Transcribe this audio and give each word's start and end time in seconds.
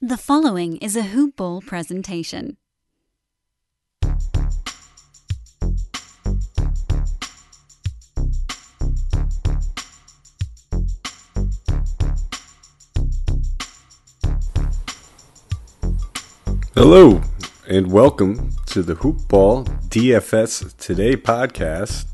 The 0.00 0.16
following 0.16 0.76
is 0.76 0.94
a 0.94 1.02
Hoop 1.02 1.34
Ball 1.34 1.60
presentation. 1.60 2.56
Hello, 16.76 17.20
and 17.68 17.90
welcome 17.90 18.50
to 18.66 18.84
the 18.84 18.94
Hoop 18.94 19.26
Ball 19.26 19.64
DFS 19.64 20.76
Today 20.76 21.16
podcast. 21.16 22.06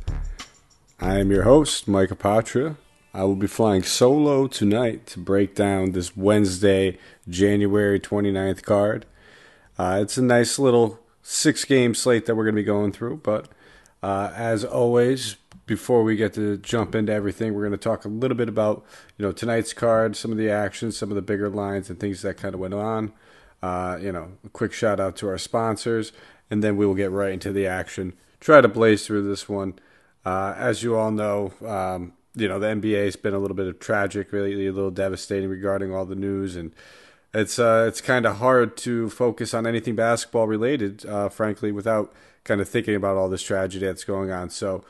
I 0.98 1.18
am 1.18 1.30
your 1.30 1.42
host, 1.42 1.86
Mike 1.86 2.08
Apotria. 2.08 2.78
I 3.16 3.22
will 3.22 3.36
be 3.36 3.46
flying 3.46 3.84
solo 3.84 4.48
tonight 4.48 5.06
to 5.06 5.20
break 5.20 5.54
down 5.54 5.92
this 5.92 6.16
Wednesday, 6.16 6.98
January 7.28 8.00
29th 8.00 8.64
card. 8.64 9.06
Uh, 9.78 10.00
it's 10.02 10.16
a 10.16 10.22
nice 10.22 10.58
little 10.58 10.98
six 11.22 11.64
game 11.64 11.94
slate 11.94 12.26
that 12.26 12.34
we're 12.34 12.42
going 12.42 12.56
to 12.56 12.60
be 12.60 12.66
going 12.66 12.90
through, 12.90 13.18
but 13.18 13.48
uh, 14.02 14.32
as 14.34 14.64
always, 14.64 15.36
before 15.64 16.02
we 16.02 16.16
get 16.16 16.34
to 16.34 16.58
jump 16.58 16.96
into 16.96 17.12
everything, 17.12 17.54
we're 17.54 17.62
going 17.62 17.70
to 17.70 17.78
talk 17.78 18.04
a 18.04 18.08
little 18.08 18.36
bit 18.36 18.48
about 18.48 18.84
you 19.16 19.24
know 19.24 19.30
tonight's 19.30 19.72
card, 19.72 20.16
some 20.16 20.32
of 20.32 20.36
the 20.36 20.50
actions, 20.50 20.96
some 20.96 21.10
of 21.10 21.14
the 21.14 21.22
bigger 21.22 21.48
lines, 21.48 21.88
and 21.88 22.00
things 22.00 22.20
that 22.22 22.36
kind 22.36 22.52
of 22.52 22.60
went 22.60 22.74
on. 22.74 23.12
Uh, 23.62 23.96
you 24.02 24.10
know, 24.10 24.32
a 24.44 24.48
quick 24.48 24.72
shout 24.72 24.98
out 24.98 25.14
to 25.16 25.28
our 25.28 25.38
sponsors, 25.38 26.12
and 26.50 26.64
then 26.64 26.76
we 26.76 26.84
will 26.84 26.96
get 26.96 27.12
right 27.12 27.32
into 27.32 27.52
the 27.52 27.66
action. 27.66 28.12
Try 28.40 28.60
to 28.60 28.68
blaze 28.68 29.06
through 29.06 29.26
this 29.26 29.48
one. 29.48 29.78
Uh, 30.26 30.54
as 30.58 30.82
you 30.82 30.96
all 30.96 31.12
know, 31.12 31.52
um, 31.64 32.12
you 32.34 32.48
know 32.48 32.58
the 32.58 32.66
NBA 32.66 33.04
has 33.04 33.16
been 33.16 33.34
a 33.34 33.38
little 33.38 33.56
bit 33.56 33.66
of 33.66 33.78
tragic, 33.78 34.32
really 34.32 34.66
a 34.66 34.72
little 34.72 34.90
devastating 34.90 35.48
regarding 35.48 35.94
all 35.94 36.04
the 36.04 36.14
news, 36.14 36.56
and 36.56 36.72
it's 37.32 37.58
uh, 37.58 37.84
it's 37.88 38.00
kind 38.00 38.26
of 38.26 38.36
hard 38.36 38.76
to 38.78 39.10
focus 39.10 39.54
on 39.54 39.66
anything 39.66 39.94
basketball 39.94 40.46
related, 40.46 41.04
uh, 41.06 41.28
frankly, 41.28 41.72
without 41.72 42.12
kind 42.44 42.60
of 42.60 42.68
thinking 42.68 42.94
about 42.94 43.16
all 43.16 43.28
this 43.28 43.42
tragedy 43.42 43.86
that's 43.86 44.04
going 44.04 44.30
on. 44.30 44.50
So. 44.50 44.84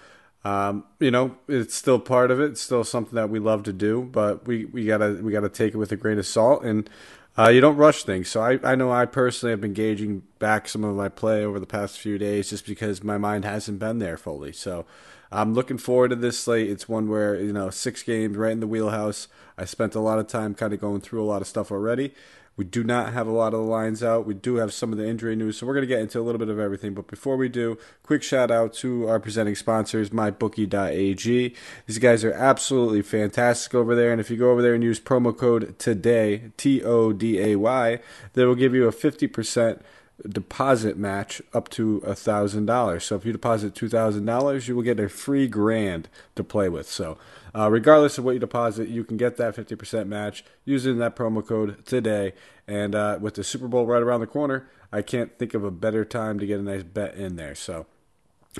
Um, 0.46 0.84
you 1.00 1.10
know, 1.10 1.38
it's 1.48 1.74
still 1.74 1.98
part 1.98 2.30
of 2.30 2.38
it. 2.38 2.50
It's 2.50 2.60
still 2.60 2.84
something 2.84 3.14
that 3.14 3.30
we 3.30 3.38
love 3.38 3.62
to 3.62 3.72
do, 3.72 4.02
but 4.02 4.46
we, 4.46 4.66
we 4.66 4.84
gotta 4.84 5.18
we 5.22 5.32
gotta 5.32 5.48
take 5.48 5.72
it 5.72 5.78
with 5.78 5.90
a 5.90 5.96
grain 5.96 6.18
of 6.18 6.26
salt. 6.26 6.62
And 6.62 6.90
uh, 7.36 7.48
you 7.48 7.60
don't 7.60 7.76
rush 7.76 8.04
things. 8.04 8.28
So 8.28 8.40
I, 8.40 8.60
I 8.62 8.74
know 8.74 8.92
I 8.92 9.06
personally 9.06 9.50
have 9.50 9.60
been 9.60 9.72
gauging 9.72 10.22
back 10.38 10.68
some 10.68 10.84
of 10.84 10.94
my 10.94 11.08
play 11.08 11.44
over 11.44 11.58
the 11.58 11.66
past 11.66 11.98
few 11.98 12.16
days 12.18 12.50
just 12.50 12.66
because 12.66 13.02
my 13.02 13.18
mind 13.18 13.44
hasn't 13.44 13.78
been 13.78 13.98
there 13.98 14.16
fully. 14.16 14.52
So 14.52 14.86
I'm 15.32 15.52
looking 15.52 15.78
forward 15.78 16.10
to 16.10 16.16
this 16.16 16.38
slate. 16.38 16.70
It's 16.70 16.88
one 16.88 17.08
where, 17.08 17.40
you 17.40 17.52
know, 17.52 17.70
six 17.70 18.04
games 18.04 18.36
right 18.36 18.52
in 18.52 18.60
the 18.60 18.68
wheelhouse. 18.68 19.26
I 19.58 19.64
spent 19.64 19.96
a 19.96 20.00
lot 20.00 20.20
of 20.20 20.28
time 20.28 20.54
kind 20.54 20.72
of 20.72 20.80
going 20.80 21.00
through 21.00 21.22
a 21.22 21.26
lot 21.26 21.42
of 21.42 21.48
stuff 21.48 21.72
already. 21.72 22.14
We 22.56 22.64
do 22.64 22.84
not 22.84 23.12
have 23.12 23.26
a 23.26 23.32
lot 23.32 23.52
of 23.52 23.60
the 23.60 23.66
lines 23.66 24.02
out. 24.02 24.26
We 24.26 24.34
do 24.34 24.56
have 24.56 24.72
some 24.72 24.92
of 24.92 24.98
the 24.98 25.06
injury 25.06 25.34
news, 25.34 25.58
so 25.58 25.66
we're 25.66 25.74
going 25.74 25.82
to 25.82 25.88
get 25.88 26.00
into 26.00 26.20
a 26.20 26.22
little 26.22 26.38
bit 26.38 26.48
of 26.48 26.58
everything. 26.58 26.94
But 26.94 27.08
before 27.08 27.36
we 27.36 27.48
do, 27.48 27.76
quick 28.04 28.22
shout 28.22 28.50
out 28.50 28.72
to 28.74 29.08
our 29.08 29.18
presenting 29.18 29.56
sponsors, 29.56 30.10
mybookie.ag. 30.10 31.54
These 31.86 31.98
guys 31.98 32.24
are 32.24 32.32
absolutely 32.32 33.02
fantastic 33.02 33.74
over 33.74 33.96
there. 33.96 34.12
And 34.12 34.20
if 34.20 34.30
you 34.30 34.36
go 34.36 34.50
over 34.50 34.62
there 34.62 34.74
and 34.74 34.84
use 34.84 35.00
promo 35.00 35.36
code 35.36 35.78
TODAY, 35.78 36.52
T 36.56 36.82
O 36.82 37.12
D 37.12 37.40
A 37.40 37.56
Y, 37.56 37.98
they 38.34 38.44
will 38.44 38.54
give 38.54 38.74
you 38.74 38.86
a 38.86 38.92
50% 38.92 39.80
deposit 40.28 40.96
match 40.96 41.42
up 41.52 41.68
to 41.70 41.98
a 42.06 42.14
thousand 42.14 42.66
dollars. 42.66 43.04
So 43.04 43.16
if 43.16 43.24
you 43.24 43.32
deposit 43.32 43.74
two 43.74 43.88
thousand 43.88 44.26
dollars, 44.26 44.68
you 44.68 44.76
will 44.76 44.82
get 44.82 45.00
a 45.00 45.08
free 45.08 45.48
grand 45.48 46.08
to 46.36 46.44
play 46.44 46.68
with. 46.68 46.88
So 46.88 47.18
uh, 47.54 47.70
regardless 47.70 48.18
of 48.18 48.24
what 48.24 48.32
you 48.32 48.40
deposit, 48.40 48.88
you 48.88 49.04
can 49.04 49.16
get 49.16 49.36
that 49.36 49.54
fifty 49.54 49.76
percent 49.76 50.08
match 50.08 50.44
using 50.64 50.98
that 50.98 51.16
promo 51.16 51.46
code 51.46 51.84
today. 51.86 52.32
And 52.66 52.94
uh, 52.94 53.18
with 53.20 53.34
the 53.34 53.44
Super 53.44 53.68
Bowl 53.68 53.86
right 53.86 54.02
around 54.02 54.20
the 54.20 54.26
corner, 54.26 54.68
I 54.92 55.02
can't 55.02 55.38
think 55.38 55.54
of 55.54 55.64
a 55.64 55.70
better 55.70 56.04
time 56.04 56.38
to 56.38 56.46
get 56.46 56.60
a 56.60 56.62
nice 56.62 56.82
bet 56.82 57.14
in 57.14 57.36
there. 57.36 57.54
So 57.54 57.86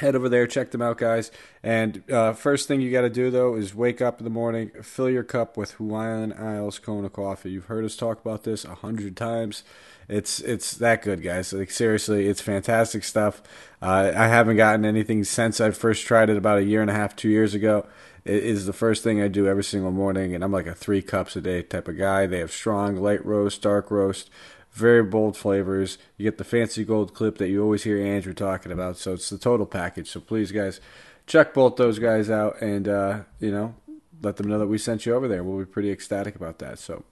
head 0.01 0.17
over 0.17 0.29
there, 0.29 0.47
check 0.47 0.73
them 0.73 0.83
out, 0.83 0.99
guys. 0.99 1.31
And 1.63 2.03
uh, 2.11 2.33
first 2.33 2.67
thing 2.69 2.81
you 2.81 2.91
got 2.91 3.03
to 3.03 3.11
do 3.11 3.31
though 3.31 3.55
is 3.55 3.75
wake 3.75 4.03
up 4.03 4.19
in 4.19 4.25
the 4.25 4.31
morning, 4.31 4.71
fill 4.83 5.09
your 5.09 5.23
cup 5.23 5.57
with 5.57 5.73
Hawaiian 5.73 6.33
Isles 6.33 6.79
Kona 6.79 7.09
coffee. 7.09 7.51
You've 7.51 7.67
heard 7.67 7.85
us 7.85 7.97
talk 7.97 8.21
about 8.21 8.43
this 8.43 8.65
a 8.65 8.75
hundred 8.75 9.17
times. 9.17 9.63
It's 10.07 10.41
it's 10.41 10.73
that 10.75 11.01
good, 11.01 11.23
guys. 11.23 11.53
Like 11.53 11.71
seriously, 11.71 12.27
it's 12.27 12.43
fantastic 12.43 13.05
stuff. 13.05 13.43
Uh, 13.81 14.13
I 14.15 14.27
haven't 14.27 14.57
gotten 14.57 14.85
anything 14.85 15.25
since 15.25 15.61
I 15.61 15.71
first 15.71 16.05
tried 16.07 16.29
it 16.29 16.37
about 16.37 16.59
a 16.59 16.65
year 16.65 16.83
and 16.83 16.91
a 16.91 16.95
half, 16.95 17.17
two 17.17 17.31
years 17.31 17.55
ago. 17.55 17.87
It 18.25 18.43
is 18.43 18.65
the 18.65 18.73
first 18.73 19.03
thing 19.03 19.21
I 19.21 19.29
do 19.29 19.47
every 19.47 19.65
single 19.65 19.91
morning, 19.91 20.35
and 20.35 20.43
I'm 20.43 20.53
like 20.53 20.67
a 20.67 20.75
three 20.75 21.03
cups 21.03 21.37
a 21.37 21.43
day 21.43 21.63
type 21.63 21.89
of 21.89 21.99
guy. 21.99 22.27
They 22.27 22.39
have 22.39 22.53
strong, 22.53 22.97
light 22.97 23.25
roast, 23.25 23.61
dark 23.61 23.91
roast, 23.91 24.31
very 24.73 25.03
bold 25.03 25.37
flavors. 25.37 25.99
You 26.17 26.25
get 26.25 26.39
the 26.39 26.45
fancy 26.45 26.85
gold 26.85 27.13
clip 27.13 27.37
that 27.39 27.49
you 27.49 27.63
always 27.63 27.85
hear 27.85 27.99
Andrew 27.99 28.33
talking 28.33 28.73
about. 28.73 28.97
So 28.97 29.13
it's 29.13 29.29
the 29.29 29.37
total 29.37 29.67
package. 29.67 30.09
So 30.09 30.21
please, 30.21 30.53
guys, 30.53 30.81
check 31.27 31.53
both 31.53 31.77
those 31.77 31.99
guys 31.99 32.31
out, 32.31 32.61
and 32.63 32.89
uh, 32.89 33.21
you 33.41 33.53
know, 33.53 33.75
let 34.23 34.37
them 34.37 34.49
know 34.49 34.59
that 34.59 34.69
we 34.69 34.79
sent 34.79 35.05
you 35.05 35.15
over 35.15 35.29
there. 35.29 35.45
We'll 35.45 35.59
be 35.59 35.71
pretty 35.71 35.91
ecstatic 35.91 36.35
about 36.35 36.59
that. 36.61 36.79
So. 36.79 37.05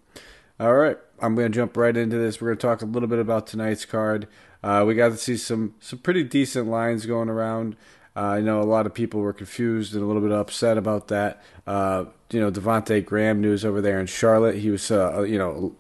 All 0.61 0.75
right, 0.75 0.97
I'm 1.19 1.35
going 1.35 1.51
to 1.51 1.57
jump 1.57 1.77
right 1.77 1.97
into 1.97 2.19
this. 2.19 2.41
We're 2.41 2.49
going 2.49 2.59
to 2.59 2.67
talk 2.67 2.83
a 2.83 2.87
little 2.87 3.09
bit 3.09 3.19
about 3.19 3.49
tonight's 3.49 3.85
card. 3.85 4.29
Uh, 4.63 4.85
we 4.87 4.95
got 4.95 5.09
to 5.09 5.17
see 5.17 5.37
some 5.37 5.75
some 5.81 5.99
pretty 5.99 6.23
decent 6.23 6.69
lines 6.69 7.05
going 7.05 7.29
around. 7.29 7.75
Uh, 8.15 8.21
I 8.21 8.41
know 8.41 8.61
a 8.61 8.65
lot 8.65 8.87
of 8.87 8.93
people 8.93 9.21
were 9.21 9.33
confused 9.33 9.95
and 9.95 10.03
a 10.03 10.07
little 10.07 10.23
bit 10.23 10.33
upset 10.33 10.77
about 10.77 11.09
that. 11.09 11.43
Uh, 11.67 12.07
you 12.31 12.41
know, 12.41 12.51
Devonte 12.51 13.05
Graham 13.05 13.41
news 13.41 13.65
over 13.65 13.81
there 13.81 14.01
in 14.01 14.07
Charlotte. 14.07 14.57
He 14.57 14.71
was, 14.71 14.91
uh, 14.91 15.23
you 15.23 15.39
know, 15.39 15.75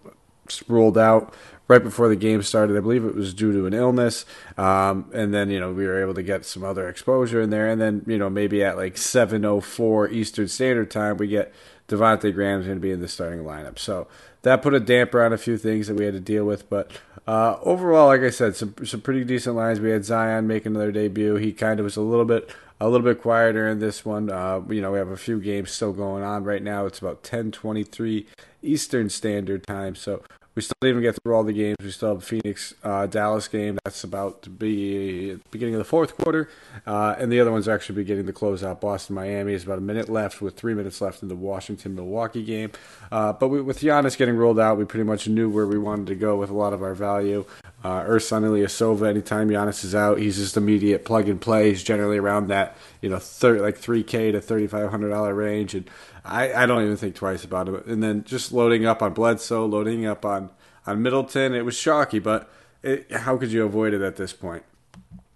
ruled 0.68 0.98
out 0.98 1.34
right 1.72 1.82
before 1.82 2.08
the 2.08 2.16
game 2.16 2.42
started. 2.42 2.76
I 2.76 2.80
believe 2.80 3.04
it 3.04 3.14
was 3.14 3.32
due 3.32 3.52
to 3.52 3.66
an 3.66 3.72
illness. 3.72 4.26
Um, 4.58 5.10
and 5.14 5.32
then, 5.32 5.48
you 5.48 5.58
know, 5.58 5.72
we 5.72 5.86
were 5.86 6.00
able 6.00 6.14
to 6.14 6.22
get 6.22 6.44
some 6.44 6.62
other 6.62 6.88
exposure 6.88 7.40
in 7.40 7.50
there. 7.50 7.66
And 7.66 7.80
then, 7.80 8.04
you 8.06 8.18
know, 8.18 8.28
maybe 8.28 8.62
at 8.62 8.76
like 8.76 8.96
7.04 8.96 10.12
Eastern 10.12 10.48
Standard 10.48 10.90
Time, 10.90 11.16
we 11.16 11.28
get 11.28 11.52
Devonte 11.88 12.32
Graham's 12.34 12.66
going 12.66 12.76
to 12.76 12.82
be 12.82 12.90
in 12.90 13.00
the 13.00 13.08
starting 13.08 13.40
lineup. 13.40 13.78
So 13.78 14.06
that 14.42 14.60
put 14.60 14.74
a 14.74 14.80
damper 14.80 15.24
on 15.24 15.32
a 15.32 15.38
few 15.38 15.56
things 15.56 15.86
that 15.86 15.96
we 15.96 16.04
had 16.04 16.14
to 16.14 16.20
deal 16.20 16.44
with. 16.44 16.68
But 16.68 16.90
uh, 17.26 17.56
overall, 17.62 18.08
like 18.08 18.20
I 18.20 18.30
said, 18.30 18.54
some 18.54 18.74
some 18.84 19.00
pretty 19.00 19.24
decent 19.24 19.56
lines. 19.56 19.80
We 19.80 19.90
had 19.90 20.04
Zion 20.04 20.46
make 20.46 20.66
another 20.66 20.92
debut. 20.92 21.36
He 21.36 21.52
kind 21.52 21.80
of 21.80 21.84
was 21.84 21.96
a 21.96 22.02
little 22.02 22.24
bit 22.24 22.50
a 22.80 22.88
little 22.88 23.04
bit 23.04 23.22
quieter 23.22 23.68
in 23.68 23.78
this 23.78 24.04
one. 24.04 24.30
Uh, 24.30 24.60
you 24.68 24.82
know, 24.82 24.92
we 24.92 24.98
have 24.98 25.08
a 25.08 25.16
few 25.16 25.40
games 25.40 25.70
still 25.70 25.92
going 25.92 26.24
on 26.24 26.44
right 26.44 26.62
now. 26.62 26.84
It's 26.86 26.98
about 26.98 27.22
10:23 27.22 28.26
Eastern 28.62 29.08
Standard 29.08 29.66
Time, 29.66 29.94
so 29.94 30.22
we 30.54 30.62
still 30.62 30.76
didn't 30.80 30.98
even 30.98 31.02
get 31.02 31.18
through 31.22 31.34
all 31.34 31.44
the 31.44 31.52
games. 31.52 31.76
We 31.80 31.90
still 31.90 32.14
have 32.14 32.24
Phoenix 32.24 32.74
uh, 32.84 33.06
Dallas 33.06 33.48
game 33.48 33.78
that's 33.84 34.04
about 34.04 34.42
to 34.42 34.50
be 34.50 35.38
beginning 35.50 35.74
of 35.74 35.78
the 35.78 35.84
fourth 35.84 36.16
quarter, 36.16 36.48
uh, 36.86 37.14
and 37.18 37.32
the 37.32 37.40
other 37.40 37.50
one's 37.50 37.68
actually 37.68 37.96
beginning 37.96 38.26
to 38.26 38.32
close 38.32 38.62
out. 38.62 38.80
Boston 38.80 39.14
Miami 39.14 39.54
is 39.54 39.64
about 39.64 39.78
a 39.78 39.82
minute 39.82 40.08
left 40.08 40.42
with 40.42 40.56
three 40.56 40.74
minutes 40.74 41.00
left 41.00 41.22
in 41.22 41.28
the 41.28 41.34
Washington 41.34 41.94
Milwaukee 41.94 42.44
game. 42.44 42.70
Uh, 43.10 43.32
but 43.32 43.48
we, 43.48 43.62
with 43.62 43.80
Giannis 43.80 44.16
getting 44.16 44.36
rolled 44.36 44.60
out, 44.60 44.76
we 44.76 44.84
pretty 44.84 45.04
much 45.04 45.28
knew 45.28 45.48
where 45.48 45.66
we 45.66 45.78
wanted 45.78 46.06
to 46.08 46.14
go 46.14 46.36
with 46.36 46.50
a 46.50 46.54
lot 46.54 46.72
of 46.72 46.82
our 46.82 46.94
value. 46.94 47.44
Uh, 47.84 48.02
Ersan 48.02 48.42
Ilyasova, 48.44 49.08
anytime 49.08 49.48
Giannis 49.48 49.84
is 49.84 49.94
out, 49.94 50.18
he's 50.18 50.36
just 50.36 50.56
immediate 50.56 51.04
plug 51.04 51.28
and 51.28 51.40
play. 51.40 51.70
He's 51.70 51.82
generally 51.82 52.18
around 52.18 52.48
that 52.48 52.76
you 53.02 53.10
know 53.10 53.18
30, 53.18 53.60
like 53.60 53.76
three 53.76 54.02
K 54.02 54.32
to 54.32 54.40
thirty 54.40 54.66
five 54.66 54.90
hundred 54.90 55.10
dollar 55.10 55.34
range 55.34 55.74
and 55.74 55.90
I, 56.24 56.52
I 56.52 56.66
don't 56.66 56.82
even 56.82 56.96
think 56.96 57.14
twice 57.14 57.44
about 57.44 57.68
it. 57.68 57.86
And 57.86 58.02
then 58.02 58.24
just 58.24 58.52
loading 58.52 58.86
up 58.86 59.02
on 59.02 59.12
Bledsoe, 59.12 59.66
loading 59.66 60.06
up 60.06 60.24
on, 60.24 60.50
on 60.86 61.02
Middleton, 61.02 61.54
it 61.54 61.64
was 61.64 61.76
shocky, 61.76 62.20
but 62.20 62.50
it, 62.82 63.10
how 63.10 63.36
could 63.36 63.52
you 63.52 63.64
avoid 63.64 63.92
it 63.92 64.02
at 64.02 64.16
this 64.16 64.32
point? 64.32 64.62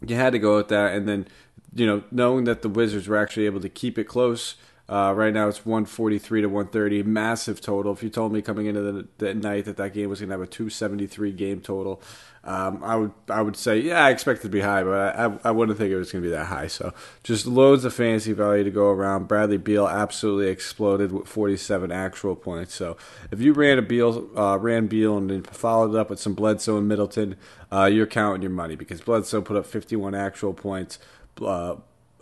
You 0.07 0.15
had 0.15 0.33
to 0.33 0.39
go 0.39 0.57
with 0.57 0.69
that, 0.69 0.95
and 0.95 1.09
then 1.09 1.27
you 1.75 1.87
know 1.87 2.05
knowing 2.11 2.45
that 2.45 2.63
the 2.63 2.69
Wizards 2.69 3.09
were 3.09 3.17
actually 3.17 3.47
able 3.47 3.61
to 3.61 3.69
keep 3.69 3.99
it 3.99 4.05
close. 4.05 4.57
Uh, 4.89 5.13
right 5.17 5.35
now 5.35 5.49
it's 5.49 5.67
143 5.67 6.43
to 6.43 6.47
130, 6.47 7.03
massive 7.03 7.61
total. 7.61 7.93
If 7.93 8.05
you 8.05 8.11
told 8.11 8.33
me 8.33 8.41
coming 8.41 8.67
into 8.67 8.81
the, 8.81 9.09
the 9.19 9.35
night 9.35 9.65
that 9.65 9.77
that 9.79 9.95
game 9.95 10.09
was 10.09 10.21
going 10.21 10.29
to 10.29 10.35
have 10.35 10.41
a 10.41 10.47
273 10.47 11.33
game 11.33 11.61
total, 11.61 12.01
um, 12.45 12.85
I 12.85 12.95
would 12.95 13.13
I 13.29 13.43
would 13.43 13.57
say 13.57 13.81
yeah 13.81 14.05
I 14.05 14.11
expect 14.11 14.39
it 14.39 14.43
to 14.43 14.49
be 14.49 14.61
high, 14.61 14.85
but 14.85 15.17
I, 15.17 15.49
I 15.49 15.51
wouldn't 15.51 15.77
think 15.77 15.91
it 15.91 15.97
was 15.97 16.13
going 16.13 16.23
to 16.23 16.29
be 16.29 16.35
that 16.37 16.47
high. 16.47 16.69
So 16.69 16.95
just 17.25 17.45
loads 17.47 17.85
of 17.85 17.93
fantasy 17.93 18.33
value 18.33 18.63
to 18.63 18.71
go 18.71 18.91
around. 18.91 19.27
Bradley 19.27 19.57
Beal 19.57 19.89
absolutely 19.89 20.47
exploded 20.47 21.11
with 21.11 21.27
47 21.27 21.91
actual 21.91 22.37
points. 22.37 22.73
So 22.73 22.97
if 23.33 23.41
you 23.41 23.53
ran 23.53 23.79
a 23.79 23.83
Beal 23.83 24.31
uh, 24.37 24.59
ran 24.59 24.87
Beal 24.87 25.19
and 25.19 25.31
then 25.31 25.43
followed 25.43 25.97
it 25.97 25.99
up 25.99 26.11
with 26.11 26.21
some 26.21 26.35
Bledsoe 26.35 26.79
and 26.79 26.87
Middleton, 26.87 27.35
uh, 27.73 27.87
you're 27.87 28.07
counting 28.07 28.43
your 28.43 28.53
money 28.53 28.77
because 28.77 29.01
Bledsoe 29.01 29.43
put 29.43 29.57
up 29.57 29.67
51 29.67 30.15
actual 30.15 30.55
points. 30.55 31.01
Uh, 31.45 31.77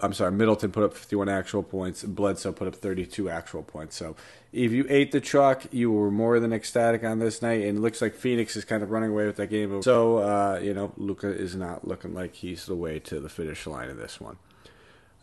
I'm 0.05 0.12
sorry, 0.12 0.33
Middleton 0.33 0.71
put 0.71 0.85
up 0.85 0.95
51 0.95 1.29
actual 1.29 1.62
points, 1.62 2.05
Bledsoe 2.05 2.53
put 2.53 2.69
up 2.69 2.75
32 2.75 3.29
actual 3.31 3.62
points. 3.62 3.97
So 3.97 4.15
if 4.53 4.71
you 4.71 4.87
ate 4.89 5.12
the 5.12 5.21
truck, 5.21 5.65
you 5.73 5.91
were 5.91 6.11
more 6.11 6.39
than 6.39 6.53
ecstatic 6.53 7.03
on 7.03 7.19
this 7.19 7.43
night, 7.43 7.62
and 7.62 7.79
it 7.79 7.81
looks 7.81 8.01
like 8.03 8.15
Phoenix 8.15 8.55
is 8.56 8.65
kind 8.65 8.83
of 8.83 8.91
running 8.91 9.11
away 9.11 9.27
with 9.27 9.37
that 9.37 9.49
game. 9.49 9.83
So, 9.83 10.19
uh, 10.19 10.61
you 10.62 10.75
know, 10.75 10.93
Luka 10.97 11.29
is 11.29 11.56
not 11.56 11.89
looking 11.89 12.15
like 12.15 12.35
he's 12.35 12.67
the 12.67 12.77
way 12.77 12.99
to 13.01 13.19
the 13.19 13.29
finish 13.29 13.67
line 13.67 13.89
in 13.89 13.97
this 13.97 14.21
one. 14.21 14.37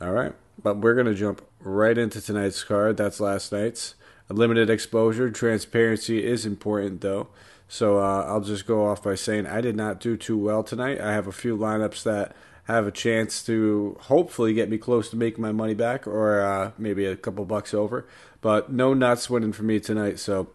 All 0.01 0.11
right, 0.11 0.33
but 0.61 0.77
we're 0.77 0.95
going 0.95 1.05
to 1.05 1.13
jump 1.13 1.43
right 1.59 1.97
into 1.97 2.19
tonight's 2.19 2.63
card. 2.63 2.97
That's 2.97 3.19
last 3.19 3.51
night's. 3.51 3.95
limited 4.29 4.69
exposure. 4.69 5.29
Transparency 5.29 6.25
is 6.25 6.45
important, 6.45 7.01
though. 7.01 7.27
So 7.67 7.99
uh, 7.99 8.25
I'll 8.27 8.41
just 8.41 8.65
go 8.65 8.85
off 8.85 9.01
by 9.01 9.15
saying 9.15 9.45
I 9.45 9.61
did 9.61 9.77
not 9.77 10.01
do 10.01 10.17
too 10.17 10.37
well 10.37 10.61
tonight. 10.61 10.99
I 10.99 11.13
have 11.13 11.27
a 11.27 11.31
few 11.31 11.55
lineups 11.55 12.03
that 12.03 12.35
have 12.65 12.87
a 12.87 12.91
chance 12.91 13.43
to 13.43 13.97
hopefully 14.01 14.53
get 14.53 14.69
me 14.69 14.77
close 14.77 15.09
to 15.09 15.15
making 15.15 15.41
my 15.41 15.51
money 15.51 15.73
back 15.73 16.07
or 16.07 16.41
uh, 16.41 16.71
maybe 16.77 17.05
a 17.05 17.15
couple 17.15 17.45
bucks 17.45 17.73
over. 17.73 18.07
But 18.41 18.71
no 18.71 18.93
nuts 18.93 19.29
winning 19.29 19.53
for 19.53 19.63
me 19.63 19.79
tonight. 19.79 20.19
So 20.19 20.47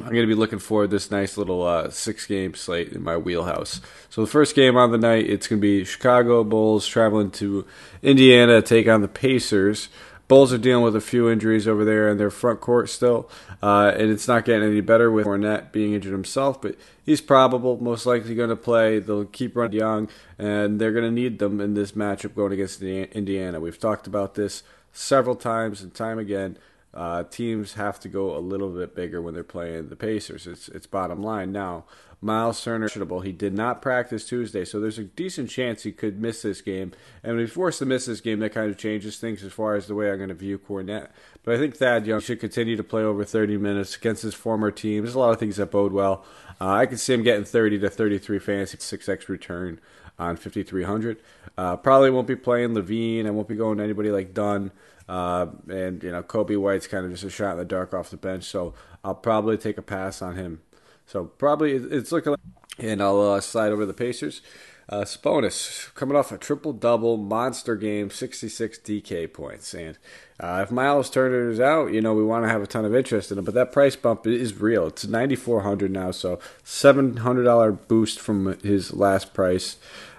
I'm 0.00 0.10
going 0.10 0.22
to 0.22 0.26
be 0.26 0.34
looking 0.34 0.60
for 0.60 0.86
this 0.86 1.10
nice 1.10 1.36
little 1.36 1.62
uh, 1.62 1.90
six 1.90 2.26
game 2.26 2.54
slate 2.54 2.92
in 2.92 3.02
my 3.02 3.16
wheelhouse. 3.16 3.80
So 4.10 4.20
the 4.20 4.30
first 4.30 4.54
game 4.54 4.76
on 4.76 4.92
the 4.92 4.98
night, 4.98 5.28
it's 5.28 5.48
going 5.48 5.60
to 5.60 5.62
be 5.62 5.84
Chicago 5.84 6.44
Bulls 6.44 6.86
traveling 6.86 7.30
to 7.32 7.66
Indiana 8.02 8.60
to 8.60 8.62
take 8.62 8.86
on 8.86 9.02
the 9.02 9.08
Pacers. 9.08 9.88
Bulls 10.28 10.52
are 10.52 10.58
dealing 10.58 10.84
with 10.84 10.94
a 10.94 11.00
few 11.00 11.30
injuries 11.30 11.66
over 11.66 11.86
there 11.86 12.10
in 12.10 12.18
their 12.18 12.30
front 12.30 12.60
court 12.60 12.90
still, 12.90 13.30
uh, 13.62 13.92
and 13.96 14.10
it's 14.10 14.28
not 14.28 14.44
getting 14.44 14.68
any 14.68 14.82
better 14.82 15.10
with 15.10 15.26
Kornet 15.26 15.72
being 15.72 15.94
injured 15.94 16.12
himself. 16.12 16.60
But 16.60 16.76
he's 17.02 17.22
probable, 17.22 17.82
most 17.82 18.04
likely 18.04 18.34
going 18.34 18.50
to 18.50 18.56
play. 18.56 18.98
They'll 18.98 19.24
keep 19.24 19.56
running 19.56 19.78
young, 19.78 20.08
and 20.38 20.78
they're 20.78 20.92
going 20.92 21.06
to 21.06 21.10
need 21.10 21.38
them 21.38 21.62
in 21.62 21.72
this 21.72 21.92
matchup 21.92 22.34
going 22.34 22.52
against 22.52 22.82
Indiana. 22.82 23.58
We've 23.58 23.78
talked 23.78 24.06
about 24.06 24.34
this 24.34 24.62
several 24.92 25.34
times 25.34 25.80
and 25.80 25.94
time 25.94 26.18
again. 26.18 26.58
Uh, 26.98 27.22
teams 27.22 27.74
have 27.74 28.00
to 28.00 28.08
go 28.08 28.36
a 28.36 28.40
little 28.40 28.70
bit 28.70 28.92
bigger 28.92 29.22
when 29.22 29.32
they're 29.32 29.44
playing 29.44 29.88
the 29.88 29.94
Pacers. 29.94 30.48
It's 30.48 30.68
it's 30.68 30.88
bottom 30.88 31.22
line 31.22 31.52
now. 31.52 31.84
Miles 32.20 32.60
Turner, 32.64 32.88
he 33.22 33.30
did 33.30 33.54
not 33.54 33.80
practice 33.80 34.26
Tuesday, 34.26 34.64
so 34.64 34.80
there's 34.80 34.98
a 34.98 35.04
decent 35.04 35.48
chance 35.48 35.84
he 35.84 35.92
could 35.92 36.20
miss 36.20 36.42
this 36.42 36.60
game. 36.60 36.90
And 37.22 37.36
when 37.36 37.46
he's 37.46 37.54
forced 37.54 37.78
to 37.78 37.86
miss 37.86 38.06
this 38.06 38.20
game, 38.20 38.40
that 38.40 38.52
kind 38.52 38.68
of 38.68 38.76
changes 38.76 39.18
things 39.18 39.44
as 39.44 39.52
far 39.52 39.76
as 39.76 39.86
the 39.86 39.94
way 39.94 40.10
I'm 40.10 40.16
going 40.16 40.28
to 40.28 40.34
view 40.34 40.58
Kornet. 40.58 41.10
But 41.44 41.54
I 41.54 41.58
think 41.58 41.76
Thad 41.76 42.08
Young 42.08 42.18
should 42.18 42.40
continue 42.40 42.74
to 42.74 42.82
play 42.82 43.02
over 43.02 43.24
30 43.24 43.56
minutes 43.58 43.94
against 43.94 44.22
his 44.22 44.34
former 44.34 44.72
team. 44.72 45.04
There's 45.04 45.14
a 45.14 45.20
lot 45.20 45.30
of 45.30 45.38
things 45.38 45.58
that 45.58 45.70
bode 45.70 45.92
well. 45.92 46.24
Uh, 46.60 46.70
I 46.70 46.86
can 46.86 46.98
see 46.98 47.14
him 47.14 47.22
getting 47.22 47.44
30 47.44 47.78
to 47.78 47.88
33 47.88 48.40
fantasy, 48.40 48.76
6x 48.78 49.28
return 49.28 49.80
on 50.18 50.34
5,300. 50.34 51.18
Uh, 51.56 51.76
probably 51.76 52.10
won't 52.10 52.26
be 52.26 52.34
playing 52.34 52.70
LaVine. 52.70 53.26
I 53.26 53.30
won't 53.30 53.46
be 53.46 53.54
going 53.54 53.78
to 53.78 53.84
anybody 53.84 54.10
like 54.10 54.34
Dunn. 54.34 54.72
Uh, 55.08 55.46
and, 55.70 56.02
you 56.02 56.10
know, 56.10 56.22
Coby 56.22 56.58
White's 56.58 56.86
kind 56.86 57.06
of 57.06 57.12
just 57.12 57.24
a 57.24 57.30
shot 57.30 57.52
in 57.52 57.58
the 57.58 57.64
dark 57.64 57.94
off 57.94 58.10
the 58.10 58.16
bench. 58.16 58.44
So 58.44 58.74
I'll 59.02 59.14
probably 59.14 59.56
take 59.56 59.78
a 59.78 59.82
pass 59.82 60.20
on 60.20 60.36
him. 60.36 60.60
So 61.06 61.24
probably 61.24 61.72
it's 61.72 62.12
looking 62.12 62.32
like, 62.32 62.40
and 62.78 63.02
I'll 63.02 63.20
uh, 63.20 63.40
slide 63.40 63.72
over 63.72 63.86
the 63.86 63.94
Pacers. 63.94 64.42
Uh, 64.90 65.02
Sabonis 65.02 65.92
coming 65.94 66.16
off 66.16 66.32
a 66.32 66.38
triple 66.38 66.72
double 66.72 67.18
monster 67.18 67.76
game, 67.76 68.10
66 68.10 68.78
DK 68.78 69.30
points. 69.30 69.74
And 69.74 69.98
uh, 70.40 70.60
if 70.64 70.70
Miles 70.70 71.10
Turner 71.10 71.50
is 71.50 71.60
out, 71.60 71.92
you 71.92 72.00
know, 72.00 72.14
we 72.14 72.24
want 72.24 72.44
to 72.44 72.48
have 72.48 72.62
a 72.62 72.66
ton 72.66 72.86
of 72.86 72.94
interest 72.94 73.30
in 73.30 73.38
him. 73.38 73.44
But 73.44 73.54
that 73.54 73.72
price 73.72 73.96
bump 73.96 74.26
is 74.26 74.58
real. 74.58 74.86
It's 74.86 75.06
9400 75.06 75.90
now, 75.90 76.10
so 76.10 76.38
$700 76.64 77.78
boost 77.86 78.18
from 78.18 78.58
his 78.60 78.94
last 78.94 79.34
price. 79.34 79.76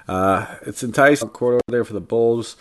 Uh, 0.08 0.56
it's 0.64 0.84
enticing 0.84 1.30
quarter 1.30 1.60
there 1.68 1.86
for 1.86 1.94
the 1.94 2.02
Bulls 2.02 2.56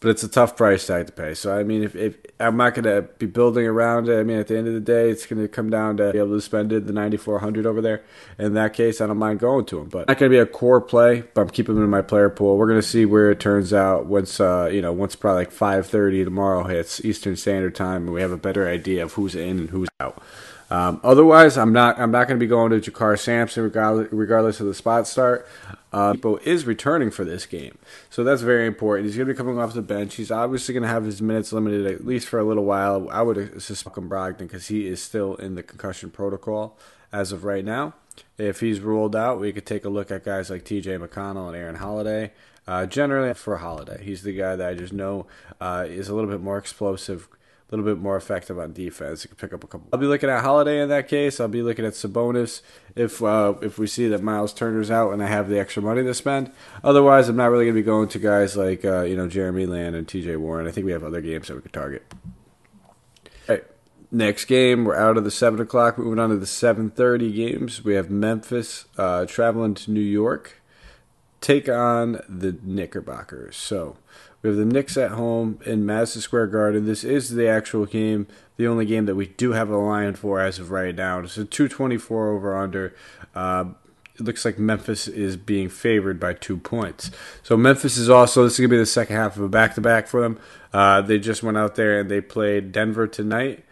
but 0.00 0.10
it's 0.10 0.22
a 0.22 0.28
tough 0.28 0.56
price 0.56 0.86
tag 0.86 1.06
to 1.06 1.12
pay. 1.12 1.34
So 1.34 1.56
I 1.56 1.64
mean, 1.64 1.82
if, 1.82 1.96
if 1.96 2.16
I'm 2.38 2.56
not 2.56 2.74
going 2.74 2.84
to 2.84 3.08
be 3.18 3.26
building 3.26 3.66
around 3.66 4.08
it, 4.08 4.18
I 4.18 4.22
mean, 4.22 4.38
at 4.38 4.46
the 4.46 4.56
end 4.56 4.68
of 4.68 4.74
the 4.74 4.80
day, 4.80 5.10
it's 5.10 5.26
going 5.26 5.42
to 5.42 5.48
come 5.48 5.70
down 5.70 5.96
to 5.96 6.12
be 6.12 6.18
able 6.18 6.36
to 6.36 6.40
spend 6.40 6.72
it 6.72 6.86
the 6.86 6.92
9400 6.92 7.66
over 7.66 7.80
there. 7.80 8.04
In 8.38 8.54
that 8.54 8.74
case, 8.74 9.00
I 9.00 9.06
don't 9.06 9.18
mind 9.18 9.40
going 9.40 9.64
to 9.66 9.80
him, 9.80 9.88
but 9.88 10.06
not 10.06 10.18
going 10.18 10.30
to 10.30 10.34
be 10.34 10.38
a 10.38 10.46
core 10.46 10.80
play. 10.80 11.22
But 11.34 11.40
I'm 11.40 11.50
keeping 11.50 11.76
him 11.76 11.82
in 11.82 11.90
my 11.90 12.02
player 12.02 12.30
pool. 12.30 12.56
We're 12.56 12.68
going 12.68 12.80
to 12.80 12.86
see 12.86 13.06
where 13.06 13.30
it 13.30 13.40
turns 13.40 13.72
out 13.72 14.06
once 14.06 14.38
uh, 14.40 14.68
you 14.72 14.82
know 14.82 14.92
once 14.92 15.16
probably 15.16 15.44
like 15.44 15.52
5:30 15.52 16.24
tomorrow 16.24 16.64
hits 16.64 17.04
Eastern 17.04 17.36
Standard 17.36 17.74
Time, 17.74 18.04
and 18.04 18.12
we 18.12 18.20
have 18.20 18.32
a 18.32 18.36
better 18.36 18.68
idea 18.68 19.02
of 19.02 19.14
who's 19.14 19.34
in 19.34 19.58
and 19.58 19.70
who's 19.70 19.88
out. 19.98 20.22
Um, 20.70 21.00
otherwise, 21.02 21.56
I'm 21.56 21.72
not. 21.72 21.98
I'm 21.98 22.10
not 22.10 22.28
going 22.28 22.38
to 22.38 22.44
be 22.44 22.48
going 22.48 22.70
to 22.78 22.90
JaKarr 22.90 23.18
Sampson 23.18 23.62
regardless, 23.62 24.08
regardless 24.12 24.60
of 24.60 24.66
the 24.66 24.74
spot 24.74 25.06
start. 25.06 25.48
Uh, 25.90 26.14
is 26.44 26.66
returning 26.66 27.10
for 27.10 27.24
this 27.24 27.46
game, 27.46 27.78
so 28.10 28.22
that's 28.22 28.42
very 28.42 28.66
important. 28.66 29.06
He's 29.06 29.16
going 29.16 29.26
to 29.26 29.32
be 29.32 29.36
coming 29.36 29.58
off 29.58 29.72
the 29.72 29.80
bench. 29.80 30.16
He's 30.16 30.30
obviously 30.30 30.74
going 30.74 30.82
to 30.82 30.88
have 30.88 31.04
his 31.04 31.22
minutes 31.22 31.50
limited 31.50 31.86
at 31.86 32.04
least 32.04 32.28
for 32.28 32.38
a 32.38 32.44
little 32.44 32.66
while. 32.66 33.08
I 33.10 33.22
would 33.22 33.62
suspect 33.62 33.96
Brogdon 33.96 34.38
because 34.38 34.68
he 34.68 34.86
is 34.86 35.02
still 35.02 35.36
in 35.36 35.54
the 35.54 35.62
concussion 35.62 36.10
protocol 36.10 36.76
as 37.10 37.32
of 37.32 37.44
right 37.44 37.64
now. 37.64 37.94
If 38.36 38.60
he's 38.60 38.80
ruled 38.80 39.16
out, 39.16 39.40
we 39.40 39.52
could 39.52 39.64
take 39.64 39.86
a 39.86 39.88
look 39.88 40.10
at 40.10 40.24
guys 40.24 40.50
like 40.50 40.64
T.J. 40.64 40.98
McConnell 40.98 41.46
and 41.46 41.56
Aaron 41.56 41.76
Holiday. 41.76 42.32
Uh, 42.66 42.84
generally, 42.84 43.32
for 43.32 43.56
Holiday, 43.56 44.02
he's 44.04 44.22
the 44.22 44.36
guy 44.36 44.54
that 44.54 44.68
I 44.68 44.74
just 44.74 44.92
know 44.92 45.26
uh, 45.58 45.86
is 45.88 46.10
a 46.10 46.14
little 46.14 46.28
bit 46.28 46.42
more 46.42 46.58
explosive 46.58 47.28
a 47.68 47.76
little 47.76 47.84
bit 47.84 48.00
more 48.00 48.16
effective 48.16 48.58
on 48.58 48.72
defense. 48.72 49.24
You 49.24 49.28
can 49.28 49.36
pick 49.36 49.52
up 49.52 49.62
a 49.62 49.66
couple. 49.66 49.88
I'll 49.92 49.98
be 49.98 50.06
looking 50.06 50.30
at 50.30 50.42
Holiday 50.42 50.80
in 50.80 50.88
that 50.88 51.08
case. 51.08 51.38
I'll 51.38 51.48
be 51.48 51.62
looking 51.62 51.84
at 51.84 51.92
Sabonis 51.92 52.62
if 52.96 53.22
uh, 53.22 53.54
if 53.60 53.78
we 53.78 53.86
see 53.86 54.08
that 54.08 54.22
Miles 54.22 54.54
Turner's 54.54 54.90
out 54.90 55.12
and 55.12 55.22
I 55.22 55.26
have 55.26 55.48
the 55.48 55.58
extra 55.58 55.82
money 55.82 56.02
to 56.02 56.14
spend. 56.14 56.50
Otherwise, 56.82 57.28
I'm 57.28 57.36
not 57.36 57.50
really 57.50 57.66
going 57.66 57.76
to 57.76 57.82
be 57.82 57.86
going 57.86 58.08
to 58.08 58.18
guys 58.18 58.56
like 58.56 58.84
uh, 58.84 59.02
you 59.02 59.16
know 59.16 59.28
Jeremy 59.28 59.66
Lamb 59.66 59.94
and 59.94 60.08
T.J. 60.08 60.36
Warren. 60.36 60.66
I 60.66 60.70
think 60.70 60.86
we 60.86 60.92
have 60.92 61.04
other 61.04 61.20
games 61.20 61.48
that 61.48 61.54
we 61.54 61.60
could 61.60 61.72
target. 61.72 62.04
Next 64.10 64.46
game, 64.46 64.86
we're 64.86 64.96
out 64.96 65.18
of 65.18 65.24
the 65.24 65.30
seven 65.30 65.60
o'clock. 65.60 65.98
Moving 65.98 66.18
on 66.18 66.30
to 66.30 66.36
the 66.36 66.46
seven 66.46 66.88
thirty 66.88 67.30
games. 67.30 67.84
We 67.84 67.92
have 67.92 68.08
Memphis 68.08 68.86
uh, 68.96 69.26
traveling 69.26 69.74
to 69.74 69.90
New 69.90 70.00
York, 70.00 70.62
take 71.42 71.68
on 71.68 72.22
the 72.26 72.56
Knickerbockers. 72.62 73.56
So 73.56 73.98
we 74.42 74.50
have 74.50 74.56
the 74.56 74.64
Knicks 74.64 74.96
at 74.96 75.12
home 75.12 75.58
in 75.66 75.84
Madison 75.84 76.20
Square 76.22 76.48
Garden. 76.48 76.86
This 76.86 77.04
is 77.04 77.30
the 77.30 77.48
actual 77.48 77.86
game, 77.86 78.26
the 78.56 78.66
only 78.66 78.86
game 78.86 79.06
that 79.06 79.16
we 79.16 79.26
do 79.26 79.52
have 79.52 79.68
a 79.70 79.76
line 79.76 80.14
for 80.14 80.40
as 80.40 80.58
of 80.58 80.70
right 80.70 80.94
now. 80.94 81.20
It's 81.20 81.36
a 81.36 81.44
224 81.44 82.28
over 82.28 82.56
under. 82.56 82.94
Uh, 83.34 83.66
it 84.14 84.24
looks 84.24 84.44
like 84.44 84.58
Memphis 84.58 85.06
is 85.06 85.36
being 85.36 85.68
favored 85.68 86.18
by 86.18 86.34
two 86.34 86.56
points. 86.56 87.10
So 87.42 87.56
Memphis 87.56 87.96
is 87.96 88.08
also 88.08 88.44
this 88.44 88.54
is 88.54 88.60
gonna 88.60 88.68
be 88.68 88.76
the 88.76 88.86
second 88.86 89.16
half 89.16 89.36
of 89.36 89.42
a 89.42 89.48
back 89.48 89.74
to 89.76 89.80
back 89.80 90.08
for 90.08 90.20
them. 90.20 90.40
Uh, 90.72 91.00
they 91.02 91.18
just 91.18 91.42
went 91.42 91.56
out 91.56 91.76
there 91.76 92.00
and 92.00 92.10
they 92.10 92.20
played 92.20 92.72
Denver 92.72 93.06
tonight. 93.06 93.64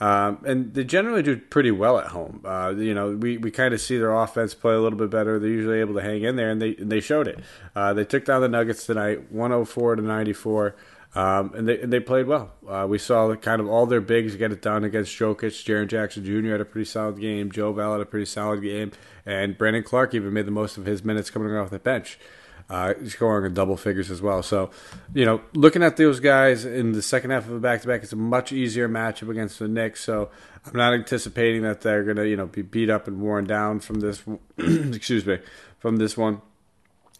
Um, 0.00 0.42
and 0.44 0.74
they 0.74 0.82
generally 0.82 1.22
do 1.22 1.36
pretty 1.36 1.70
well 1.70 1.98
at 1.98 2.08
home. 2.08 2.42
Uh, 2.44 2.74
you 2.76 2.92
know, 2.92 3.12
we, 3.12 3.38
we 3.38 3.50
kind 3.52 3.72
of 3.72 3.80
see 3.80 3.98
their 3.98 4.12
offense 4.12 4.52
play 4.52 4.74
a 4.74 4.80
little 4.80 4.98
bit 4.98 5.10
better. 5.10 5.38
They're 5.38 5.48
usually 5.48 5.78
able 5.78 5.94
to 5.94 6.02
hang 6.02 6.22
in 6.22 6.34
there, 6.34 6.50
and 6.50 6.60
they 6.60 6.74
and 6.76 6.90
they 6.90 7.00
showed 7.00 7.28
it. 7.28 7.38
Uh, 7.76 7.92
they 7.94 8.04
took 8.04 8.24
down 8.24 8.40
the 8.40 8.48
Nuggets 8.48 8.84
tonight, 8.84 9.30
104 9.30 9.96
to 9.96 10.02
94, 10.02 10.74
um, 11.14 11.52
and 11.54 11.68
they 11.68 11.80
and 11.80 11.92
they 11.92 12.00
played 12.00 12.26
well. 12.26 12.52
Uh, 12.68 12.86
we 12.88 12.98
saw 12.98 13.32
kind 13.36 13.60
of 13.60 13.68
all 13.68 13.86
their 13.86 14.00
bigs 14.00 14.34
get 14.34 14.50
it 14.50 14.60
done 14.60 14.82
against 14.82 15.16
Jokic. 15.16 15.62
Jaren 15.64 15.86
Jackson 15.86 16.24
Jr. 16.24 16.52
had 16.52 16.60
a 16.60 16.64
pretty 16.64 16.86
solid 16.86 17.20
game. 17.20 17.52
Joe 17.52 17.72
Val 17.72 17.92
had 17.92 18.00
a 18.00 18.06
pretty 18.06 18.26
solid 18.26 18.60
game, 18.60 18.90
and 19.24 19.56
Brandon 19.56 19.84
Clarke 19.84 20.14
even 20.14 20.32
made 20.32 20.46
the 20.46 20.50
most 20.52 20.76
of 20.76 20.84
his 20.84 21.04
minutes 21.04 21.30
coming 21.30 21.54
off 21.54 21.70
the 21.70 21.78
bench 21.78 22.18
uh, 22.70 22.94
scoring 23.06 23.46
in 23.46 23.54
double 23.54 23.76
figures 23.76 24.10
as 24.10 24.22
well. 24.22 24.42
So, 24.42 24.70
you 25.14 25.24
know, 25.24 25.40
looking 25.54 25.82
at 25.82 25.96
those 25.96 26.20
guys 26.20 26.64
in 26.64 26.92
the 26.92 27.02
second 27.02 27.30
half 27.30 27.46
of 27.46 27.52
a 27.52 27.60
back 27.60 27.82
to 27.82 27.88
back, 27.88 28.02
it's 28.02 28.12
a 28.12 28.16
much 28.16 28.52
easier 28.52 28.88
matchup 28.88 29.30
against 29.30 29.58
the 29.58 29.68
Knicks. 29.68 30.02
So, 30.02 30.30
I'm 30.64 30.76
not 30.76 30.94
anticipating 30.94 31.62
that 31.62 31.80
they're 31.80 32.04
going 32.04 32.16
to, 32.16 32.28
you 32.28 32.36
know, 32.36 32.46
be 32.46 32.62
beat 32.62 32.90
up 32.90 33.08
and 33.08 33.20
worn 33.20 33.46
down 33.46 33.80
from 33.80 34.00
this. 34.00 34.22
excuse 34.58 35.26
me, 35.26 35.38
from 35.78 35.96
this 35.96 36.16
one. 36.16 36.40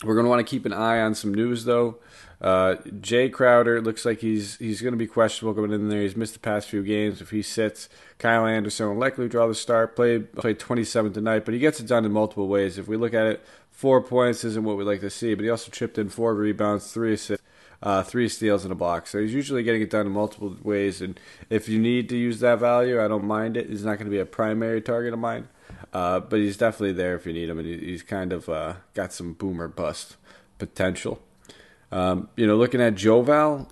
We're 0.04 0.14
going 0.14 0.24
to 0.24 0.30
want 0.30 0.44
to 0.44 0.50
keep 0.50 0.66
an 0.66 0.72
eye 0.72 1.00
on 1.00 1.14
some 1.14 1.32
news 1.32 1.64
though. 1.64 1.98
Uh, 2.40 2.74
Jae 2.86 3.32
Crowder 3.32 3.80
looks 3.80 4.04
like 4.04 4.18
he's 4.18 4.56
he's 4.56 4.82
going 4.82 4.92
to 4.92 4.98
be 4.98 5.06
questionable 5.06 5.54
coming 5.54 5.72
in 5.72 5.88
there. 5.88 6.02
He's 6.02 6.16
missed 6.16 6.34
the 6.34 6.40
past 6.40 6.68
few 6.68 6.82
games. 6.82 7.20
If 7.20 7.30
he 7.30 7.40
sits, 7.40 7.88
Kyle 8.18 8.46
Anderson 8.46 8.88
will 8.88 8.96
likely 8.96 9.28
draw 9.28 9.46
the 9.46 9.54
start. 9.54 9.94
Played 9.94 10.32
played 10.32 10.58
27 10.58 11.12
tonight, 11.12 11.44
but 11.44 11.54
he 11.54 11.60
gets 11.60 11.78
it 11.78 11.86
done 11.86 12.04
in 12.04 12.10
multiple 12.10 12.48
ways. 12.48 12.78
If 12.78 12.88
we 12.88 12.96
look 12.96 13.14
at 13.14 13.26
it, 13.26 13.46
four 13.72 14.00
points 14.00 14.44
isn't 14.44 14.62
what 14.62 14.76
we 14.76 14.84
like 14.84 15.00
to 15.00 15.10
see, 15.10 15.34
but 15.34 15.42
he 15.42 15.50
also 15.50 15.70
chipped 15.70 15.98
in 15.98 16.08
four 16.08 16.34
rebounds, 16.34 16.92
three 16.92 17.14
assists. 17.14 17.44
Uh, 17.84 18.00
three 18.00 18.28
steals 18.28 18.62
and 18.62 18.70
a 18.70 18.76
block. 18.76 19.08
So 19.08 19.18
he's 19.18 19.34
usually 19.34 19.64
getting 19.64 19.82
it 19.82 19.90
done 19.90 20.06
in 20.06 20.12
multiple 20.12 20.56
ways. 20.62 21.02
And 21.02 21.18
if 21.50 21.68
you 21.68 21.80
need 21.80 22.08
to 22.10 22.16
use 22.16 22.38
that 22.38 22.60
value, 22.60 23.04
I 23.04 23.08
don't 23.08 23.24
mind 23.24 23.56
it. 23.56 23.68
He's 23.68 23.84
not 23.84 23.98
going 23.98 24.04
to 24.04 24.10
be 24.12 24.20
a 24.20 24.24
primary 24.24 24.80
target 24.80 25.12
of 25.12 25.18
mine, 25.18 25.48
uh, 25.92 26.20
but 26.20 26.38
he's 26.38 26.56
definitely 26.56 26.92
there 26.92 27.16
if 27.16 27.26
you 27.26 27.32
need 27.32 27.48
him. 27.48 27.58
And 27.58 27.66
he's 27.66 28.04
kind 28.04 28.32
of 28.32 28.48
uh, 28.48 28.74
got 28.94 29.12
some 29.12 29.32
boomer 29.32 29.66
bust 29.66 30.14
potential. 30.58 31.20
Um, 31.90 32.28
you 32.36 32.46
know, 32.46 32.56
looking 32.56 32.80
at 32.80 32.94
Joval, 32.94 33.68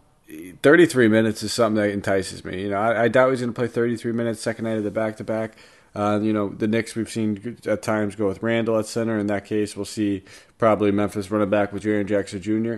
33 0.62 1.08
minutes 1.08 1.42
is 1.42 1.52
something 1.52 1.80
that 1.80 1.90
entices 1.90 2.44
me. 2.44 2.62
You 2.62 2.70
know, 2.70 2.78
I, 2.78 3.04
I 3.04 3.08
doubt 3.08 3.30
he's 3.30 3.40
going 3.40 3.52
to 3.52 3.58
play 3.58 3.68
33 3.68 4.10
minutes 4.12 4.40
second 4.40 4.64
night 4.64 4.76
of 4.76 4.84
the 4.84 4.90
back 4.90 5.16
to 5.16 5.24
back. 5.24 5.56
You 5.94 6.32
know, 6.32 6.48
the 6.50 6.68
Knicks 6.68 6.94
we've 6.94 7.10
seen 7.10 7.58
at 7.66 7.82
times 7.82 8.14
go 8.14 8.28
with 8.28 8.42
Randall 8.42 8.78
at 8.78 8.86
center. 8.86 9.18
In 9.18 9.26
that 9.28 9.44
case, 9.44 9.76
we'll 9.76 9.84
see 9.84 10.24
probably 10.58 10.90
Memphis 10.90 11.30
running 11.30 11.50
back 11.50 11.72
with 11.72 11.82
Jaren 11.82 12.06
Jackson 12.06 12.40
Jr. 12.40 12.76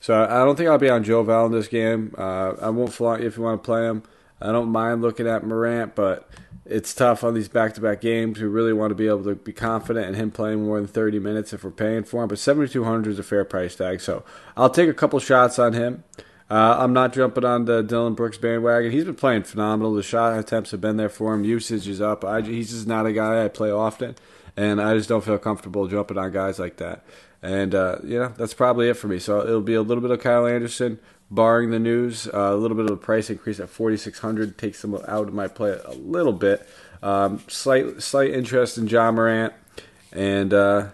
So 0.00 0.22
I 0.22 0.44
don't 0.44 0.56
think 0.56 0.68
I'll 0.68 0.78
be 0.78 0.90
on 0.90 1.02
Joe 1.02 1.22
Val 1.22 1.46
in 1.46 1.52
this 1.52 1.68
game. 1.68 2.14
Uh, 2.16 2.52
I 2.60 2.68
won't 2.68 2.92
fly 2.92 3.18
if 3.18 3.36
you 3.36 3.42
want 3.42 3.62
to 3.62 3.66
play 3.66 3.86
him. 3.86 4.02
I 4.40 4.52
don't 4.52 4.68
mind 4.68 5.00
looking 5.00 5.26
at 5.26 5.46
Morant, 5.46 5.94
but 5.94 6.28
it's 6.66 6.94
tough 6.94 7.24
on 7.24 7.34
these 7.34 7.48
back-to-back 7.48 8.00
games. 8.00 8.40
We 8.40 8.46
really 8.46 8.72
want 8.72 8.90
to 8.90 8.94
be 8.94 9.06
able 9.06 9.24
to 9.24 9.34
be 9.34 9.52
confident 9.52 10.06
in 10.08 10.14
him 10.14 10.30
playing 10.30 10.64
more 10.64 10.78
than 10.78 10.88
30 10.88 11.18
minutes 11.18 11.52
if 11.52 11.64
we're 11.64 11.70
paying 11.70 12.04
for 12.04 12.22
him. 12.22 12.28
But 12.28 12.38
7,200 12.38 13.10
is 13.10 13.18
a 13.18 13.22
fair 13.22 13.44
price 13.44 13.76
tag, 13.76 14.00
so 14.00 14.24
I'll 14.56 14.70
take 14.70 14.88
a 14.88 14.94
couple 14.94 15.18
shots 15.20 15.58
on 15.58 15.72
him. 15.72 16.04
Uh, 16.54 16.76
I'm 16.78 16.92
not 16.92 17.12
jumping 17.12 17.44
on 17.44 17.64
the 17.64 17.82
Dillon 17.82 18.14
Brooks 18.14 18.38
bandwagon. 18.38 18.92
He's 18.92 19.02
been 19.02 19.16
playing 19.16 19.42
phenomenal. 19.42 19.92
The 19.92 20.04
shot 20.04 20.38
attempts 20.38 20.70
have 20.70 20.80
been 20.80 20.96
there 20.96 21.08
for 21.08 21.34
him. 21.34 21.42
Usage 21.42 21.88
is 21.88 22.00
up. 22.00 22.24
I, 22.24 22.42
he's 22.42 22.70
just 22.70 22.86
not 22.86 23.06
a 23.06 23.12
guy 23.12 23.44
I 23.44 23.48
play 23.48 23.72
often, 23.72 24.14
and 24.56 24.80
I 24.80 24.94
just 24.94 25.08
don't 25.08 25.24
feel 25.24 25.36
comfortable 25.36 25.88
jumping 25.88 26.16
on 26.16 26.30
guys 26.30 26.60
like 26.60 26.76
that. 26.76 27.04
And 27.42 27.74
uh, 27.74 27.96
you 28.04 28.20
know 28.20 28.28
that's 28.28 28.54
probably 28.54 28.88
it 28.88 28.94
for 28.94 29.08
me. 29.08 29.18
So 29.18 29.40
it'll 29.40 29.62
be 29.62 29.74
a 29.74 29.82
little 29.82 30.00
bit 30.00 30.12
of 30.12 30.20
Kyle 30.20 30.46
Anderson, 30.46 31.00
barring 31.28 31.72
the 31.72 31.80
news. 31.80 32.28
Uh, 32.28 32.52
a 32.52 32.54
little 32.54 32.76
bit 32.76 32.86
of 32.86 32.92
a 32.92 33.00
price 33.00 33.30
increase 33.30 33.58
at 33.58 33.68
4,600 33.68 34.56
takes 34.56 34.84
him 34.84 34.94
out 34.94 35.26
of 35.26 35.34
my 35.34 35.48
play 35.48 35.76
a 35.84 35.94
little 35.94 36.32
bit. 36.32 36.68
Um, 37.02 37.42
slight 37.48 38.00
slight 38.00 38.30
interest 38.30 38.78
in 38.78 38.86
Ja 38.86 39.10
Morant, 39.10 39.54
and 40.12 40.54
uh, 40.54 40.90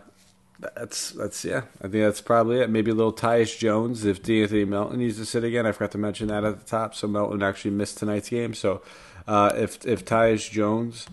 that's 0.61 1.12
that's 1.12 1.45
yeah. 1.45 1.62
I 1.79 1.88
think 1.88 2.05
that's 2.05 2.21
probably 2.21 2.61
it. 2.61 2.71
Maybe 2.71 2.90
a 2.90 2.95
little 2.95 3.12
Tyus 3.12 3.59
Jones 3.59 4.05
if 4.05 4.23
De'Anthony 4.23 4.67
Melton 4.67 4.99
needs 4.99 5.17
to 5.17 5.25
sit 5.25 5.45
again. 5.45 5.67
I 5.67 5.73
forgot 5.73 5.93
to 5.93 5.99
mention 5.99 6.29
that 6.29 6.45
at 6.45 6.59
the 6.59 6.67
top. 6.67 6.95
So 6.95 7.09
Melton 7.09 7.43
actually 7.43 7.73
missed 7.73 7.99
tonight's 7.99 8.29
game. 8.29 8.55
So 8.55 8.83
uh, 9.26 9.52
if 9.55 9.85
if 9.87 10.05
Tyus 10.05 10.50
Jones, 10.50 11.07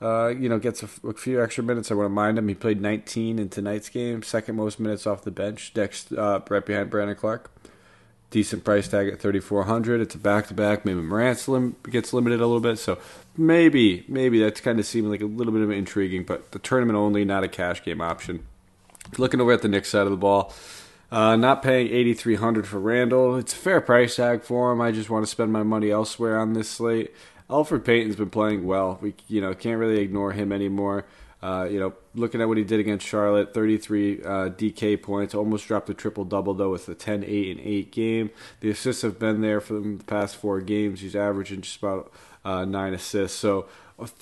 uh, 0.00 0.28
you 0.28 0.48
know, 0.48 0.58
gets 0.58 0.82
a, 0.82 0.88
a, 1.06 1.12
few 1.14 1.42
extra 1.42 1.62
minutes, 1.62 1.90
I 1.90 1.94
wouldn't 1.94 2.14
mind 2.14 2.38
him. 2.38 2.48
He 2.48 2.54
played 2.54 2.80
19 2.80 3.38
in 3.38 3.48
tonight's 3.48 3.88
game, 3.88 4.22
second 4.22 4.56
most 4.56 4.80
minutes 4.80 5.06
off 5.06 5.22
the 5.22 5.30
bench, 5.30 5.72
next 5.76 6.12
uh, 6.12 6.40
right 6.48 6.64
behind 6.64 6.90
Brandon 6.90 7.16
Clarke. 7.16 7.50
Decent 8.30 8.64
price 8.64 8.86
tag 8.86 9.08
at 9.08 9.20
3,400. 9.20 10.00
It's 10.00 10.14
a 10.14 10.18
back 10.18 10.46
to 10.46 10.54
back. 10.54 10.84
Maybe 10.84 11.00
Morant 11.00 11.48
lim- 11.48 11.74
gets 11.90 12.12
limited 12.12 12.40
a 12.40 12.46
little 12.46 12.60
bit. 12.60 12.78
So 12.78 12.98
maybe, 13.36 14.04
maybe 14.06 14.40
that's 14.40 14.60
kind 14.60 14.78
of 14.78 14.86
seeming 14.86 15.10
like 15.10 15.20
a 15.20 15.26
little 15.26 15.52
bit 15.52 15.62
of 15.62 15.70
intriguing, 15.72 16.22
but 16.22 16.52
the 16.52 16.60
tournament 16.60 16.96
only, 16.96 17.24
not 17.24 17.42
a 17.42 17.48
cash 17.48 17.82
game 17.82 18.00
option. 18.00 18.46
Looking 19.18 19.40
over 19.40 19.52
at 19.52 19.62
the 19.62 19.68
Knicks 19.68 19.90
side 19.90 20.02
of 20.02 20.10
the 20.10 20.16
ball, 20.16 20.52
uh, 21.10 21.36
not 21.36 21.62
paying 21.62 21.88
eighty 21.88 22.14
three 22.14 22.36
hundred 22.36 22.66
for 22.66 22.78
Randall. 22.78 23.36
It's 23.36 23.52
a 23.52 23.56
fair 23.56 23.80
price 23.80 24.16
tag 24.16 24.42
for 24.42 24.72
him. 24.72 24.80
I 24.80 24.92
just 24.92 25.10
want 25.10 25.24
to 25.24 25.30
spend 25.30 25.52
my 25.52 25.62
money 25.62 25.90
elsewhere 25.90 26.38
on 26.38 26.52
this 26.52 26.68
slate. 26.68 27.14
Elfrid 27.48 27.84
Payton's 27.84 28.16
been 28.16 28.30
playing 28.30 28.64
well. 28.64 28.98
We 29.02 29.14
you 29.28 29.40
know 29.40 29.54
can't 29.54 29.78
really 29.78 30.00
ignore 30.00 30.32
him 30.32 30.52
anymore. 30.52 31.06
Uh, 31.42 31.66
you 31.70 31.80
know, 31.80 31.94
looking 32.14 32.40
at 32.42 32.48
what 32.48 32.58
he 32.58 32.64
did 32.64 32.80
against 32.80 33.06
Charlotte, 33.06 33.54
33 33.54 34.22
uh, 34.22 34.26
DK 34.50 35.00
points, 35.00 35.34
almost 35.34 35.66
dropped 35.66 35.88
a 35.88 35.94
triple 35.94 36.24
double 36.24 36.52
though 36.52 36.70
with 36.70 36.86
a 36.88 36.94
10, 36.94 37.24
8, 37.24 37.56
and 37.56 37.66
8 37.66 37.92
game. 37.92 38.30
The 38.60 38.70
assists 38.70 39.00
have 39.02 39.18
been 39.18 39.40
there 39.40 39.60
for 39.62 39.74
the 39.74 40.04
past 40.04 40.36
four 40.36 40.60
games. 40.60 41.00
He's 41.00 41.16
averaging 41.16 41.62
just 41.62 41.78
about 41.78 42.12
uh, 42.44 42.66
nine 42.66 42.92
assists. 42.92 43.38
So 43.38 43.66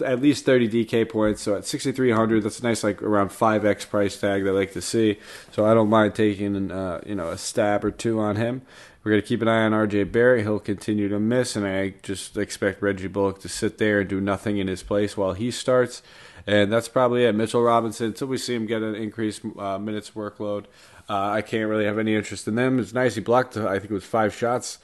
at 0.05 0.21
least 0.21 0.45
30 0.45 0.69
DK 0.69 1.09
points. 1.09 1.43
So 1.43 1.57
at 1.57 1.67
6,300, 1.67 2.43
that's 2.43 2.61
a 2.61 2.63
nice 2.63 2.85
like 2.85 3.03
around 3.03 3.31
5x 3.31 3.89
price 3.89 4.19
tag 4.19 4.45
that 4.45 4.51
I 4.51 4.53
like 4.53 4.73
to 4.73 4.83
see. 4.83 5.19
So 5.53 5.65
I 5.65 5.75
don't 5.75 5.91
mind 5.91 6.15
taking 6.15 6.71
uh, 6.71 7.01
you 7.07 7.15
know 7.15 7.29
a 7.31 7.39
stab 7.39 7.85
or 7.85 7.91
two 7.91 8.21
on 8.21 8.37
him. 8.37 8.63
We're 9.03 9.13
going 9.13 9.23
to 9.23 9.29
keep 9.29 9.43
an 9.43 9.49
eye 9.49 9.63
on 9.63 9.73
RJ 9.73 10.13
Barrett. 10.13 10.43
He'll 10.43 10.59
continue 10.59 11.09
to 11.09 11.19
miss, 11.19 11.57
and 11.57 11.67
I 11.67 11.95
just 12.03 12.37
expect 12.37 12.83
Reggie 12.83 13.07
Bullock 13.07 13.41
to 13.41 13.49
sit 13.49 13.79
there 13.79 14.01
and 14.01 14.09
do 14.09 14.21
nothing 14.21 14.59
in 14.59 14.67
his 14.67 14.83
place 14.83 15.17
while 15.17 15.33
he 15.33 15.51
starts. 15.51 16.03
And 16.47 16.73
that's 16.73 16.89
probably 16.89 17.25
it. 17.25 17.35
Mitchell 17.35 17.63
Robinson, 17.63 18.07
until 18.07 18.27
we 18.27 18.39
see 18.39 18.55
him 18.55 18.67
get 18.67 18.83
an 18.83 18.95
increased 18.95 19.43
uh, 19.59 19.79
minutes 19.79 20.11
workload, 20.11 20.65
uh, 21.09 21.31
I 21.31 21.43
can't 21.43 21.71
really 21.71 21.85
have 21.85 21.99
any 21.99 22.15
interest 22.15 22.47
in 22.49 22.55
them. 22.55 22.79
It's 22.79 22.93
nice 22.93 23.15
he 23.15 23.21
blocked, 23.21 23.57
I 23.57 23.79
think 23.79 23.91
it 23.91 23.95
was 23.95 24.05
five 24.05 24.35
shots 24.35 24.79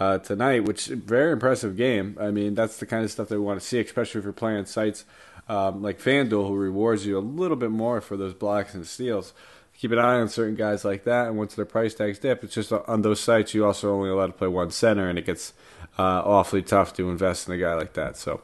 uh, 0.00 0.18
tonight, 0.18 0.64
which 0.64 0.86
very 0.86 1.32
impressive 1.32 1.76
game. 1.76 2.16
I 2.20 2.30
mean, 2.30 2.54
that's 2.54 2.78
the 2.78 2.86
kind 2.86 3.04
of 3.04 3.10
stuff 3.10 3.28
that 3.28 3.38
we 3.38 3.44
want 3.44 3.60
to 3.60 3.66
see, 3.66 3.80
especially 3.80 4.18
if 4.20 4.24
you're 4.24 4.32
playing 4.32 4.66
sites 4.66 5.04
um, 5.48 5.82
like 5.82 6.00
FanDuel, 6.00 6.48
who 6.48 6.56
rewards 6.56 7.06
you 7.06 7.18
a 7.18 7.20
little 7.20 7.56
bit 7.56 7.70
more 7.70 8.00
for 8.00 8.16
those 8.16 8.34
blocks 8.34 8.74
and 8.74 8.86
steals. 8.86 9.32
Keep 9.76 9.92
an 9.92 9.98
eye 9.98 10.20
on 10.20 10.28
certain 10.28 10.54
guys 10.54 10.84
like 10.84 11.04
that, 11.04 11.28
and 11.28 11.36
once 11.36 11.54
their 11.54 11.64
price 11.64 11.94
tags 11.94 12.18
dip, 12.18 12.44
it's 12.44 12.54
just 12.54 12.72
on 12.72 13.02
those 13.02 13.20
sites 13.20 13.54
you 13.54 13.66
also 13.66 13.92
only 13.92 14.08
allowed 14.08 14.28
to 14.28 14.32
play 14.32 14.48
one 14.48 14.70
center, 14.70 15.08
and 15.08 15.18
it 15.18 15.26
gets 15.26 15.52
uh, 15.98 16.22
awfully 16.24 16.62
tough 16.62 16.94
to 16.94 17.10
invest 17.10 17.48
in 17.48 17.54
a 17.54 17.58
guy 17.58 17.74
like 17.74 17.94
that. 17.94 18.16
So. 18.16 18.40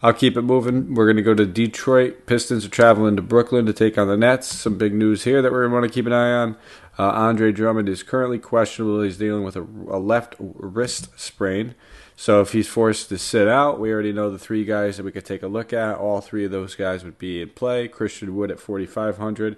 I'll 0.00 0.12
keep 0.12 0.36
it 0.36 0.42
moving. 0.42 0.94
We're 0.94 1.06
going 1.06 1.16
to 1.16 1.22
go 1.22 1.34
to 1.34 1.44
Detroit. 1.44 2.26
Pistons 2.26 2.64
are 2.64 2.70
traveling 2.70 3.16
to 3.16 3.22
Brooklyn 3.22 3.66
to 3.66 3.72
take 3.72 3.98
on 3.98 4.06
the 4.06 4.16
Nets. 4.16 4.46
Some 4.46 4.78
big 4.78 4.94
news 4.94 5.24
here 5.24 5.42
that 5.42 5.50
we're 5.50 5.62
going 5.62 5.70
to 5.70 5.80
want 5.80 5.90
to 5.90 5.94
keep 5.94 6.06
an 6.06 6.12
eye 6.12 6.32
on. 6.32 6.56
Uh, 6.96 7.10
Andre 7.10 7.50
Drummond 7.50 7.88
is 7.88 8.04
currently 8.04 8.38
questionable. 8.38 9.02
He's 9.02 9.18
dealing 9.18 9.42
with 9.42 9.56
a, 9.56 9.62
a, 9.62 9.98
left 9.98 10.36
wrist 10.38 11.08
sprain. 11.18 11.74
So 12.16 12.40
if 12.40 12.52
he's 12.52 12.68
forced 12.68 13.08
to 13.08 13.18
sit 13.18 13.48
out, 13.48 13.80
we 13.80 13.92
already 13.92 14.12
know 14.12 14.30
the 14.30 14.38
three 14.38 14.64
guys 14.64 14.96
that 14.96 15.04
we 15.04 15.12
could 15.12 15.24
take 15.24 15.42
a 15.42 15.48
look 15.48 15.72
at. 15.72 15.96
All 15.96 16.20
three 16.20 16.44
of 16.44 16.50
those 16.50 16.74
guys 16.76 17.04
would 17.04 17.18
be 17.18 17.42
in 17.42 17.50
play. 17.50 17.88
Christian 17.88 18.36
Wood 18.36 18.50
at 18.50 18.60
4,500. 18.60 19.56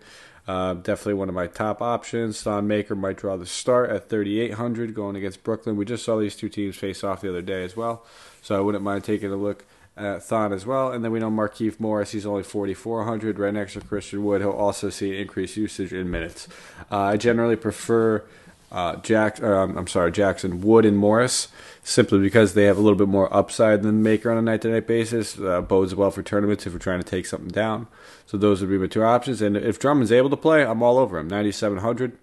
Uh, 0.49 0.75
definitely 0.75 1.15
one 1.15 1.29
of 1.29 1.35
my 1.35 1.47
top 1.47 1.81
options. 1.81 2.43
Thon 2.43 2.67
Maker 2.67 2.95
might 2.95 3.19
draw 3.19 3.37
the 3.37 3.47
start 3.47 3.91
at 3.91 4.09
3,800 4.09 4.95
going 4.95 5.17
against 5.17 5.45
Brooklyn. 5.45 5.77
We 5.77 5.85
just 5.85 6.05
saw 6.05 6.19
these 6.19 6.37
two 6.37 6.49
teams 6.49 6.77
face 6.77 7.05
off 7.05 7.21
the 7.21 7.29
other 7.29 7.43
day 7.43 7.63
as 7.63 7.77
well. 7.77 8.05
So 8.43 8.57
I 8.57 8.61
wouldn't 8.61 8.85
mind 8.85 9.05
taking 9.05 9.31
a 9.31 9.37
look 9.37 9.65
at 10.01 10.23
Thon 10.23 10.53
as 10.53 10.67
well. 10.67 10.93
And 10.93 11.05
then 11.05 11.13
we 11.13 11.21
know 11.21 11.31
Markieff 11.31 11.79
Morris, 11.79 12.13
he's 12.13 12.27
only 12.27 12.43
4,400 12.43 13.39
right 13.39 13.55
next 13.55 13.75
to 13.75 13.81
Christian 13.81 14.25
Wood. 14.25 14.41
He'll 14.41 14.51
also 14.51 14.91
see 14.91 15.21
increased 15.21 15.57
usage 15.57 15.93
in 15.93 16.11
minutes. 16.11 16.49
Uh, 16.91 16.99
I 16.99 17.17
generally 17.17 17.57
prefer 17.57 18.25
uh, 18.73 18.97
Jack, 18.97 19.43
um, 19.43 19.77
I'm 19.77 19.89
sorry, 19.89 20.13
Jackson, 20.13 20.61
Wood, 20.61 20.85
and 20.85 20.97
Morris 20.97 21.49
simply 21.83 22.21
because 22.21 22.55
they 22.55 22.65
have 22.65 22.79
a 22.79 22.81
little 22.81 22.99
bit 22.99 23.09
more 23.09 23.33
upside 23.35 23.83
than 23.83 24.03
Maker 24.03 24.31
on 24.31 24.39
a 24.39 24.43
night 24.43 24.63
to 24.63 24.69
night 24.69 24.87
basis. 24.87 25.39
Uh, 25.39 25.61
bodes 25.61 25.95
well 25.95 26.11
for 26.11 26.23
tournaments 26.23 26.67
if 26.67 26.73
we're 26.73 26.79
trying 26.79 27.03
to 27.03 27.09
take 27.09 27.27
something 27.27 27.49
down. 27.49 27.89
So 28.27 28.37
those 28.37 28.61
would 28.61 28.71
be 28.71 28.79
my 28.79 28.87
two 28.87 29.03
options. 29.03 29.43
And 29.43 29.57
if 29.57 29.79
Drummond's 29.79 30.13
able 30.13 30.31
to 30.31 30.37
play, 30.37 30.65
I'm 30.65 30.83
all 30.83 30.99
over 30.99 31.19
him. 31.19 31.27
9,700 31.27 32.17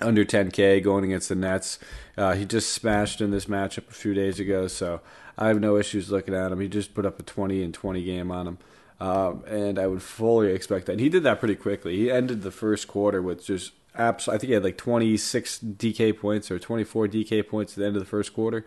under 0.00 0.24
10K 0.24 0.82
going 0.82 1.04
against 1.04 1.28
the 1.28 1.34
Nets. 1.34 1.78
Uh, 2.16 2.34
he 2.34 2.44
just 2.44 2.72
smashed 2.72 3.20
in 3.20 3.30
this 3.30 3.46
matchup 3.46 3.88
a 3.88 3.94
few 3.94 4.14
days 4.14 4.40
ago, 4.40 4.66
so 4.66 5.00
I 5.38 5.48
have 5.48 5.60
no 5.60 5.76
issues 5.76 6.10
looking 6.10 6.34
at 6.34 6.52
him. 6.52 6.60
He 6.60 6.68
just 6.68 6.94
put 6.94 7.06
up 7.06 7.18
a 7.18 7.22
20 7.22 7.62
and 7.62 7.72
20 7.72 8.04
game 8.04 8.30
on 8.30 8.46
him. 8.46 8.58
Um, 9.00 9.44
and 9.46 9.78
I 9.78 9.86
would 9.86 10.02
fully 10.02 10.52
expect 10.52 10.86
that. 10.86 11.00
He 11.00 11.08
did 11.08 11.22
that 11.22 11.38
pretty 11.38 11.54
quickly. 11.54 11.96
He 11.96 12.10
ended 12.10 12.42
the 12.42 12.50
first 12.50 12.86
quarter 12.86 13.22
with 13.22 13.44
just 13.44 13.72
abs- 13.96 14.28
I 14.28 14.32
think 14.32 14.48
he 14.48 14.52
had 14.52 14.64
like 14.64 14.76
26 14.76 15.58
DK 15.58 16.18
points 16.18 16.50
or 16.50 16.58
24 16.58 17.08
DK 17.08 17.46
points 17.48 17.72
at 17.72 17.78
the 17.78 17.86
end 17.86 17.96
of 17.96 18.02
the 18.02 18.08
first 18.08 18.34
quarter. 18.34 18.66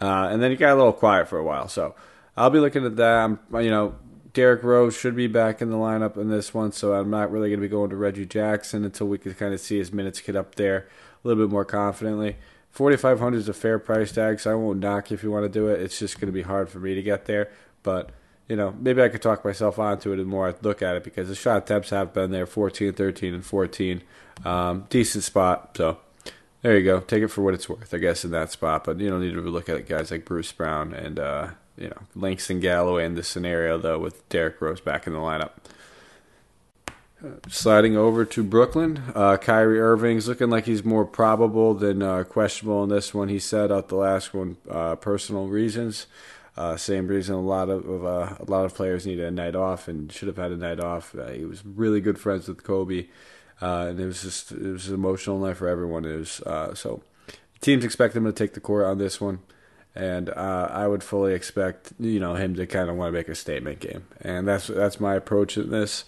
Uh, 0.00 0.28
and 0.30 0.42
then 0.42 0.50
he 0.50 0.56
got 0.56 0.72
a 0.72 0.76
little 0.76 0.92
quiet 0.92 1.28
for 1.28 1.38
a 1.38 1.44
while. 1.44 1.68
So 1.68 1.94
I'll 2.36 2.50
be 2.50 2.58
looking 2.58 2.84
at 2.84 2.96
that. 2.96 3.14
I'm, 3.24 3.38
you 3.54 3.70
know, 3.70 3.94
Derrick 4.38 4.62
Rose 4.62 4.96
should 4.96 5.16
be 5.16 5.26
back 5.26 5.60
in 5.60 5.68
the 5.68 5.76
lineup 5.76 6.16
in 6.16 6.28
this 6.28 6.54
one, 6.54 6.70
so 6.70 6.92
I'm 6.92 7.10
not 7.10 7.32
really 7.32 7.48
going 7.48 7.58
to 7.58 7.66
be 7.66 7.68
going 7.68 7.90
to 7.90 7.96
Reggie 7.96 8.24
Jackson 8.24 8.84
until 8.84 9.08
we 9.08 9.18
can 9.18 9.34
kind 9.34 9.52
of 9.52 9.58
see 9.58 9.78
his 9.78 9.92
minutes 9.92 10.20
get 10.20 10.36
up 10.36 10.54
there 10.54 10.86
a 11.24 11.26
little 11.26 11.44
bit 11.44 11.50
more 11.50 11.64
confidently. 11.64 12.36
4500 12.70 13.36
is 13.36 13.48
a 13.48 13.52
fair 13.52 13.80
price 13.80 14.12
tag, 14.12 14.38
so 14.38 14.52
I 14.52 14.54
won't 14.54 14.78
knock 14.78 15.10
if 15.10 15.24
you 15.24 15.32
want 15.32 15.46
to 15.46 15.48
do 15.48 15.66
it. 15.66 15.80
It's 15.80 15.98
just 15.98 16.20
going 16.20 16.28
to 16.28 16.32
be 16.32 16.42
hard 16.42 16.68
for 16.68 16.78
me 16.78 16.94
to 16.94 17.02
get 17.02 17.24
there, 17.24 17.50
but 17.82 18.10
you 18.48 18.54
know, 18.54 18.76
maybe 18.78 19.02
I 19.02 19.08
could 19.08 19.22
talk 19.22 19.44
myself 19.44 19.76
onto 19.76 20.12
it 20.12 20.18
the 20.18 20.24
more 20.24 20.50
I 20.50 20.54
look 20.62 20.82
at 20.82 20.94
it 20.94 21.02
because 21.02 21.26
the 21.26 21.34
shot 21.34 21.64
attempts 21.64 21.90
have 21.90 22.12
been 22.12 22.30
there 22.30 22.46
14, 22.46 22.92
13, 22.92 23.34
and 23.34 23.44
14. 23.44 24.02
Um, 24.44 24.86
decent 24.88 25.24
spot, 25.24 25.76
so 25.76 25.98
there 26.62 26.78
you 26.78 26.84
go. 26.84 27.00
Take 27.00 27.24
it 27.24 27.28
for 27.32 27.42
what 27.42 27.54
it's 27.54 27.68
worth, 27.68 27.92
I 27.92 27.98
guess, 27.98 28.24
in 28.24 28.30
that 28.30 28.52
spot. 28.52 28.84
But 28.84 29.00
you 29.00 29.10
don't 29.10 29.20
need 29.20 29.34
to 29.34 29.40
look 29.40 29.68
at 29.68 29.78
it, 29.78 29.88
guys 29.88 30.12
like 30.12 30.24
Bruce 30.24 30.52
Brown 30.52 30.92
and 30.92 31.18
uh, 31.18 31.48
you 31.78 31.88
know 31.88 32.02
Langston 32.14 32.60
Galloway 32.60 33.04
in 33.04 33.14
this 33.14 33.28
scenario 33.28 33.78
though, 33.78 33.98
with 33.98 34.28
Derrick 34.28 34.60
Rose 34.60 34.80
back 34.80 35.06
in 35.06 35.12
the 35.12 35.18
lineup. 35.18 35.50
Sliding 37.48 37.96
over 37.96 38.24
to 38.24 38.44
Brooklyn, 38.44 39.02
uh, 39.12 39.38
Kyrie 39.38 39.80
Irving's 39.80 40.28
looking 40.28 40.50
like 40.50 40.66
he's 40.66 40.84
more 40.84 41.04
probable 41.04 41.74
than 41.74 42.00
uh, 42.00 42.22
questionable 42.22 42.84
in 42.84 42.90
this 42.90 43.12
one. 43.12 43.28
He 43.28 43.40
said 43.40 43.72
out 43.72 43.88
the 43.88 43.96
last 43.96 44.32
one, 44.32 44.56
uh, 44.70 44.94
personal 44.94 45.48
reasons. 45.48 46.06
Uh, 46.56 46.76
same 46.76 47.08
reason 47.08 47.34
a 47.34 47.40
lot 47.40 47.68
of, 47.68 47.88
of 47.88 48.04
uh, 48.04 48.36
a 48.38 48.44
lot 48.48 48.64
of 48.64 48.74
players 48.74 49.04
need 49.04 49.18
a 49.18 49.32
night 49.32 49.56
off 49.56 49.88
and 49.88 50.12
should 50.12 50.28
have 50.28 50.36
had 50.36 50.52
a 50.52 50.56
night 50.56 50.78
off. 50.78 51.12
Uh, 51.14 51.30
he 51.30 51.44
was 51.44 51.64
really 51.64 52.00
good 52.00 52.20
friends 52.20 52.46
with 52.46 52.62
Kobe, 52.62 53.06
and 53.60 53.98
it 53.98 54.06
was 54.06 54.22
just 54.22 54.52
it 54.52 54.72
was 54.72 54.86
an 54.86 54.94
emotional 54.94 55.40
night 55.40 55.56
for 55.56 55.66
everyone. 55.66 56.04
It 56.04 56.16
was 56.16 56.40
so 56.78 57.02
teams 57.60 57.84
expect 57.84 58.14
him 58.14 58.24
to 58.24 58.32
take 58.32 58.54
the 58.54 58.60
court 58.60 58.86
on 58.86 58.98
this 58.98 59.20
one 59.20 59.40
and 59.98 60.30
uh, 60.30 60.68
I 60.70 60.86
would 60.86 61.02
fully 61.02 61.34
expect 61.34 61.92
you 61.98 62.20
know 62.20 62.34
him 62.34 62.54
to 62.54 62.66
kind 62.66 62.88
of 62.88 62.96
want 62.96 63.08
to 63.08 63.12
make 63.12 63.28
a 63.28 63.34
statement 63.34 63.80
game, 63.80 64.06
and 64.20 64.46
that's 64.46 64.68
that's 64.68 65.00
my 65.00 65.14
approach 65.16 65.58
in 65.58 65.70
this. 65.70 66.04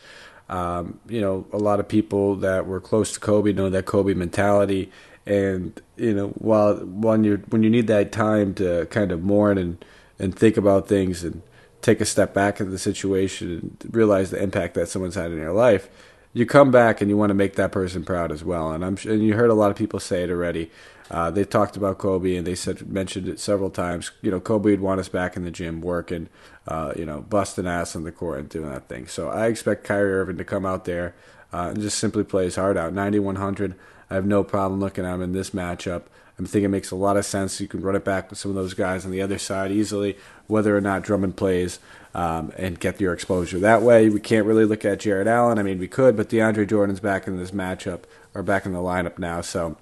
Um, 0.49 1.01
you 1.09 1.21
know, 1.21 1.47
a 1.53 1.59
lot 1.59 1.81
of 1.81 1.89
people 1.89 2.37
that 2.37 2.67
were 2.67 2.81
close 2.81 3.13
to 3.13 3.21
Kobe 3.21 3.53
know 3.53 3.69
that 3.69 3.87
Kobe 3.87 4.15
mentality, 4.15 4.91
and 5.27 5.81
you 5.97 6.15
know, 6.15 6.29
while 6.29 6.77
when 6.77 7.25
you 7.25 7.43
when 7.51 7.65
you 7.65 7.71
need 7.71 7.89
that 7.89 8.13
time 8.13 8.55
to 8.55 8.87
kind 8.87 9.11
of 9.11 9.23
mourn 9.23 9.59
and 9.59 9.85
and 10.21 10.37
think 10.37 10.57
about 10.57 10.87
things 10.87 11.25
and 11.25 11.43
take 11.83 12.01
a 12.01 12.05
step 12.05 12.33
back 12.33 12.61
in 12.61 12.71
the 12.71 12.79
situation 12.79 13.77
and 13.83 13.95
realize 13.95 14.31
the 14.31 14.41
impact 14.41 14.75
that 14.75 14.89
someone's 14.89 15.15
had 15.15 15.33
in 15.33 15.39
your 15.39 15.53
life, 15.53 15.89
you 16.33 16.47
come 16.47 16.71
back 16.71 17.01
and 17.01 17.11
you 17.11 17.17
want 17.17 17.31
to 17.31 17.35
make 17.35 17.57
that 17.57 17.73
person 17.73 18.05
proud 18.05 18.31
as 18.31 18.45
well. 18.45 18.71
And 18.71 18.85
I'm 18.85 18.97
and 19.05 19.23
you 19.23 19.35
heard 19.35 19.51
a 19.51 19.55
lot 19.55 19.73
of 19.73 19.77
people 19.77 19.99
say 19.99 20.23
it 20.23 20.31
already. 20.31 20.71
Uh, 21.11 21.31
they 21.31 21.45
talked 21.45 21.77
about 21.77 21.99
Kobe 21.99 22.37
and 22.37 22.47
they 22.47 22.55
said 22.55 22.89
mentioned 22.89 23.29
it 23.29 23.41
several 23.41 23.71
times. 23.71 24.13
You 24.23 24.31
know, 24.31 24.41
Kobe 24.41 24.71
would 24.71 24.81
want 24.81 25.01
us 25.01 25.09
back 25.09 25.37
in 25.37 25.45
the 25.45 25.51
gym 25.51 25.81
working, 25.81 26.29
uh, 26.69 26.93
you 26.97 27.05
know, 27.05 27.21
busting 27.23 27.67
ass 27.67 27.97
on 27.97 28.05
the 28.05 28.13
court 28.13 28.39
and 28.39 28.49
doing 28.49 28.71
that 28.71 28.89
thing. 28.89 29.07
So 29.07 29.29
I 29.29 29.49
expect 29.49 29.85
Kyrie 29.85 30.13
Irving 30.13 30.39
to 30.39 30.45
come 30.45 30.65
out 30.65 30.85
there 30.85 31.15
uh, 31.53 31.71
and 31.75 31.81
just 31.81 31.99
simply 31.99 32.23
play 32.23 32.45
his 32.45 32.57
heart 32.57 32.77
out. 32.77 32.93
9100. 32.93 33.75
I 34.09 34.15
have 34.15 34.27
no 34.27 34.45
problem 34.45 34.81
looking 34.81 35.05
at 35.05 35.15
him 35.15 35.23
in 35.23 35.33
this 35.33 35.51
matchup 35.51 36.05
I 36.41 36.47
think 36.47 36.65
it 36.65 36.69
makes 36.69 36.91
a 36.91 36.97
lot 36.97 37.17
of 37.17 37.25
sense. 37.25 37.61
You 37.61 37.69
can 37.69 37.83
run 37.83 37.97
it 37.97 38.05
back 38.05 38.31
with 38.31 38.39
some 38.39 38.51
of 38.51 38.55
those 38.55 38.75
guys 38.75 39.05
on 39.05 39.11
the 39.11 39.21
other 39.21 39.39
side 39.39 39.71
easily, 39.71 40.17
whether 40.47 40.77
or 40.77 40.81
not 40.81 41.03
Drummond 41.03 41.37
plays, 41.37 41.79
um, 42.15 42.53
and 42.57 42.81
get 42.81 43.01
your 43.01 43.13
exposure 43.13 43.59
that 43.59 43.83
way. 43.83 44.09
We 44.09 44.21
can't 44.21 44.47
really 44.47 44.65
look 44.65 44.85
at 44.85 45.01
Jarrett 45.01 45.27
Allen. 45.27 45.59
I 45.59 45.63
mean, 45.63 45.79
we 45.79 45.89
could, 45.89 46.17
but 46.17 46.29
DeAndre 46.29 46.69
Jordan's 46.69 47.01
back 47.01 47.27
in 47.27 47.37
this 47.37 47.51
matchup 47.51 48.03
or 48.35 48.43
back 48.43 48.65
in 48.65 48.73
the 48.73 48.79
lineup 48.79 49.19
now, 49.19 49.41
so 49.41 49.77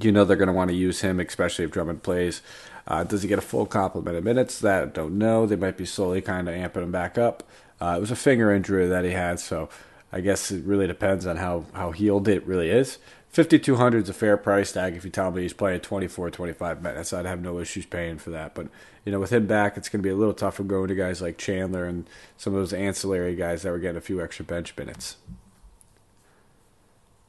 you 0.00 0.12
know 0.12 0.24
they're 0.24 0.36
going 0.36 0.48
to 0.48 0.52
want 0.52 0.70
to 0.70 0.76
use 0.76 1.00
him, 1.00 1.20
especially 1.20 1.64
if 1.64 1.70
Drummond 1.70 2.02
plays. 2.02 2.42
Uh, 2.86 3.04
does 3.04 3.22
he 3.22 3.28
get 3.28 3.38
a 3.38 3.42
full 3.42 3.66
complement 3.66 4.16
of 4.16 4.24
minutes? 4.24 4.58
That 4.58 4.82
I 4.82 4.86
don't 4.86 5.18
know. 5.18 5.46
They 5.46 5.56
might 5.56 5.76
be 5.76 5.86
slowly 5.86 6.20
kind 6.20 6.48
of 6.48 6.54
amping 6.54 6.82
him 6.82 6.92
back 6.92 7.16
up. 7.16 7.42
Uh, 7.80 7.94
it 7.96 8.00
was 8.00 8.10
a 8.10 8.16
finger 8.16 8.52
injury 8.52 8.86
that 8.86 9.04
he 9.04 9.12
had, 9.12 9.40
so 9.40 9.68
I 10.12 10.20
guess 10.20 10.50
it 10.50 10.64
really 10.64 10.86
depends 10.86 11.26
on 11.26 11.36
how, 11.36 11.64
how 11.74 11.90
healed 11.90 12.28
it 12.28 12.46
really 12.46 12.70
is. 12.70 12.98
5200 13.34 14.04
is 14.04 14.08
a 14.08 14.12
fair 14.12 14.36
price 14.36 14.70
tag 14.70 14.94
if 14.94 15.04
you 15.04 15.10
tell 15.10 15.32
me 15.32 15.42
he's 15.42 15.52
playing 15.52 15.80
24 15.80 16.30
25 16.30 16.80
minutes 16.80 17.12
i'd 17.12 17.26
have 17.26 17.42
no 17.42 17.58
issues 17.58 17.84
paying 17.84 18.16
for 18.16 18.30
that 18.30 18.54
but 18.54 18.68
you 19.04 19.10
know 19.10 19.18
with 19.18 19.32
him 19.32 19.44
back 19.44 19.76
it's 19.76 19.88
going 19.88 20.00
to 20.00 20.06
be 20.06 20.12
a 20.12 20.14
little 20.14 20.32
tougher 20.32 20.62
going 20.62 20.86
to 20.86 20.94
guys 20.94 21.20
like 21.20 21.36
chandler 21.36 21.84
and 21.84 22.08
some 22.36 22.54
of 22.54 22.60
those 22.60 22.72
ancillary 22.72 23.34
guys 23.34 23.62
that 23.62 23.72
were 23.72 23.80
getting 23.80 23.96
a 23.96 24.00
few 24.00 24.22
extra 24.22 24.44
bench 24.44 24.72
minutes 24.76 25.16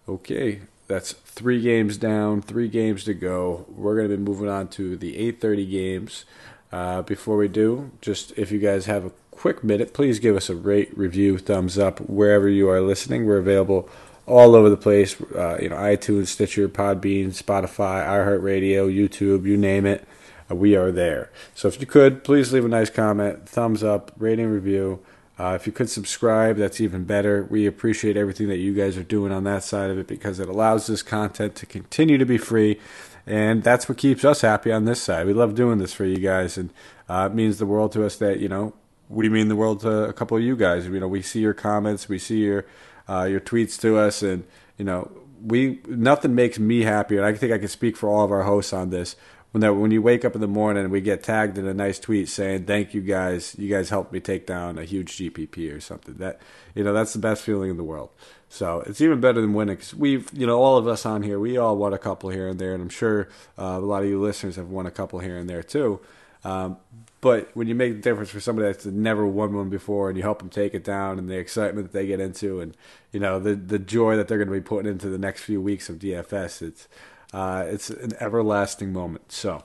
okay 0.08 0.62
that's 0.88 1.14
three 1.14 1.62
games 1.62 1.98
down 1.98 2.42
three 2.42 2.68
games 2.68 3.04
to 3.04 3.14
go 3.14 3.66
we're 3.70 3.96
going 3.96 4.10
to 4.10 4.18
be 4.18 4.22
moving 4.22 4.50
on 4.50 4.68
to 4.68 4.96
the 4.96 5.18
830 5.18 5.66
games 5.66 6.26
uh, 6.72 7.02
before 7.02 7.38
we 7.38 7.48
do 7.48 7.92
just 8.02 8.32
if 8.38 8.52
you 8.52 8.60
guys 8.60 8.86
have 8.86 9.06
a 9.06 9.12
quick 9.32 9.64
minute 9.64 9.94
please 9.94 10.20
give 10.20 10.36
us 10.36 10.50
a 10.50 10.56
rate 10.56 10.96
review 10.98 11.38
thumbs 11.38 11.78
up 11.78 12.00
wherever 12.02 12.48
you 12.48 12.70
are 12.70 12.82
listening 12.82 13.26
we're 13.26 13.38
available 13.38 13.90
all 14.26 14.56
over 14.56 14.70
the 14.70 14.78
place. 14.78 15.20
Uh, 15.22 15.58
you 15.62 15.70
know, 15.70 15.76
iTunes, 15.76 16.28
Stitcher, 16.28 16.68
Podbean, 16.68 17.28
Spotify, 17.28 18.06
iHeartRadio, 18.06 18.94
YouTube, 18.94 19.46
you 19.46 19.58
name 19.58 19.86
it. 19.86 20.08
Uh, 20.50 20.56
we 20.56 20.76
are 20.76 20.92
there. 20.92 21.32
So 21.54 21.68
if 21.68 21.80
you 21.80 21.88
could, 21.88 22.24
please 22.24 22.54
leave 22.54 22.66
a 22.66 22.70
nice 22.70 22.90
comment, 22.90 23.48
thumbs 23.48 23.84
up, 23.84 24.12
rating, 24.18 24.48
review. 24.50 25.00
Uh, 25.38 25.54
if 25.60 25.68
you 25.68 25.74
could 25.74 25.90
subscribe, 25.90 26.56
that's 26.58 26.80
even 26.80 27.04
better. 27.04 27.46
We 27.50 27.66
appreciate 27.66 28.16
everything 28.16 28.48
that 28.48 28.58
you 28.58 28.74
guys 28.74 28.98
are 28.98 29.04
doing 29.04 29.32
on 29.32 29.44
that 29.44 29.64
side 29.64 29.90
of 29.90 29.98
it 29.98 30.08
because 30.08 30.40
it 30.40 30.48
allows 30.48 30.88
this 30.88 31.04
content 31.04 31.56
to 31.56 31.66
continue 31.66 32.18
to 32.18 32.26
be 32.26 32.38
free. 32.38 32.80
And 33.28 33.64
that's 33.64 33.90
what 33.90 33.98
keeps 33.98 34.24
us 34.24 34.42
happy 34.42 34.72
on 34.72 34.86
this 34.86 35.02
side. 35.02 35.26
We 35.26 35.34
love 35.34 35.56
doing 35.56 35.80
this 35.80 35.94
for 35.94 36.06
you 36.06 36.20
guys, 36.20 36.58
and 36.58 36.70
uh, 37.10 37.30
it 37.32 37.36
means 37.36 37.58
the 37.58 37.66
world 37.66 37.92
to 37.94 38.06
us 38.06 38.16
that, 38.18 38.40
you 38.40 38.48
know, 38.48 38.74
we 39.10 39.30
mean 39.30 39.48
the 39.48 39.56
world 39.56 39.82
to 39.82 40.06
a 40.06 40.14
couple 40.14 40.38
of 40.38 40.44
you 40.44 40.56
guys. 40.56 40.88
You 40.88 41.00
know, 41.00 41.08
we 41.08 41.22
see 41.22 41.40
your 41.40 41.54
comments, 41.54 42.10
we 42.10 42.20
see 42.20 42.44
your 42.44 42.66
uh, 43.08 43.24
your 43.24 43.40
tweets 43.40 43.80
to 43.82 43.98
us, 43.98 44.24
and 44.24 44.46
you 44.78 44.86
know, 44.86 45.12
we 45.44 45.80
nothing 45.88 46.34
makes 46.34 46.58
me 46.58 46.82
happier. 46.84 47.20
And 47.20 47.28
I 47.28 47.38
think 47.38 47.54
I 47.54 47.58
can 47.58 47.68
speak 47.68 47.98
for 47.98 48.10
all 48.10 48.24
of 48.24 48.32
our 48.32 48.44
hosts 48.44 48.74
on 48.74 48.90
this. 48.90 49.16
When 49.56 49.62
that 49.62 49.76
when 49.76 49.92
you 49.92 50.02
wake 50.02 50.26
up 50.26 50.36
in 50.36 50.42
the 50.42 50.50
morning 50.50 50.90
we 50.90 51.00
get 51.00 51.24
tagged 51.24 51.58
in 51.58 51.66
a 51.66 51.74
nice 51.74 51.98
tweet 51.98 52.28
saying 52.28 52.66
thank 52.66 52.94
you 52.94 53.00
guys, 53.00 53.56
you 53.58 53.70
guys 53.70 53.88
helped 53.88 54.12
me 54.12 54.20
take 54.20 54.46
down 54.46 54.78
a 54.78 54.84
huge 54.84 55.16
GPP 55.16 55.74
or 55.74 55.80
something. 55.80 56.16
That 56.16 56.42
you 56.74 56.84
know 56.84 56.92
that's 56.92 57.14
the 57.14 57.20
best 57.20 57.42
feeling 57.42 57.70
in 57.70 57.78
the 57.78 57.84
world. 57.86 58.10
So 58.50 58.82
it's 58.86 59.00
even 59.00 59.22
better 59.22 59.40
than 59.40 59.54
winning 59.54 59.76
because 59.76 59.94
we've, 59.94 60.30
you 60.34 60.46
know, 60.46 60.60
all 60.60 60.76
of 60.76 60.90
us 60.90 61.06
on 61.06 61.24
here, 61.24 61.40
we 61.40 61.56
all 61.56 61.78
won 61.78 61.94
a 61.94 61.98
couple 61.98 62.32
here 62.32 62.50
and 62.50 62.60
there, 62.60 62.74
and 62.74 62.84
I'm 62.84 62.90
sure 62.90 63.30
uh, 63.58 63.64
a 63.64 63.80
lot 63.80 64.04
of 64.04 64.10
you 64.10 64.22
listeners 64.22 64.58
have 64.58 64.68
won 64.68 64.88
a 64.88 64.92
couple 64.92 65.20
here 65.20 65.38
and 65.38 65.50
there 65.50 65.64
too. 65.64 66.02
Um, 66.44 66.76
but 67.22 67.50
when 67.54 67.70
you 67.70 67.76
make 67.76 67.94
the 67.94 68.02
difference 68.02 68.32
for 68.32 68.42
somebody 68.42 68.68
that's 68.68 68.86
never 68.86 69.26
won 69.26 69.54
one 69.54 69.70
before, 69.70 70.10
and 70.10 70.18
you 70.18 70.24
help 70.24 70.40
them 70.40 70.50
take 70.50 70.74
it 70.74 70.84
down, 70.84 71.18
and 71.18 71.30
the 71.30 71.38
excitement 71.38 71.94
that 71.94 71.98
they 71.98 72.08
get 72.08 72.20
into, 72.20 72.60
and 72.60 72.76
you 73.14 73.22
know 73.22 73.40
the 73.40 73.56
the 73.56 73.80
joy 73.80 74.18
that 74.18 74.28
they're 74.28 74.38
going 74.38 74.50
to 74.50 74.54
be 74.54 74.60
putting 74.60 74.92
into 74.92 75.08
the 75.08 75.18
next 75.18 75.44
few 75.44 75.62
weeks 75.62 75.88
of 75.88 76.00
DFS, 76.00 76.62
it's 76.62 76.90
uh, 77.36 77.66
it's 77.68 77.90
an 77.90 78.14
everlasting 78.22 78.94
moment. 78.94 79.30
So 79.30 79.64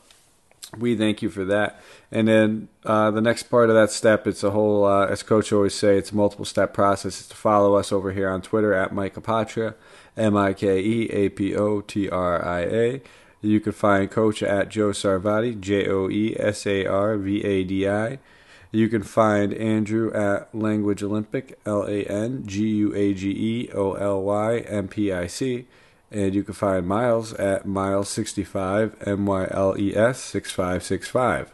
we 0.77 0.97
thank 0.97 1.23
you 1.23 1.31
for 1.31 1.45
that. 1.45 1.81
And 2.11 2.27
then 2.27 2.69
uh, 2.85 3.13
the 3.13 3.21
next 3.21 3.45
part 3.45 3.71
of 3.71 3.77
that 3.77 3.93
step, 3.93 4.27
it's 4.27 4.43
a 4.43 4.51
whole, 4.51 4.85
uh, 4.85 5.07
as 5.07 5.23
Coach 5.23 5.53
always 5.53 5.75
say, 5.75 5.97
it's 5.97 6.11
a 6.11 6.17
multiple 6.17 6.45
step 6.45 6.75
process. 6.75 7.21
It's 7.21 7.29
to 7.29 7.37
follow 7.37 7.77
us 7.77 7.93
over 7.93 8.11
here 8.11 8.29
on 8.29 8.43
Twitter 8.43 8.75
at 8.75 8.93
Mike 8.93 9.15
Apotria, 9.15 9.75
M 10.17 10.37
I 10.37 10.53
K 10.53 10.81
E 10.81 11.11
A 11.11 11.29
P 11.29 11.55
O 11.55 11.81
T 11.81 12.09
R 12.09 12.45
I 12.45 12.61
A. 12.63 13.03
You 13.41 13.61
can 13.61 13.73
find 13.73 14.11
Coach 14.11 14.43
at 14.43 14.69
Joe 14.69 14.91
Sarvadi, 14.91 15.59
J 15.59 15.89
O 15.89 16.11
E 16.11 16.37
S 16.41 16.67
A 16.67 16.87
R 16.87 17.17
V 17.17 17.45
A 17.45 17.63
D 17.63 17.89
I. 17.89 18.19
You 18.73 18.89
can 18.89 19.05
find 19.05 19.55
Andrew 19.55 20.13
at 20.13 20.53
Language 20.53 21.05
Olympic, 21.05 21.59
L 21.65 21.85
A 21.85 22.03
N 22.05 22.43
G 22.47 22.67
U 22.67 22.95
A 22.97 23.15
G 23.15 23.31
E 23.31 23.71
O 23.73 23.93
L 23.93 24.23
Y 24.23 24.59
M 24.59 24.89
P 24.89 25.13
I 25.13 25.29
C. 25.29 25.69
And 26.11 26.35
you 26.35 26.43
can 26.43 26.55
find 26.55 26.87
Miles 26.87 27.33
at 27.35 27.67
Miles65, 27.67 29.07
M 29.07 29.27
Y 29.27 29.49
L 29.51 29.79
E 29.79 29.95
S 29.95 30.21
6565. 30.21 31.53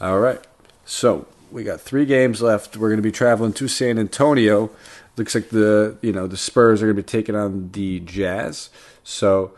All 0.00 0.18
right. 0.18 0.40
So 0.86 1.26
we 1.50 1.64
got 1.64 1.80
three 1.80 2.04
games 2.04 2.42
left. 2.42 2.76
We're 2.76 2.88
going 2.88 2.98
to 2.98 3.02
be 3.02 3.12
traveling 3.12 3.52
to 3.54 3.68
San 3.68 3.98
Antonio. 3.98 4.70
Looks 5.16 5.34
like 5.34 5.50
the 5.50 5.96
you 6.02 6.12
know 6.12 6.26
the 6.26 6.36
Spurs 6.36 6.82
are 6.82 6.86
going 6.86 6.96
to 6.96 7.02
be 7.02 7.06
taking 7.06 7.36
on 7.36 7.70
the 7.72 8.00
Jazz. 8.00 8.70
So 9.04 9.52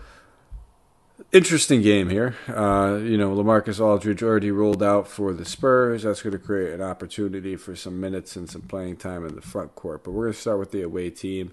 interesting 1.37 1.83
game 1.83 2.09
here. 2.09 2.35
Uh, 2.49 2.99
you 3.03 3.19
know, 3.19 3.35
Lamarcus 3.35 3.79
Aldridge 3.79 4.23
already 4.23 4.51
rolled 4.51 4.83
out 4.83 5.07
for 5.07 5.35
the 5.35 5.45
Spurs. 5.45 6.03
That's 6.03 6.23
going 6.23 6.33
to 6.33 6.39
create 6.39 6.73
an 6.73 6.81
opportunity 6.81 7.57
for 7.57 7.77
some 7.77 8.01
minutes 8.01 8.37
and 8.37 8.49
some 8.49 8.63
playing 8.63 8.97
time 8.97 9.27
in 9.27 9.35
the 9.35 9.43
front 9.43 9.75
court. 9.75 10.03
But 10.03 10.13
we're 10.13 10.25
going 10.25 10.35
to 10.35 10.41
start 10.41 10.59
with 10.59 10.73
the 10.73 10.83
away 10.83 11.11
team. 11.11 11.53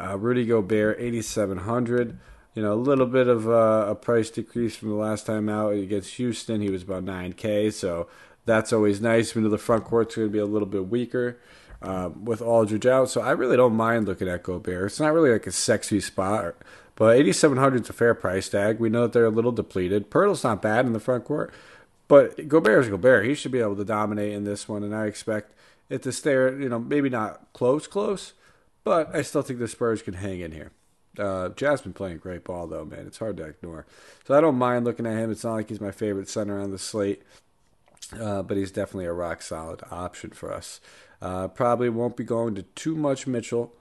Uh, 0.00 0.16
Rudy 0.16 0.46
Gobert, 0.46 0.98
8,700. 1.00 2.16
You 2.54 2.62
know, 2.62 2.72
a 2.72 2.76
little 2.76 3.06
bit 3.06 3.26
of 3.26 3.48
uh, 3.48 3.86
a 3.88 3.96
price 3.96 4.30
decrease 4.30 4.76
from 4.76 4.90
the 4.90 4.94
last 4.94 5.26
time 5.26 5.48
out 5.48 5.72
against 5.72 6.14
Houston. 6.14 6.60
He 6.60 6.70
was 6.70 6.84
about 6.84 7.04
9K, 7.04 7.72
so 7.72 8.06
that's 8.44 8.72
always 8.72 9.00
nice. 9.00 9.32
Even 9.32 9.42
though 9.42 9.48
the 9.48 9.58
front 9.58 9.84
court's 9.84 10.14
going 10.14 10.28
to 10.28 10.32
be 10.32 10.38
a 10.38 10.46
little 10.46 10.68
bit 10.68 10.88
weaker. 10.88 11.38
Uh, 11.84 12.08
with 12.08 12.40
Aldridge 12.40 12.86
out, 12.86 13.10
so 13.10 13.20
I 13.20 13.32
really 13.32 13.58
don't 13.58 13.74
mind 13.74 14.06
looking 14.06 14.26
at 14.26 14.42
Gobert. 14.42 14.86
It's 14.86 15.00
not 15.00 15.12
really 15.12 15.30
like 15.30 15.46
a 15.46 15.52
sexy 15.52 16.00
spot, 16.00 16.54
but 16.96 17.14
8,700 17.14 17.82
is 17.82 17.90
a 17.90 17.92
fair 17.92 18.14
price 18.14 18.48
tag. 18.48 18.78
We 18.78 18.88
know 18.88 19.02
that 19.02 19.12
they're 19.12 19.26
a 19.26 19.30
little 19.30 19.52
depleted. 19.52 20.10
Poeltl's 20.10 20.44
not 20.44 20.62
bad 20.62 20.86
in 20.86 20.94
the 20.94 20.98
front 20.98 21.26
court, 21.26 21.52
but 22.08 22.48
Gobert 22.48 22.84
is 22.84 22.90
Gobert. 22.90 23.26
He 23.26 23.34
should 23.34 23.52
be 23.52 23.60
able 23.60 23.76
to 23.76 23.84
dominate 23.84 24.32
in 24.32 24.44
this 24.44 24.66
one, 24.66 24.82
and 24.82 24.94
I 24.94 25.04
expect 25.04 25.52
it 25.90 26.02
to 26.04 26.12
stay, 26.12 26.32
you 26.32 26.70
know, 26.70 26.78
maybe 26.78 27.10
not 27.10 27.52
close, 27.52 27.86
close, 27.86 28.32
but 28.82 29.14
I 29.14 29.20
still 29.20 29.42
think 29.42 29.58
the 29.58 29.68
Spurs 29.68 30.00
can 30.00 30.14
hang 30.14 30.40
in 30.40 30.52
here. 30.52 30.70
Uh, 31.18 31.50
Jasmine 31.50 31.92
playing 31.92 32.16
great 32.16 32.44
ball 32.44 32.66
though, 32.66 32.86
man. 32.86 33.06
It's 33.06 33.18
hard 33.18 33.36
to 33.36 33.44
ignore. 33.44 33.84
So 34.26 34.36
I 34.36 34.40
don't 34.40 34.56
mind 34.56 34.86
looking 34.86 35.06
at 35.06 35.18
him. 35.18 35.30
It's 35.30 35.44
not 35.44 35.52
like 35.52 35.68
he's 35.68 35.82
my 35.82 35.90
favorite 35.90 36.30
center 36.30 36.58
on 36.58 36.70
the 36.70 36.78
slate, 36.78 37.22
uh, 38.18 38.42
but 38.42 38.56
he's 38.56 38.72
definitely 38.72 39.04
a 39.04 39.12
rock 39.12 39.42
solid 39.42 39.82
option 39.90 40.30
for 40.30 40.50
us. 40.50 40.80
Uh, 41.24 41.48
probably 41.48 41.88
won't 41.88 42.18
be 42.18 42.22
going 42.22 42.54
to 42.54 42.62
too 42.74 42.94
much 42.94 43.26
Mitchell. 43.26 43.72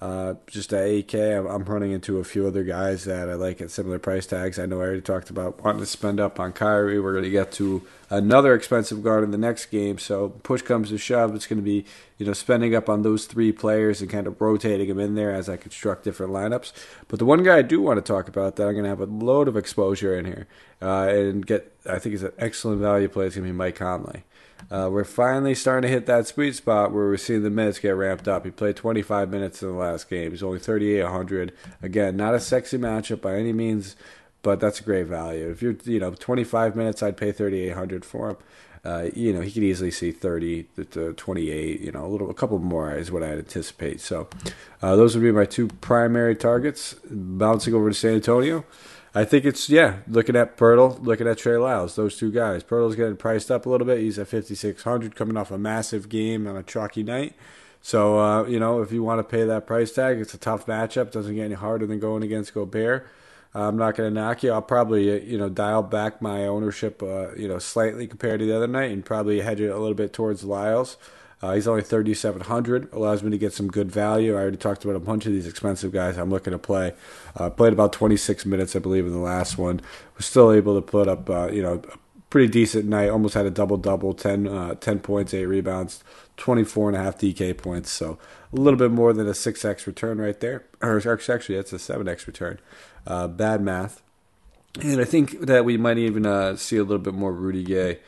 Uh, 0.00 0.34
just 0.46 0.72
at 0.72 0.86
8K, 0.86 1.38
I'm, 1.38 1.46
I'm, 1.46 1.64
running 1.64 1.92
into 1.92 2.18
a 2.18 2.24
few 2.24 2.46
other 2.46 2.64
guys 2.64 3.04
that 3.04 3.28
I 3.28 3.34
like 3.34 3.60
at 3.60 3.70
similar 3.70 3.98
price 3.98 4.24
tags. 4.24 4.58
I 4.58 4.64
know 4.64 4.80
I 4.80 4.84
already 4.84 5.00
talked 5.00 5.30
about 5.30 5.62
wanting 5.62 5.80
to 5.80 5.86
spend 5.86 6.18
up 6.18 6.40
on 6.40 6.52
Kyrie. 6.52 6.98
We're 6.98 7.12
going 7.12 7.24
to 7.24 7.30
get 7.30 7.52
to 7.52 7.86
another 8.08 8.54
expensive 8.54 9.04
guard 9.04 9.24
in 9.24 9.30
the 9.30 9.38
next 9.38 9.66
game. 9.66 9.98
So 9.98 10.30
push 10.30 10.62
comes 10.62 10.88
to 10.88 10.98
shove, 10.98 11.34
it's 11.34 11.46
going 11.46 11.58
to 11.58 11.64
be 11.64 11.84
you 12.18 12.26
know 12.26 12.32
spending 12.32 12.74
up 12.74 12.88
on 12.88 13.02
those 13.02 13.26
three 13.26 13.52
players 13.52 14.00
and 14.00 14.10
kind 14.10 14.26
of 14.26 14.40
rotating 14.40 14.88
them 14.88 14.98
in 14.98 15.16
there 15.16 15.32
as 15.32 15.48
I 15.48 15.56
construct 15.56 16.04
different 16.04 16.32
lineups. 16.32 16.72
But 17.06 17.18
the 17.18 17.26
one 17.26 17.42
guy 17.42 17.58
I 17.58 17.62
do 17.62 17.82
want 17.82 17.98
to 17.98 18.12
talk 18.12 18.26
about 18.26 18.56
that 18.56 18.66
I'm 18.66 18.72
going 18.72 18.84
to 18.84 18.90
have 18.90 19.00
a 19.00 19.06
load 19.06 19.48
of 19.48 19.56
exposure 19.56 20.18
in 20.18 20.24
here 20.24 20.46
uh, 20.80 21.08
and 21.08 21.46
get, 21.46 21.76
I 21.88 21.98
think 21.98 22.14
is 22.14 22.22
an 22.22 22.32
excellent 22.38 22.80
value 22.80 23.08
play 23.08 23.26
is 23.26 23.34
going 23.34 23.46
to 23.46 23.52
be 23.52 23.56
Mike 23.56 23.76
Conley. 23.76 24.24
Uh, 24.70 24.88
we're 24.90 25.04
finally 25.04 25.54
starting 25.54 25.88
to 25.88 25.92
hit 25.92 26.06
that 26.06 26.26
sweet 26.26 26.54
spot 26.54 26.92
where 26.92 27.06
we're 27.06 27.16
seeing 27.16 27.42
the 27.42 27.50
minutes 27.50 27.78
get 27.78 27.90
ramped 27.90 28.28
up. 28.28 28.44
He 28.44 28.50
played 28.50 28.76
25 28.76 29.30
minutes 29.30 29.62
in 29.62 29.68
the 29.68 29.74
last 29.74 30.08
game. 30.08 30.30
He's 30.30 30.42
only 30.42 30.58
3,800. 30.58 31.52
Again, 31.82 32.16
not 32.16 32.34
a 32.34 32.40
sexy 32.40 32.78
matchup 32.78 33.20
by 33.20 33.36
any 33.36 33.52
means, 33.52 33.96
but 34.42 34.60
that's 34.60 34.80
a 34.80 34.84
great 34.84 35.06
value. 35.06 35.50
If 35.50 35.62
you're, 35.62 35.76
you 35.84 36.00
know, 36.00 36.12
25 36.12 36.76
minutes, 36.76 37.02
I'd 37.02 37.16
pay 37.16 37.32
3,800 37.32 38.04
for 38.04 38.30
him. 38.30 38.36
Uh, 38.82 39.08
you 39.14 39.32
know, 39.32 39.42
he 39.42 39.50
could 39.52 39.62
easily 39.62 39.90
see 39.90 40.10
30 40.10 40.62
to 40.92 41.12
28, 41.12 41.80
you 41.80 41.92
know, 41.92 42.06
a 42.06 42.08
little, 42.08 42.30
a 42.30 42.34
couple 42.34 42.58
more 42.58 42.94
is 42.94 43.12
what 43.12 43.22
I'd 43.22 43.38
anticipate. 43.38 44.00
So, 44.00 44.28
uh, 44.80 44.96
those 44.96 45.14
would 45.14 45.22
be 45.22 45.32
my 45.32 45.44
two 45.44 45.68
primary 45.68 46.34
targets. 46.34 46.94
Bouncing 47.10 47.74
over 47.74 47.90
to 47.90 47.94
San 47.94 48.14
Antonio. 48.14 48.64
I 49.14 49.24
think 49.24 49.44
it's 49.44 49.68
yeah. 49.68 49.98
Looking 50.06 50.36
at 50.36 50.56
Poeltl, 50.56 51.04
looking 51.04 51.26
at 51.26 51.38
Trey 51.38 51.56
Lyles, 51.56 51.96
those 51.96 52.16
two 52.16 52.30
guys. 52.30 52.62
Poeltl's 52.62 52.94
getting 52.94 53.16
priced 53.16 53.50
up 53.50 53.66
a 53.66 53.68
little 53.68 53.86
bit. 53.86 53.98
He's 53.98 54.18
at 54.18 54.28
fifty 54.28 54.54
six 54.54 54.84
hundred, 54.84 55.16
coming 55.16 55.36
off 55.36 55.50
a 55.50 55.58
massive 55.58 56.08
game 56.08 56.46
on 56.46 56.56
a 56.56 56.62
chalky 56.62 57.02
night. 57.02 57.34
So 57.82 58.18
uh, 58.20 58.44
you 58.44 58.60
know, 58.60 58.82
if 58.82 58.92
you 58.92 59.02
want 59.02 59.18
to 59.18 59.24
pay 59.24 59.44
that 59.44 59.66
price 59.66 59.92
tag, 59.92 60.18
it's 60.20 60.34
a 60.34 60.38
tough 60.38 60.66
matchup. 60.66 61.10
Doesn't 61.10 61.34
get 61.34 61.44
any 61.44 61.54
harder 61.54 61.86
than 61.86 61.98
going 61.98 62.22
against 62.22 62.54
Gobert. 62.54 63.08
I'm 63.52 63.76
not 63.76 63.96
going 63.96 64.08
to 64.08 64.14
knock 64.14 64.44
you. 64.44 64.52
I'll 64.52 64.62
probably 64.62 65.10
uh, 65.10 65.24
you 65.24 65.38
know 65.38 65.48
dial 65.48 65.82
back 65.82 66.22
my 66.22 66.46
ownership 66.46 67.02
uh, 67.02 67.34
you 67.34 67.48
know 67.48 67.58
slightly 67.58 68.06
compared 68.06 68.38
to 68.40 68.46
the 68.46 68.54
other 68.54 68.68
night, 68.68 68.92
and 68.92 69.04
probably 69.04 69.40
hedge 69.40 69.60
it 69.60 69.70
a 69.70 69.78
little 69.78 69.94
bit 69.94 70.12
towards 70.12 70.44
Lyles. 70.44 70.96
Uh, 71.42 71.54
he's 71.54 71.66
only 71.66 71.82
3,700, 71.82 72.92
allows 72.92 73.22
me 73.22 73.30
to 73.30 73.38
get 73.38 73.52
some 73.52 73.68
good 73.68 73.90
value. 73.90 74.34
I 74.34 74.40
already 74.40 74.58
talked 74.58 74.84
about 74.84 74.96
a 74.96 75.00
bunch 75.00 75.24
of 75.24 75.32
these 75.32 75.46
expensive 75.46 75.90
guys 75.90 76.18
I'm 76.18 76.28
looking 76.28 76.52
to 76.52 76.58
play. 76.58 76.92
Uh, 77.34 77.48
played 77.48 77.72
about 77.72 77.94
26 77.94 78.44
minutes, 78.44 78.76
I 78.76 78.78
believe, 78.78 79.06
in 79.06 79.12
the 79.12 79.18
last 79.18 79.56
one. 79.56 79.80
Was 80.16 80.26
still 80.26 80.52
able 80.52 80.74
to 80.74 80.82
put 80.82 81.08
up, 81.08 81.30
uh, 81.30 81.50
you 81.50 81.62
know, 81.62 81.82
a 81.90 81.98
pretty 82.28 82.48
decent 82.48 82.84
night. 82.84 83.08
Almost 83.08 83.34
had 83.34 83.46
a 83.46 83.50
double 83.50 83.78
double, 83.78 84.12
10, 84.12 84.46
uh, 84.46 84.74
10 84.74 85.00
points, 85.00 85.32
8 85.32 85.46
rebounds, 85.46 86.04
24 86.36 86.90
and 86.90 86.96
a 86.98 87.02
half 87.02 87.16
DK 87.16 87.56
points. 87.56 87.90
So 87.90 88.18
a 88.52 88.56
little 88.56 88.78
bit 88.78 88.90
more 88.90 89.14
than 89.14 89.26
a 89.26 89.32
6x 89.32 89.86
return 89.86 90.18
right 90.18 90.38
there. 90.40 90.66
Or 90.82 90.98
actually, 90.98 91.56
that's 91.56 91.72
a 91.72 91.76
7x 91.76 92.26
return. 92.26 92.58
Uh, 93.06 93.28
bad 93.28 93.62
math. 93.62 94.02
And 94.82 95.00
I 95.00 95.04
think 95.04 95.40
that 95.40 95.64
we 95.64 95.78
might 95.78 95.96
even 95.96 96.26
uh, 96.26 96.56
see 96.56 96.76
a 96.76 96.82
little 96.82 96.98
bit 96.98 97.14
more 97.14 97.32
Rudy 97.32 97.64
Gay. 97.64 98.00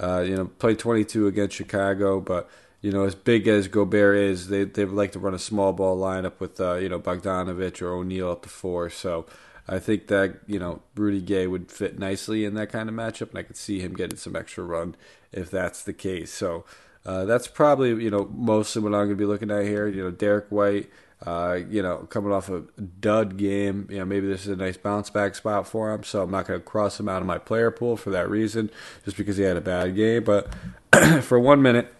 You 0.00 0.34
know, 0.34 0.46
played 0.58 0.78
22 0.78 1.28
against 1.28 1.54
Chicago, 1.54 2.20
but 2.20 2.50
you 2.82 2.92
know, 2.92 3.04
as 3.04 3.14
big 3.14 3.46
as 3.46 3.68
Gobert 3.68 4.16
is, 4.16 4.48
they 4.48 4.64
they 4.64 4.84
would 4.84 4.94
like 4.94 5.12
to 5.12 5.18
run 5.18 5.34
a 5.34 5.38
small 5.38 5.72
ball 5.72 5.98
lineup 5.98 6.40
with 6.40 6.60
uh, 6.60 6.76
you 6.76 6.88
know 6.88 6.98
Bogdanovich 6.98 7.82
or 7.82 7.92
O'Neale 7.92 8.32
at 8.32 8.42
the 8.42 8.48
four. 8.48 8.88
So 8.88 9.26
I 9.68 9.78
think 9.78 10.06
that 10.06 10.40
you 10.46 10.58
know 10.58 10.82
Rudy 10.96 11.20
Gay 11.20 11.46
would 11.46 11.70
fit 11.70 11.98
nicely 11.98 12.44
in 12.44 12.54
that 12.54 12.70
kind 12.70 12.88
of 12.88 12.94
matchup, 12.94 13.30
and 13.30 13.38
I 13.38 13.42
could 13.42 13.56
see 13.56 13.80
him 13.80 13.94
getting 13.94 14.16
some 14.16 14.34
extra 14.34 14.64
run 14.64 14.96
if 15.30 15.50
that's 15.50 15.82
the 15.82 15.92
case. 15.92 16.32
So 16.32 16.64
uh, 17.04 17.26
that's 17.26 17.48
probably 17.48 18.02
you 18.02 18.10
know 18.10 18.30
mostly 18.32 18.80
what 18.82 18.94
I'm 18.94 19.06
going 19.06 19.10
to 19.10 19.16
be 19.16 19.26
looking 19.26 19.50
at 19.50 19.64
here. 19.64 19.86
You 19.86 20.04
know, 20.04 20.10
Derrick 20.10 20.46
White. 20.48 20.90
Uh, 21.26 21.58
you 21.68 21.82
know, 21.82 21.98
coming 22.08 22.32
off 22.32 22.48
a 22.48 22.60
dud 22.98 23.36
game, 23.36 23.86
you 23.90 23.98
know, 23.98 24.06
maybe 24.06 24.26
this 24.26 24.40
is 24.40 24.48
a 24.48 24.56
nice 24.56 24.78
bounce 24.78 25.10
back 25.10 25.34
spot 25.34 25.68
for 25.68 25.92
him. 25.92 26.02
So 26.02 26.22
I'm 26.22 26.30
not 26.30 26.46
going 26.46 26.58
to 26.58 26.64
cross 26.64 26.98
him 26.98 27.10
out 27.10 27.20
of 27.20 27.26
my 27.26 27.36
player 27.36 27.70
pool 27.70 27.98
for 27.98 28.08
that 28.08 28.30
reason, 28.30 28.70
just 29.04 29.18
because 29.18 29.36
he 29.36 29.42
had 29.42 29.58
a 29.58 29.60
bad 29.60 29.94
game. 29.94 30.24
But 30.24 30.48
for 31.20 31.38
one 31.38 31.60
minute, 31.60 31.92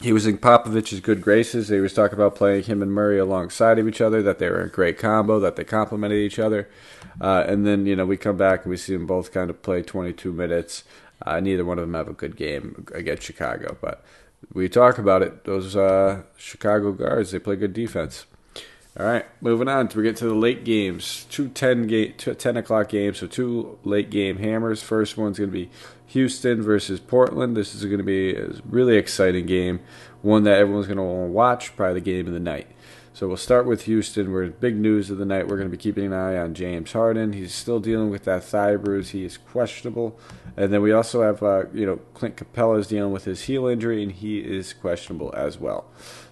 he 0.00 0.12
was 0.12 0.26
in 0.26 0.38
Popovich's 0.38 1.00
good 1.00 1.22
graces. 1.22 1.68
He 1.68 1.80
was 1.80 1.94
talking 1.94 2.16
about 2.16 2.34
playing 2.34 2.64
him 2.64 2.82
and 2.82 2.92
Murray 2.92 3.18
alongside 3.18 3.78
of 3.78 3.88
each 3.88 4.00
other, 4.00 4.22
that 4.22 4.38
they 4.38 4.48
were 4.50 4.62
a 4.62 4.70
great 4.70 4.98
combo, 4.98 5.40
that 5.40 5.56
they 5.56 5.64
complemented 5.64 6.18
each 6.18 6.38
other. 6.38 6.68
Uh, 7.20 7.44
and 7.48 7.66
then, 7.66 7.86
you 7.86 7.96
know, 7.96 8.04
we 8.04 8.16
come 8.16 8.36
back 8.36 8.64
and 8.64 8.70
we 8.70 8.76
see 8.76 8.92
them 8.92 9.06
both 9.06 9.32
kind 9.32 9.48
of 9.48 9.62
play 9.62 9.82
22 9.82 10.32
minutes. 10.32 10.84
Uh, 11.24 11.40
neither 11.40 11.64
one 11.64 11.78
of 11.78 11.82
them 11.82 11.94
have 11.94 12.08
a 12.08 12.12
good 12.12 12.36
game 12.36 12.86
against 12.94 13.22
Chicago. 13.22 13.76
But 13.80 14.04
we 14.52 14.68
talk 14.68 14.98
about 14.98 15.22
it. 15.22 15.44
Those 15.44 15.74
uh, 15.74 16.22
Chicago 16.36 16.92
guards, 16.92 17.30
they 17.30 17.38
play 17.38 17.56
good 17.56 17.72
defense. 17.72 18.26
All 18.98 19.04
right, 19.04 19.26
moving 19.42 19.68
on. 19.68 19.90
We 19.94 20.02
get 20.02 20.16
to 20.18 20.24
the 20.24 20.34
late 20.34 20.64
games. 20.64 21.26
Two 21.30 21.48
10, 21.48 21.86
game, 21.86 22.14
two 22.16 22.34
10 22.34 22.56
o'clock 22.56 22.88
games, 22.88 23.18
so 23.18 23.26
two 23.26 23.78
late 23.84 24.08
game 24.08 24.38
hammers. 24.38 24.82
First 24.82 25.18
one's 25.18 25.38
going 25.38 25.50
to 25.50 25.54
be 25.54 25.70
Houston 26.16 26.62
versus 26.62 26.98
Portland. 26.98 27.54
This 27.54 27.74
is 27.74 27.84
going 27.84 27.98
to 27.98 28.02
be 28.02 28.34
a 28.34 28.48
really 28.64 28.96
exciting 28.96 29.44
game, 29.44 29.80
one 30.22 30.44
that 30.44 30.58
everyone's 30.58 30.86
going 30.86 30.96
to 30.96 31.02
want 31.02 31.28
to 31.28 31.30
watch, 31.30 31.76
probably 31.76 32.00
the 32.00 32.00
game 32.00 32.26
of 32.26 32.32
the 32.32 32.40
night. 32.40 32.68
So 33.12 33.28
we'll 33.28 33.36
start 33.36 33.66
with 33.66 33.82
Houston. 33.82 34.32
We're 34.32 34.48
big 34.48 34.76
news 34.76 35.10
of 35.10 35.18
the 35.18 35.26
night. 35.26 35.46
We're 35.46 35.56
going 35.56 35.70
to 35.70 35.76
be 35.76 35.82
keeping 35.82 36.06
an 36.06 36.12
eye 36.14 36.38
on 36.38 36.54
James 36.54 36.92
Harden. 36.92 37.34
He's 37.34 37.54
still 37.54 37.80
dealing 37.80 38.08
with 38.08 38.24
that 38.24 38.44
thigh 38.44 38.76
bruise. 38.76 39.10
He 39.10 39.24
is 39.24 39.36
questionable. 39.36 40.18
And 40.56 40.72
then 40.72 40.80
we 40.80 40.90
also 40.90 41.22
have, 41.22 41.42
uh, 41.42 41.64
you 41.74 41.84
know, 41.84 41.96
Clint 42.14 42.36
Capela 42.36 42.78
is 42.78 42.86
dealing 42.86 43.12
with 43.12 43.26
his 43.26 43.42
heel 43.42 43.66
injury, 43.66 44.02
and 44.02 44.12
he 44.12 44.38
is 44.38 44.72
questionable 44.72 45.34
as 45.36 45.58
well. 45.58 45.84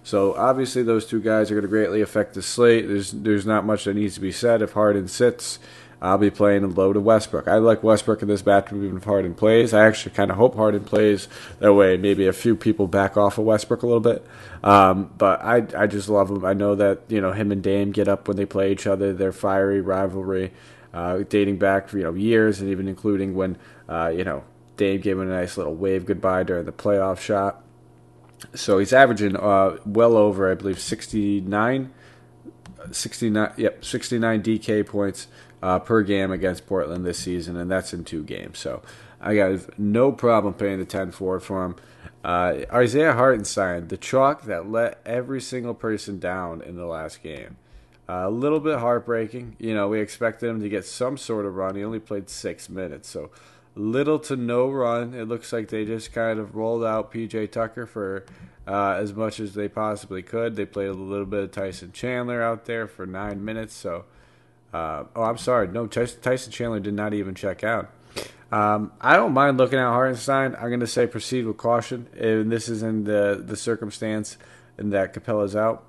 So 0.03 0.33
obviously 0.33 0.81
those 0.81 1.05
two 1.05 1.21
guys 1.21 1.51
are 1.51 1.55
going 1.55 1.63
to 1.63 1.67
greatly 1.67 2.01
affect 2.01 2.33
the 2.33 2.41
slate. 2.41 2.87
There's 2.87 3.11
there's 3.11 3.45
not 3.45 3.65
much 3.65 3.83
that 3.83 3.93
needs 3.93 4.15
to 4.15 4.21
be 4.21 4.31
said. 4.31 4.63
If 4.63 4.73
Harden 4.73 5.07
sits, 5.07 5.59
I'll 6.05 6.19
be 6.19 6.29
playing 6.29 6.75
low 6.75 6.93
to 6.93 6.99
Westbrook. 6.99 7.47
I 7.47 7.57
like 7.57 7.81
Westbrook 7.81 8.21
in 8.21 8.27
this 8.27 8.43
matchup 8.43 8.83
even 8.83 8.97
if 8.97 9.03
Harden 9.03 9.33
plays. 9.33 9.73
I 9.73 9.87
actually 9.87 10.13
kind 10.13 10.29
of 10.29 10.37
hope 10.37 10.55
Harden 10.55 10.83
plays. 10.83 11.27
That 11.59 11.73
way, 11.73 11.97
maybe 11.97 12.27
a 12.27 12.33
few 12.33 12.55
people 12.55 12.87
back 12.87 13.17
off 13.17 13.39
of 13.39 13.45
Westbrook 13.45 13.81
a 13.81 13.87
little 13.87 13.99
bit. 13.99 14.25
Um, 14.63 15.11
but 15.17 15.41
I 15.41 15.65
I 15.75 15.87
just 15.87 16.07
love 16.07 16.29
him. 16.29 16.45
I 16.45 16.53
know 16.53 16.75
that 16.75 17.01
you 17.07 17.19
know 17.19 17.31
him 17.31 17.51
and 17.51 17.63
Dame 17.63 17.91
get 17.91 18.07
up 18.07 18.27
when 18.27 18.37
they 18.37 18.45
play 18.45 18.71
each 18.71 18.85
other. 18.85 19.13
Their 19.13 19.31
fiery 19.31 19.81
rivalry, 19.81 20.53
uh, 20.93 21.23
dating 21.27 21.57
back 21.57 21.91
you 21.91 22.03
know 22.03 22.13
years, 22.13 22.61
and 22.61 22.69
even 22.69 22.87
including 22.87 23.33
when 23.33 23.57
uh, 23.89 24.13
you 24.15 24.23
know 24.23 24.43
Dame 24.77 25.01
gave 25.01 25.17
him 25.17 25.27
a 25.29 25.33
nice 25.33 25.57
little 25.57 25.75
wave 25.75 26.05
goodbye 26.05 26.43
during 26.43 26.65
the 26.65 26.71
playoff 26.71 27.19
shot. 27.19 27.63
So 28.53 28.77
he's 28.77 28.93
averaging 28.93 29.35
uh, 29.35 29.77
well 29.85 30.17
over, 30.17 30.51
I 30.51 30.55
believe, 30.55 30.79
69, 30.79 31.91
69, 32.91 33.53
yep, 33.57 33.83
69 33.83 34.43
DK 34.43 34.85
points 34.85 35.27
uh, 35.65 35.79
per 35.79 36.03
game 36.03 36.31
against 36.31 36.67
Portland 36.67 37.03
this 37.03 37.17
season, 37.17 37.57
and 37.57 37.71
that's 37.71 37.91
in 37.91 38.03
two 38.03 38.21
games. 38.21 38.59
So 38.59 38.83
I 39.19 39.35
got 39.35 39.79
no 39.79 40.11
problem 40.11 40.53
paying 40.53 40.77
the 40.77 40.85
10 40.85 41.09
for 41.09 41.39
him. 41.39 41.75
Uh, 42.23 42.65
Isaiah 42.71 43.13
Hartenstein, 43.13 43.87
the 43.87 43.97
chalk 43.97 44.43
that 44.43 44.69
let 44.69 45.01
every 45.07 45.41
single 45.41 45.73
person 45.73 46.19
down 46.19 46.61
in 46.61 46.75
the 46.75 46.85
last 46.85 47.23
game. 47.23 47.57
Uh, 48.07 48.25
a 48.25 48.29
little 48.29 48.59
bit 48.59 48.77
heartbreaking. 48.77 49.55
You 49.57 49.73
know, 49.73 49.87
we 49.87 49.99
expected 49.99 50.47
him 50.49 50.61
to 50.61 50.69
get 50.69 50.85
some 50.85 51.17
sort 51.17 51.47
of 51.47 51.55
run. 51.55 51.75
He 51.75 51.83
only 51.83 51.99
played 51.99 52.29
six 52.29 52.69
minutes, 52.69 53.09
so 53.09 53.31
little 53.73 54.19
to 54.19 54.35
no 54.35 54.69
run. 54.69 55.15
It 55.15 55.27
looks 55.27 55.51
like 55.51 55.69
they 55.69 55.83
just 55.83 56.13
kind 56.13 56.37
of 56.37 56.55
rolled 56.55 56.83
out 56.83 57.11
PJ 57.11 57.51
Tucker 57.51 57.87
for 57.87 58.23
uh, 58.67 58.91
as 58.99 59.13
much 59.13 59.39
as 59.39 59.55
they 59.55 59.67
possibly 59.67 60.21
could. 60.21 60.55
They 60.55 60.65
played 60.65 60.89
a 60.89 60.93
little 60.93 61.25
bit 61.25 61.43
of 61.43 61.51
Tyson 61.51 61.91
Chandler 61.91 62.43
out 62.43 62.65
there 62.65 62.85
for 62.85 63.07
nine 63.07 63.43
minutes. 63.43 63.73
So, 63.73 64.05
uh, 64.73 65.05
oh, 65.15 65.23
I'm 65.23 65.37
sorry, 65.37 65.67
no, 65.67 65.87
Tyson 65.87 66.51
Chandler 66.51 66.79
did 66.79 66.93
not 66.93 67.13
even 67.13 67.35
check 67.35 67.63
out. 67.63 67.89
Um, 68.51 68.91
I 69.01 69.15
don't 69.15 69.33
mind 69.33 69.57
looking 69.57 69.79
at 69.79 69.87
Hartenstein. 69.87 70.55
I'm 70.55 70.67
going 70.67 70.79
to 70.79 70.87
say 70.87 71.07
proceed 71.07 71.45
with 71.45 71.57
caution, 71.57 72.07
and 72.17 72.51
this 72.51 72.69
is 72.69 72.83
in 72.83 73.03
the 73.03 73.41
the 73.45 73.57
circumstance 73.57 74.37
in 74.77 74.91
that 74.91 75.13
Capela's 75.13 75.55
out. 75.55 75.83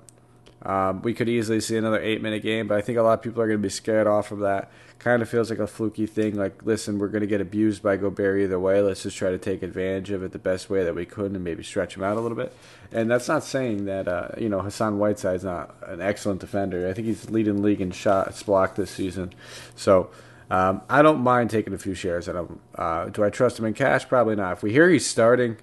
Um, 0.63 1.01
we 1.01 1.13
could 1.13 1.29
easily 1.29 1.59
see 1.61 1.77
another 1.77 2.01
eight 2.01 2.21
minute 2.21 2.41
game, 2.41 2.67
but 2.67 2.77
I 2.77 2.81
think 2.81 2.97
a 2.97 3.03
lot 3.03 3.13
of 3.13 3.21
people 3.21 3.41
are 3.41 3.47
going 3.47 3.59
to 3.59 3.63
be 3.63 3.69
scared 3.69 4.07
off 4.07 4.31
of 4.31 4.39
that. 4.39 4.71
Kind 4.99 5.21
of 5.21 5.29
feels 5.29 5.49
like 5.49 5.59
a 5.59 5.67
fluky 5.67 6.05
thing. 6.07 6.35
Like, 6.35 6.63
listen, 6.63 6.97
we're 6.97 7.07
going 7.07 7.21
to 7.21 7.27
get 7.27 7.39
abused 7.39 7.83
by 7.83 7.97
Gobert 7.97 8.41
either 8.41 8.59
way. 8.59 8.81
Let's 8.81 9.03
just 9.03 9.15
try 9.15 9.29
to 9.29 9.37
take 9.37 9.61
advantage 9.61 10.09
of 10.09 10.23
it 10.23 10.31
the 10.31 10.39
best 10.39 10.69
way 10.69 10.83
that 10.83 10.95
we 10.95 11.05
could 11.05 11.31
and 11.31 11.43
maybe 11.43 11.63
stretch 11.63 11.95
him 11.95 12.03
out 12.03 12.17
a 12.17 12.19
little 12.19 12.37
bit. 12.37 12.51
And 12.91 13.09
that's 13.09 13.27
not 13.27 13.43
saying 13.43 13.85
that, 13.85 14.07
uh, 14.07 14.29
you 14.37 14.49
know, 14.49 14.59
Hassan 14.61 14.97
Whiteside's 14.97 15.43
not 15.43 15.75
an 15.85 16.01
excellent 16.01 16.41
defender. 16.41 16.89
I 16.89 16.93
think 16.93 17.07
he's 17.07 17.29
leading 17.29 17.61
league 17.61 17.81
in 17.81 17.91
shots 17.91 18.41
blocked 18.43 18.75
this 18.75 18.91
season. 18.91 19.33
So, 19.75 20.09
um, 20.49 20.81
I 20.89 21.01
don't 21.01 21.19
mind 21.19 21.49
taking 21.49 21.73
a 21.73 21.77
few 21.77 21.93
shares 21.93 22.27
at 22.29 22.35
him. 22.35 22.59
Uh, 22.73 23.05
do 23.09 23.23
I 23.23 23.29
trust 23.29 23.59
him 23.59 23.65
in 23.65 23.73
cash? 23.73 24.07
Probably 24.07 24.35
not. 24.35 24.53
If 24.53 24.63
we 24.63 24.71
hear 24.71 24.89
he's 24.89 25.05
starting, 25.05 25.57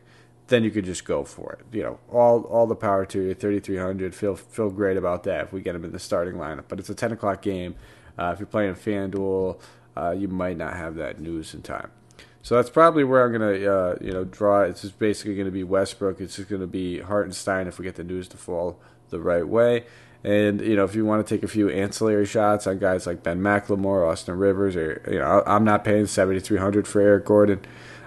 then 0.49 0.63
you 0.63 0.71
could 0.71 0.85
just 0.85 1.05
go 1.05 1.25
for 1.25 1.53
it. 1.55 1.75
You 1.75 1.83
know, 1.83 1.99
all 2.13 2.43
all 2.43 2.67
the 2.67 2.77
power 2.77 3.07
to 3.07 3.21
you. 3.21 3.35
Thirty 3.35 3.61
three 3.61 3.79
hundred. 3.79 4.15
Feel 4.15 4.37
feel 4.37 4.71
great 4.71 4.97
about 4.97 5.23
that 5.25 5.47
if 5.47 5.53
we 5.53 5.63
get 5.63 5.75
him 5.75 5.85
in 5.85 5.93
the 5.93 5.99
starting 5.99 6.35
lineup. 6.35 6.65
But 6.69 6.81
it's 6.81 6.91
a 6.91 6.95
ten 6.95 7.13
o'clock 7.13 7.41
game. 7.41 7.77
Uh, 8.19 8.31
if 8.33 8.39
you're 8.39 8.47
playing 8.47 8.75
FanDuel, 8.75 9.61
uh, 9.97 10.11
you 10.11 10.29
might 10.29 10.57
not 10.57 10.75
have 10.75 10.97
that 10.97 11.21
news 11.21 11.55
in 11.55 11.63
time. 11.63 11.91
So 12.43 12.57
that's 12.57 12.69
probably 12.69 13.05
where 13.05 13.25
I'm 13.25 13.33
gonna 13.33 13.53
uh, 13.53 13.97
you 14.03 14.13
know 14.13 14.25
draw. 14.25 14.61
It's 14.61 14.83
just 14.83 14.99
basically 14.99 15.43
to 15.43 15.51
be 15.51 15.65
Westbrook. 15.65 16.21
It's 16.21 16.37
just 16.37 16.51
to 16.51 16.67
be 16.67 17.01
Hartenstein 17.01 17.67
if 17.67 17.79
we 17.79 17.85
get 17.85 17.95
the 17.95 18.05
news 18.05 18.29
to 18.29 18.37
fall 18.37 18.79
the 19.09 19.19
right 19.19 19.49
way. 19.49 19.85
And 20.23 20.61
you 20.61 20.77
know, 20.77 20.85
if 20.85 20.95
you 20.95 21.05
want 21.05 21.27
to 21.27 21.35
take 21.35 21.43
a 21.43 21.49
few 21.49 21.71
ancillary 21.71 22.27
shots 22.27 22.67
on 22.67 22.79
guys 22.79 23.07
like 23.07 23.23
Ben 23.23 23.41
McLemore, 23.41 24.11
Austin 24.11 24.37
Rivers, 24.37 24.77
or 24.77 25.03
you 25.11 25.19
know, 25.19 25.43
I'm 25.47 25.65
not 25.65 25.85
paying 25.85 26.07
7,300 26.07 26.87
for 26.87 27.01
Eric 27.01 27.25
Gordon. 27.25 27.61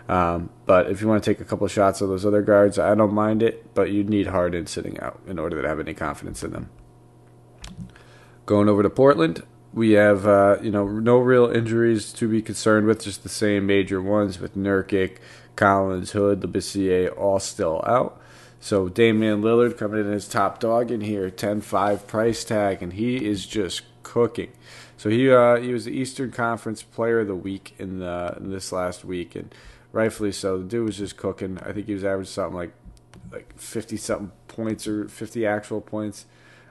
Um, 0.10 0.50
but 0.66 0.90
if 0.90 1.02
you 1.02 1.08
want 1.08 1.24
to 1.24 1.30
take 1.30 1.42
a 1.42 1.46
couple 1.46 1.68
shots 1.68 2.02
of 2.02 2.10
those 2.10 2.26
other 2.26 2.42
guards, 2.42 2.80
I 2.80 2.96
don't 2.96 3.14
mind 3.14 3.44
it. 3.44 3.74
But 3.74 3.92
you 3.92 4.04
need 4.04 4.28
Harden 4.28 4.68
sitting 4.68 5.00
out 5.00 5.20
in 5.28 5.38
order 5.38 5.62
to 5.62 5.68
have 5.68 5.80
any 5.80 5.94
confidence 5.94 6.44
in 6.44 6.52
them. 6.52 6.70
Going 8.46 8.70
over 8.70 8.82
to 8.82 8.90
Portland, 8.90 9.44
we 9.78 9.92
have 9.92 10.26
uh, 10.26 10.58
you 10.62 10.72
know 10.72 10.88
no 10.88 11.20
real 11.20 11.46
injuries 11.46 12.12
to 12.14 12.28
be 12.28 12.42
concerned 12.42 12.88
with, 12.88 13.04
just 13.04 13.22
the 13.22 13.30
same 13.30 13.68
major 13.68 14.02
ones 14.02 14.40
with 14.40 14.58
Nurkic, 14.58 15.18
Collins, 15.56 16.12
Hood, 16.12 16.42
Labissiere 16.42 17.16
all 17.16 17.40
still 17.40 17.84
out. 17.86 18.20
So 18.60 18.90
Damian 18.90 19.44
Lillard 19.44 19.78
coming 19.78 20.00
in 20.00 20.12
as 20.12 20.28
top 20.28 20.60
dog 20.60 20.90
in 20.90 21.02
here, 21.02 21.30
10-5 21.30 22.08
price 22.08 22.44
tag, 22.44 22.82
and 22.82 22.94
he 22.94 23.24
is 23.24 23.46
just 23.46 23.84
cooking. 24.02 24.52
So 24.98 25.12
he 25.12 25.32
uh, 25.32 25.58
he 25.58 25.72
was 25.74 25.86
the 25.86 25.92
Eastern 25.92 26.32
Conference 26.32 26.82
Player 26.82 27.20
of 27.20 27.28
the 27.28 27.36
Week 27.36 27.76
in, 27.78 28.00
the, 28.00 28.36
in 28.38 28.50
this 28.50 28.72
last 28.72 29.06
week, 29.06 29.36
and 29.36 29.54
rightfully 29.92 30.32
so. 30.32 30.58
The 30.58 30.64
dude 30.64 30.86
was 30.88 30.98
just 30.98 31.18
cooking. 31.18 31.60
I 31.60 31.72
think 31.72 31.86
he 31.86 31.94
was 31.94 32.04
averaging 32.04 32.32
something 32.32 32.58
like 32.58 32.74
like 33.32 33.60
fifty 33.60 33.96
something 33.98 34.32
points 34.48 34.88
or 34.88 35.08
fifty 35.08 35.46
actual 35.46 35.82
points 35.82 36.26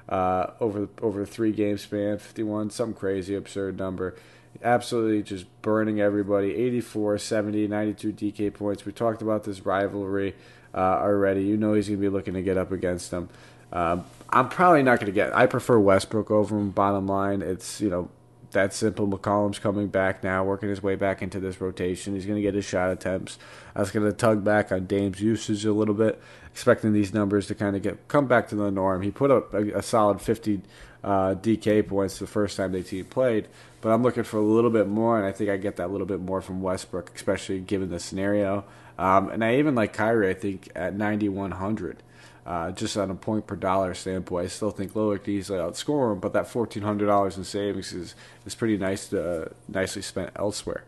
uh, 0.09 0.53
over 0.61 0.89
over 1.01 1.25
three 1.25 1.53
game 1.53 1.79
span, 1.79 2.19
fifty 2.19 2.43
one, 2.43 2.71
some 2.71 2.95
crazy 2.95 3.35
absurd 3.35 3.79
number. 3.79 4.15
Absolutely 4.63 5.23
just 5.23 5.45
burning 5.61 6.01
everybody. 6.01 6.55
84, 6.55 7.19
70, 7.19 7.69
92 7.69 8.13
DK 8.13 8.55
points. 8.55 8.87
We 8.87 8.93
talked 8.93 9.21
about 9.21 9.45
this 9.45 9.67
rivalry 9.67 10.35
uh, 10.75 10.79
already. 10.79 11.43
You 11.43 11.59
know 11.59 11.75
he's 11.75 11.89
going 11.89 12.01
to 12.01 12.01
be 12.01 12.09
looking 12.09 12.33
to 12.33 12.43
get 12.43 12.57
up 12.57 12.73
against 12.73 13.11
them. 13.11 13.29
Um, 13.71 14.07
I'm 14.31 14.49
probably 14.49 14.83
not 14.83 14.99
going 14.99 15.07
to 15.07 15.13
get. 15.13 15.37
I 15.37 15.47
prefer 15.47 15.79
Westbrook 15.79 16.31
over 16.31 16.57
him. 16.57 16.71
Bottom 16.71 17.07
line, 17.07 17.43
it's 17.43 17.81
you 17.81 17.91
know 17.91 18.09
that 18.53 18.73
simple. 18.73 19.07
McCollum's 19.07 19.59
coming 19.59 19.89
back 19.89 20.23
now, 20.23 20.45
working 20.45 20.69
his 20.69 20.83
way 20.83 20.95
back 20.95 21.23
into 21.23 21.41
this 21.41 21.61
rotation. 21.61 22.15
He's 22.15 22.27
going 22.27 22.37
to 22.37 22.43
get 22.43 22.55
his 22.55 22.65
shot 22.65 22.91
attempts. 22.91 23.39
Was 23.75 23.91
going 23.91 24.07
to 24.07 24.13
tug 24.13 24.45
back 24.45 24.73
on 24.73 24.87
Dame's 24.87 25.21
usage 25.21 25.65
a 25.65 25.73
little 25.73 25.95
bit, 25.95 26.21
expecting 26.51 26.93
these 26.93 27.13
numbers 27.13 27.47
to 27.49 27.55
kind 27.55 27.77
of 27.77 27.83
get 27.83 28.09
come 28.09 28.27
back 28.27 28.49
to 28.49 28.57
the 28.57 28.71
norm. 28.71 29.03
He 29.03 29.11
put 29.11 29.31
up 29.31 29.53
a, 29.53 29.79
a 29.79 29.83
solid 29.83 30.21
50 30.21 30.63
uh, 31.05 31.35
DK 31.35 31.87
points 31.87 32.19
the 32.19 32.27
first 32.27 32.57
time 32.57 32.73
they 32.73 32.83
team 32.83 33.05
played, 33.05 33.49
but 33.81 33.91
I'm 33.91 34.03
looking 34.03 34.25
for 34.25 34.39
a 34.39 34.43
little 34.43 34.71
bit 34.71 34.89
more, 34.89 35.17
and 35.17 35.27
I 35.27 35.33
think 35.33 35.51
I 35.51 35.57
get 35.57 35.77
that 35.77 35.91
little 35.91 36.07
bit 36.07 36.21
more 36.21 36.41
from 36.41 36.63
Westbrook, 36.63 37.13
especially 37.15 37.61
given 37.61 37.91
the 37.91 38.01
scenario. 38.01 38.65
Um, 38.99 39.29
and 39.29 39.45
I 39.45 39.57
even 39.57 39.75
like 39.75 39.93
Kyrie, 39.93 40.31
I 40.31 40.35
think, 40.35 40.71
at 40.75 40.95
9,100. 40.95 42.03
Uh, 42.47 42.71
just 42.71 42.97
on 42.97 43.11
a 43.11 43.15
point 43.17 43.45
per 43.45 43.57
dollar 43.57 43.93
standpoint, 43.93 44.45
I 44.45 44.49
still 44.49 44.71
think 44.71 44.93
Lillard 44.93 45.25
could 45.25 45.31
easily 45.31 45.59
outscore 45.59 46.13
him, 46.13 46.21
but 46.21 46.33
that 46.33 46.47
fourteen 46.47 46.85
hundred 46.85 47.07
dollars 47.07 47.37
in 47.37 47.43
savings 47.43 47.93
is 47.93 48.15
is 48.47 48.55
pretty 48.55 48.79
nice, 48.79 49.09
to, 49.09 49.19
uh, 49.21 49.49
nicely 49.67 50.01
spent 50.03 50.31
elsewhere. 50.37 50.85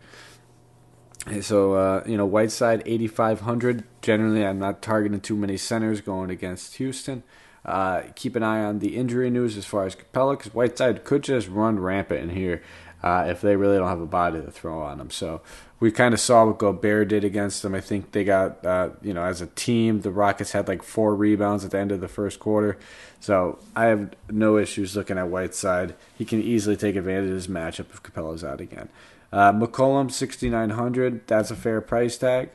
And 1.26 1.44
so 1.44 1.72
uh, 1.74 2.04
you 2.06 2.16
know, 2.16 2.26
Whiteside 2.26 2.84
eighty 2.86 3.08
five 3.08 3.40
hundred. 3.40 3.82
Generally, 4.02 4.46
I'm 4.46 4.60
not 4.60 4.82
targeting 4.82 5.20
too 5.20 5.36
many 5.36 5.56
centers 5.56 6.00
going 6.00 6.30
against 6.30 6.76
Houston. 6.76 7.24
Uh, 7.64 8.02
keep 8.14 8.36
an 8.36 8.44
eye 8.44 8.62
on 8.62 8.78
the 8.78 8.96
injury 8.96 9.28
news 9.28 9.56
as 9.56 9.66
far 9.66 9.84
as 9.84 9.96
Capela, 9.96 10.38
because 10.38 10.54
Whiteside 10.54 11.02
could 11.02 11.24
just 11.24 11.48
run 11.48 11.80
rampant 11.80 12.20
in 12.20 12.30
here 12.30 12.62
uh, 13.02 13.24
if 13.28 13.40
they 13.40 13.56
really 13.56 13.78
don't 13.78 13.88
have 13.88 14.00
a 14.00 14.06
body 14.06 14.40
to 14.40 14.50
throw 14.50 14.80
on 14.82 14.98
them. 14.98 15.10
So 15.10 15.40
we 15.80 15.92
kind 15.92 16.12
of 16.12 16.20
saw 16.20 16.46
what 16.46 16.58
Gobert 16.58 17.08
did 17.08 17.24
against 17.24 17.62
them. 17.62 17.74
I 17.74 17.80
think 17.80 18.12
they 18.12 18.24
got, 18.24 18.64
uh, 18.64 18.90
you 19.00 19.14
know, 19.14 19.22
as 19.22 19.40
a 19.40 19.46
team, 19.46 20.00
the 20.00 20.10
Rockets 20.10 20.52
had 20.52 20.66
like 20.66 20.82
four 20.82 21.14
rebounds 21.14 21.64
at 21.64 21.70
the 21.70 21.78
end 21.78 21.92
of 21.92 22.00
the 22.00 22.08
first 22.08 22.40
quarter. 22.40 22.78
So 23.20 23.58
I 23.76 23.86
have 23.86 24.14
no 24.30 24.58
issues 24.58 24.96
looking 24.96 25.18
at 25.18 25.28
Whiteside. 25.28 25.94
He 26.16 26.24
can 26.24 26.42
easily 26.42 26.76
take 26.76 26.96
advantage 26.96 27.28
of 27.28 27.34
his 27.34 27.48
matchup 27.48 27.90
if 27.90 28.02
Capela's 28.02 28.42
out 28.42 28.60
again. 28.60 28.88
Uh, 29.32 29.52
McCollum, 29.52 30.10
6,900. 30.10 31.26
That's 31.26 31.50
a 31.50 31.56
fair 31.56 31.80
price 31.80 32.16
tag. 32.16 32.50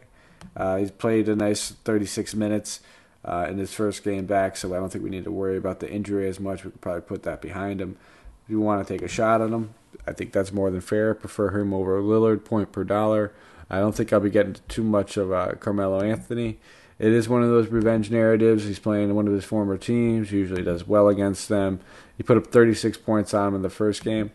Uh, 0.56 0.77
he's 0.77 0.91
played 0.91 1.29
a 1.29 1.36
nice 1.36 1.71
36 1.71 2.36
minutes 2.36 2.82
uh, 3.23 3.47
in 3.49 3.58
his 3.58 3.73
first 3.73 4.03
game 4.03 4.25
back, 4.25 4.58
so 4.58 4.73
I 4.73 4.79
don't 4.79 4.91
think 4.91 5.03
we 5.03 5.10
need 5.10 5.23
to 5.23 5.32
worry 5.32 5.58
about 5.58 5.79
the 5.79 5.89
injury 5.89 6.27
as 6.27 6.39
much. 6.39 6.65
We 6.65 6.71
could 6.71 6.82
probably 6.82 7.01
put 7.01 7.23
that 7.23 7.41
behind 7.41 7.79
him. 7.79 7.97
If 8.43 8.49
you 8.49 8.60
want 8.60 8.86
to 8.86 8.93
take 8.93 9.01
a 9.01 9.08
shot 9.08 9.41
at 9.41 9.49
him, 9.49 9.73
I 10.08 10.13
think 10.13 10.32
that's 10.32 10.51
more 10.51 10.69
than 10.71 10.82
fair. 10.82 11.13
Prefer 11.13 11.60
him 11.60 11.73
over 11.73 12.01
Lillard, 12.01 12.45
point 12.45 12.71
per 12.71 12.84
dollar. 12.84 13.34
I 13.69 13.79
don't 13.79 13.95
think 13.95 14.12
I'll 14.12 14.19
be 14.19 14.29
getting 14.29 14.58
too 14.67 14.84
much 14.84 15.17
of 15.17 15.32
uh, 15.32 15.53
Carmelo 15.60 16.01
Anthony. 16.01 16.60
It 16.99 17.12
is 17.12 17.27
one 17.27 17.43
of 17.43 17.49
those 17.49 17.69
revenge 17.69 18.12
narratives. 18.12 18.65
He's 18.65 18.79
playing 18.79 19.15
one 19.15 19.27
of 19.27 19.34
his 19.34 19.43
former 19.43 19.77
teams. 19.77 20.32
Usually 20.32 20.62
does 20.62 20.88
well 20.88 21.08
against 21.08 21.49
them. 21.49 21.79
He 22.15 22.23
put 22.23 22.38
up 22.38 22.47
36 22.47 22.97
points 22.99 23.34
on 23.34 23.49
him 23.49 23.56
in 23.56 23.62
the 23.62 23.69
first 23.69 24.03
game. 24.03 24.32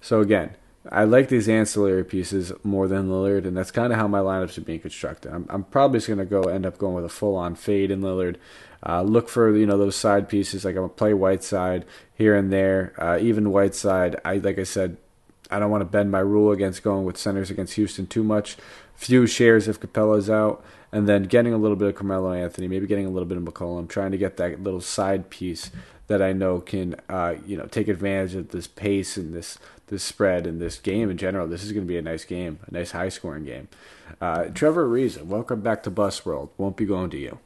So 0.00 0.20
again, 0.20 0.54
I 0.90 1.04
like 1.04 1.28
these 1.28 1.48
ancillary 1.48 2.04
pieces 2.04 2.52
more 2.64 2.88
than 2.88 3.08
Lillard, 3.08 3.46
and 3.46 3.56
that's 3.56 3.70
kind 3.70 3.92
of 3.92 3.98
how 3.98 4.08
my 4.08 4.18
lineups 4.18 4.58
are 4.58 4.62
being 4.62 4.80
constructed. 4.80 5.32
I'm, 5.32 5.46
I'm 5.48 5.64
probably 5.64 5.98
just 5.98 6.08
going 6.08 6.18
to 6.18 6.24
go 6.24 6.42
end 6.42 6.66
up 6.66 6.76
going 6.76 6.94
with 6.94 7.04
a 7.04 7.08
full-on 7.08 7.54
fade 7.54 7.90
in 7.90 8.00
Lillard. 8.00 8.36
Uh, 8.84 9.02
look 9.02 9.28
for 9.28 9.56
you 9.56 9.64
know 9.64 9.78
those 9.78 9.94
side 9.94 10.28
pieces 10.28 10.64
like 10.64 10.74
I'm 10.74 10.82
gonna 10.82 10.88
play 10.88 11.14
Whiteside 11.14 11.84
here 12.14 12.34
and 12.34 12.52
there. 12.52 12.92
Uh, 12.98 13.18
even 13.20 13.52
Whiteside, 13.52 14.16
I 14.24 14.38
like 14.38 14.58
I 14.58 14.64
said, 14.64 14.96
I 15.52 15.58
don't 15.58 15.70
want 15.70 15.82
to 15.82 15.86
bend 15.86 16.10
my 16.10 16.20
rule 16.20 16.50
against 16.50 16.82
going 16.82 17.04
with 17.04 17.16
centers 17.16 17.50
against 17.50 17.74
Houston 17.74 18.06
too 18.06 18.24
much. 18.24 18.56
Few 18.94 19.26
shares 19.26 19.68
if 19.68 19.78
Capela's 19.80 20.30
out, 20.30 20.64
and 20.90 21.08
then 21.08 21.24
getting 21.24 21.52
a 21.52 21.58
little 21.58 21.76
bit 21.76 21.88
of 21.88 21.94
Carmelo 21.94 22.32
Anthony, 22.32 22.68
maybe 22.68 22.86
getting 22.86 23.06
a 23.06 23.10
little 23.10 23.28
bit 23.28 23.36
of 23.36 23.44
McCollum, 23.44 23.88
trying 23.88 24.12
to 24.12 24.18
get 24.18 24.36
that 24.38 24.62
little 24.62 24.80
side 24.80 25.30
piece 25.30 25.70
that 26.06 26.22
I 26.22 26.32
know 26.32 26.60
can 26.60 26.96
uh, 27.08 27.34
you 27.46 27.56
know 27.56 27.66
take 27.66 27.88
advantage 27.88 28.34
of 28.34 28.48
this 28.48 28.66
pace 28.66 29.16
and 29.16 29.34
this 29.34 29.58
this 29.88 30.02
spread 30.02 30.46
and 30.46 30.60
this 30.60 30.78
game 30.78 31.10
in 31.10 31.18
general. 31.18 31.46
This 31.46 31.64
is 31.64 31.72
going 31.72 31.86
to 31.86 31.88
be 31.88 31.98
a 31.98 32.02
nice 32.02 32.24
game, 32.24 32.58
a 32.66 32.74
nice 32.74 32.92
high 32.92 33.10
scoring 33.10 33.44
game. 33.44 33.68
Uh, 34.20 34.44
Trevor 34.44 34.88
Ariza, 34.88 35.22
welcome 35.22 35.60
back 35.60 35.82
to 35.82 35.90
Bus 35.90 36.24
World. 36.24 36.50
Won't 36.56 36.76
be 36.76 36.86
going 36.86 37.10
to 37.10 37.18
you. 37.18 37.38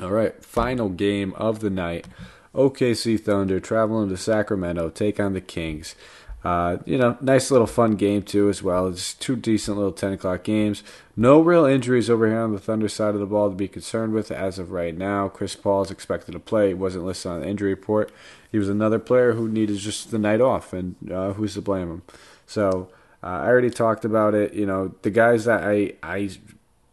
All 0.00 0.10
right, 0.10 0.42
final 0.44 0.88
game 0.88 1.32
of 1.34 1.60
the 1.60 1.70
night. 1.70 2.06
OKC 2.54 3.20
Thunder 3.20 3.60
traveling 3.60 4.08
to 4.08 4.16
Sacramento, 4.16 4.90
take 4.90 5.20
on 5.20 5.34
the 5.34 5.40
Kings. 5.40 5.94
Uh, 6.42 6.78
you 6.86 6.96
know, 6.96 7.18
nice 7.20 7.50
little 7.50 7.66
fun 7.66 7.96
game 7.96 8.22
too 8.22 8.48
as 8.48 8.62
well. 8.62 8.88
It's 8.88 9.12
two 9.12 9.36
decent 9.36 9.76
little 9.76 9.92
ten 9.92 10.12
o'clock 10.12 10.42
games. 10.42 10.82
No 11.16 11.40
real 11.40 11.66
injuries 11.66 12.08
over 12.08 12.26
here 12.26 12.40
on 12.40 12.52
the 12.52 12.58
Thunder 12.58 12.88
side 12.88 13.14
of 13.14 13.20
the 13.20 13.26
ball 13.26 13.50
to 13.50 13.54
be 13.54 13.68
concerned 13.68 14.14
with 14.14 14.30
as 14.30 14.58
of 14.58 14.70
right 14.70 14.96
now. 14.96 15.28
Chris 15.28 15.54
Paul 15.54 15.82
is 15.82 15.90
expected 15.90 16.32
to 16.32 16.38
play. 16.38 16.68
He 16.68 16.74
wasn't 16.74 17.04
listed 17.04 17.30
on 17.30 17.40
the 17.40 17.48
injury 17.48 17.70
report. 17.70 18.10
He 18.50 18.58
was 18.58 18.70
another 18.70 18.98
player 18.98 19.34
who 19.34 19.48
needed 19.48 19.76
just 19.76 20.10
the 20.10 20.18
night 20.18 20.40
off, 20.40 20.72
and 20.72 20.96
uh, 21.12 21.34
who's 21.34 21.54
to 21.54 21.60
blame 21.60 21.90
him? 21.90 22.02
So 22.46 22.88
uh, 23.22 23.26
I 23.26 23.46
already 23.46 23.70
talked 23.70 24.06
about 24.06 24.34
it. 24.34 24.54
You 24.54 24.64
know, 24.64 24.94
the 25.02 25.10
guys 25.10 25.44
that 25.44 25.62
I 25.62 25.92
I 26.02 26.30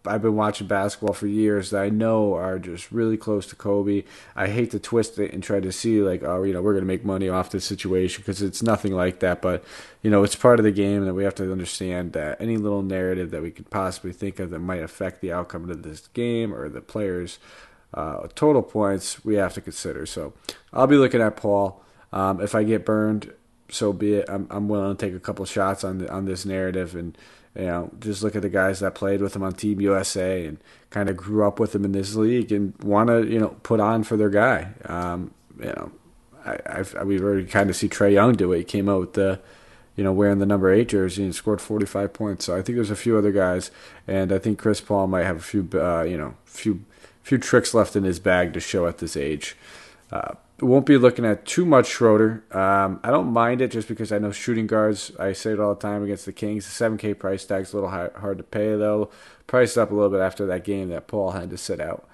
I've 0.07 0.21
been 0.21 0.35
watching 0.35 0.67
basketball 0.67 1.13
for 1.13 1.27
years 1.27 1.69
that 1.71 1.83
I 1.83 1.89
know 1.89 2.33
are 2.33 2.59
just 2.59 2.91
really 2.91 3.17
close 3.17 3.45
to 3.47 3.55
Kobe. 3.55 4.03
I 4.35 4.47
hate 4.47 4.71
to 4.71 4.79
twist 4.79 5.19
it 5.19 5.33
and 5.33 5.43
try 5.43 5.59
to 5.59 5.71
see 5.71 6.01
like, 6.01 6.23
oh, 6.23 6.43
you 6.43 6.53
know, 6.53 6.61
we're 6.61 6.73
going 6.73 6.83
to 6.83 6.87
make 6.87 7.05
money 7.05 7.29
off 7.29 7.51
this 7.51 7.65
situation 7.65 8.21
because 8.21 8.41
it's 8.41 8.63
nothing 8.63 8.93
like 8.93 9.19
that. 9.19 9.41
But 9.41 9.63
you 10.01 10.09
know, 10.09 10.23
it's 10.23 10.35
part 10.35 10.59
of 10.59 10.63
the 10.63 10.71
game 10.71 11.05
that 11.05 11.13
we 11.13 11.23
have 11.23 11.35
to 11.35 11.51
understand 11.51 12.13
that 12.13 12.39
any 12.41 12.57
little 12.57 12.81
narrative 12.81 13.31
that 13.31 13.41
we 13.41 13.51
could 13.51 13.69
possibly 13.69 14.13
think 14.13 14.39
of 14.39 14.49
that 14.51 14.59
might 14.59 14.83
affect 14.83 15.21
the 15.21 15.33
outcome 15.33 15.69
of 15.69 15.83
this 15.83 16.07
game 16.07 16.53
or 16.53 16.69
the 16.69 16.81
players' 16.81 17.39
uh, 17.93 18.27
total 18.35 18.61
points, 18.61 19.23
we 19.25 19.35
have 19.35 19.53
to 19.53 19.61
consider. 19.61 20.05
So 20.05 20.33
I'll 20.71 20.87
be 20.87 20.97
looking 20.97 21.21
at 21.21 21.35
Paul. 21.35 21.83
Um, 22.13 22.41
if 22.41 22.55
I 22.55 22.63
get 22.63 22.85
burned, 22.85 23.33
so 23.69 23.93
be 23.93 24.15
it. 24.15 24.29
I'm, 24.29 24.47
I'm 24.49 24.67
willing 24.67 24.95
to 24.95 25.05
take 25.05 25.15
a 25.15 25.19
couple 25.19 25.45
shots 25.45 25.83
on 25.83 25.99
the, 25.99 26.11
on 26.11 26.25
this 26.25 26.45
narrative 26.45 26.95
and 26.95 27.17
you 27.57 27.65
know, 27.65 27.91
just 27.99 28.21
look 28.21 28.35
at 28.35 28.43
the 28.43 28.49
guys 28.49 28.79
that 28.81 28.93
played 28.93 29.19
with 29.19 29.35
him 29.35 29.41
on 29.41 29.53
Team 29.53 29.81
USA 29.81 30.45
and 30.45 30.59
kind 30.91 31.09
of 31.09 31.17
grew 31.17 31.45
up 31.45 31.59
with 31.59 31.73
him 31.73 31.83
in 31.85 31.91
this 31.91 32.13
league 32.13 32.51
and 32.51 32.75
want 32.83 33.07
to, 33.09 33.25
you 33.25 33.39
know, 33.39 33.57
put 33.63 33.79
on 33.79 34.03
for 34.03 34.15
their 34.15 34.29
guy. 34.29 34.73
Um, 34.85 35.31
you 35.59 35.65
know, 35.65 35.91
I, 36.45 36.59
I've, 36.67 36.93
we've 37.03 37.23
already 37.23 37.45
kind 37.45 37.71
of 37.71 37.75
see 37.75 37.89
Trae 37.89 38.13
Young 38.13 38.33
do 38.33 38.53
it. 38.53 38.59
He 38.59 38.63
came 38.63 38.87
out 38.87 38.99
with 38.99 39.13
the, 39.13 39.39
you 39.95 40.03
know, 40.03 40.13
wearing 40.13 40.37
the 40.37 40.45
number 40.45 40.71
eight 40.71 40.89
jersey 40.89 41.23
and 41.23 41.33
scored 41.33 41.59
45 41.59 42.13
points. 42.13 42.45
So 42.45 42.55
I 42.55 42.61
think 42.61 42.75
there's 42.75 42.91
a 42.91 42.95
few 42.95 43.17
other 43.17 43.31
guys, 43.31 43.71
and 44.07 44.31
I 44.31 44.37
think 44.37 44.59
Chris 44.59 44.79
Paul 44.79 45.07
might 45.07 45.23
have 45.23 45.37
a 45.37 45.41
few, 45.41 45.67
uh, 45.73 46.03
you 46.03 46.17
know, 46.17 46.35
few, 46.45 46.85
few 47.23 47.39
tricks 47.39 47.73
left 47.73 47.95
in 47.95 48.03
his 48.03 48.19
bag 48.19 48.53
to 48.53 48.59
show 48.59 48.85
at 48.85 48.99
this 48.99 49.17
age. 49.17 49.57
Uh, 50.11 50.35
won't 50.59 50.85
be 50.85 50.97
looking 50.97 51.25
at 51.25 51.45
too 51.45 51.65
much 51.65 51.87
Schroeder. 51.87 52.43
Um, 52.51 52.99
I 53.03 53.11
don't 53.11 53.31
mind 53.31 53.61
it 53.61 53.71
just 53.71 53.87
because 53.87 54.11
I 54.11 54.17
know 54.17 54.31
shooting 54.31 54.65
guards. 54.65 55.11
I 55.19 55.33
say 55.33 55.51
it 55.51 55.59
all 55.59 55.75
the 55.75 55.81
time 55.81 56.03
against 56.03 56.25
the 56.25 56.33
Kings. 56.33 56.65
The 56.65 56.85
7K 56.85 57.17
price 57.19 57.45
tag's 57.45 57.73
a 57.73 57.77
little 57.77 57.89
high, 57.89 58.09
hard 58.15 58.39
to 58.39 58.43
pay 58.43 58.75
though. 58.75 59.11
Priced 59.45 59.77
up 59.77 59.91
a 59.91 59.93
little 59.93 60.09
bit 60.09 60.21
after 60.21 60.45
that 60.47 60.63
game 60.63 60.89
that 60.89 61.07
Paul 61.07 61.31
had 61.31 61.49
to 61.51 61.57
sit 61.57 61.79
out. 61.79 62.07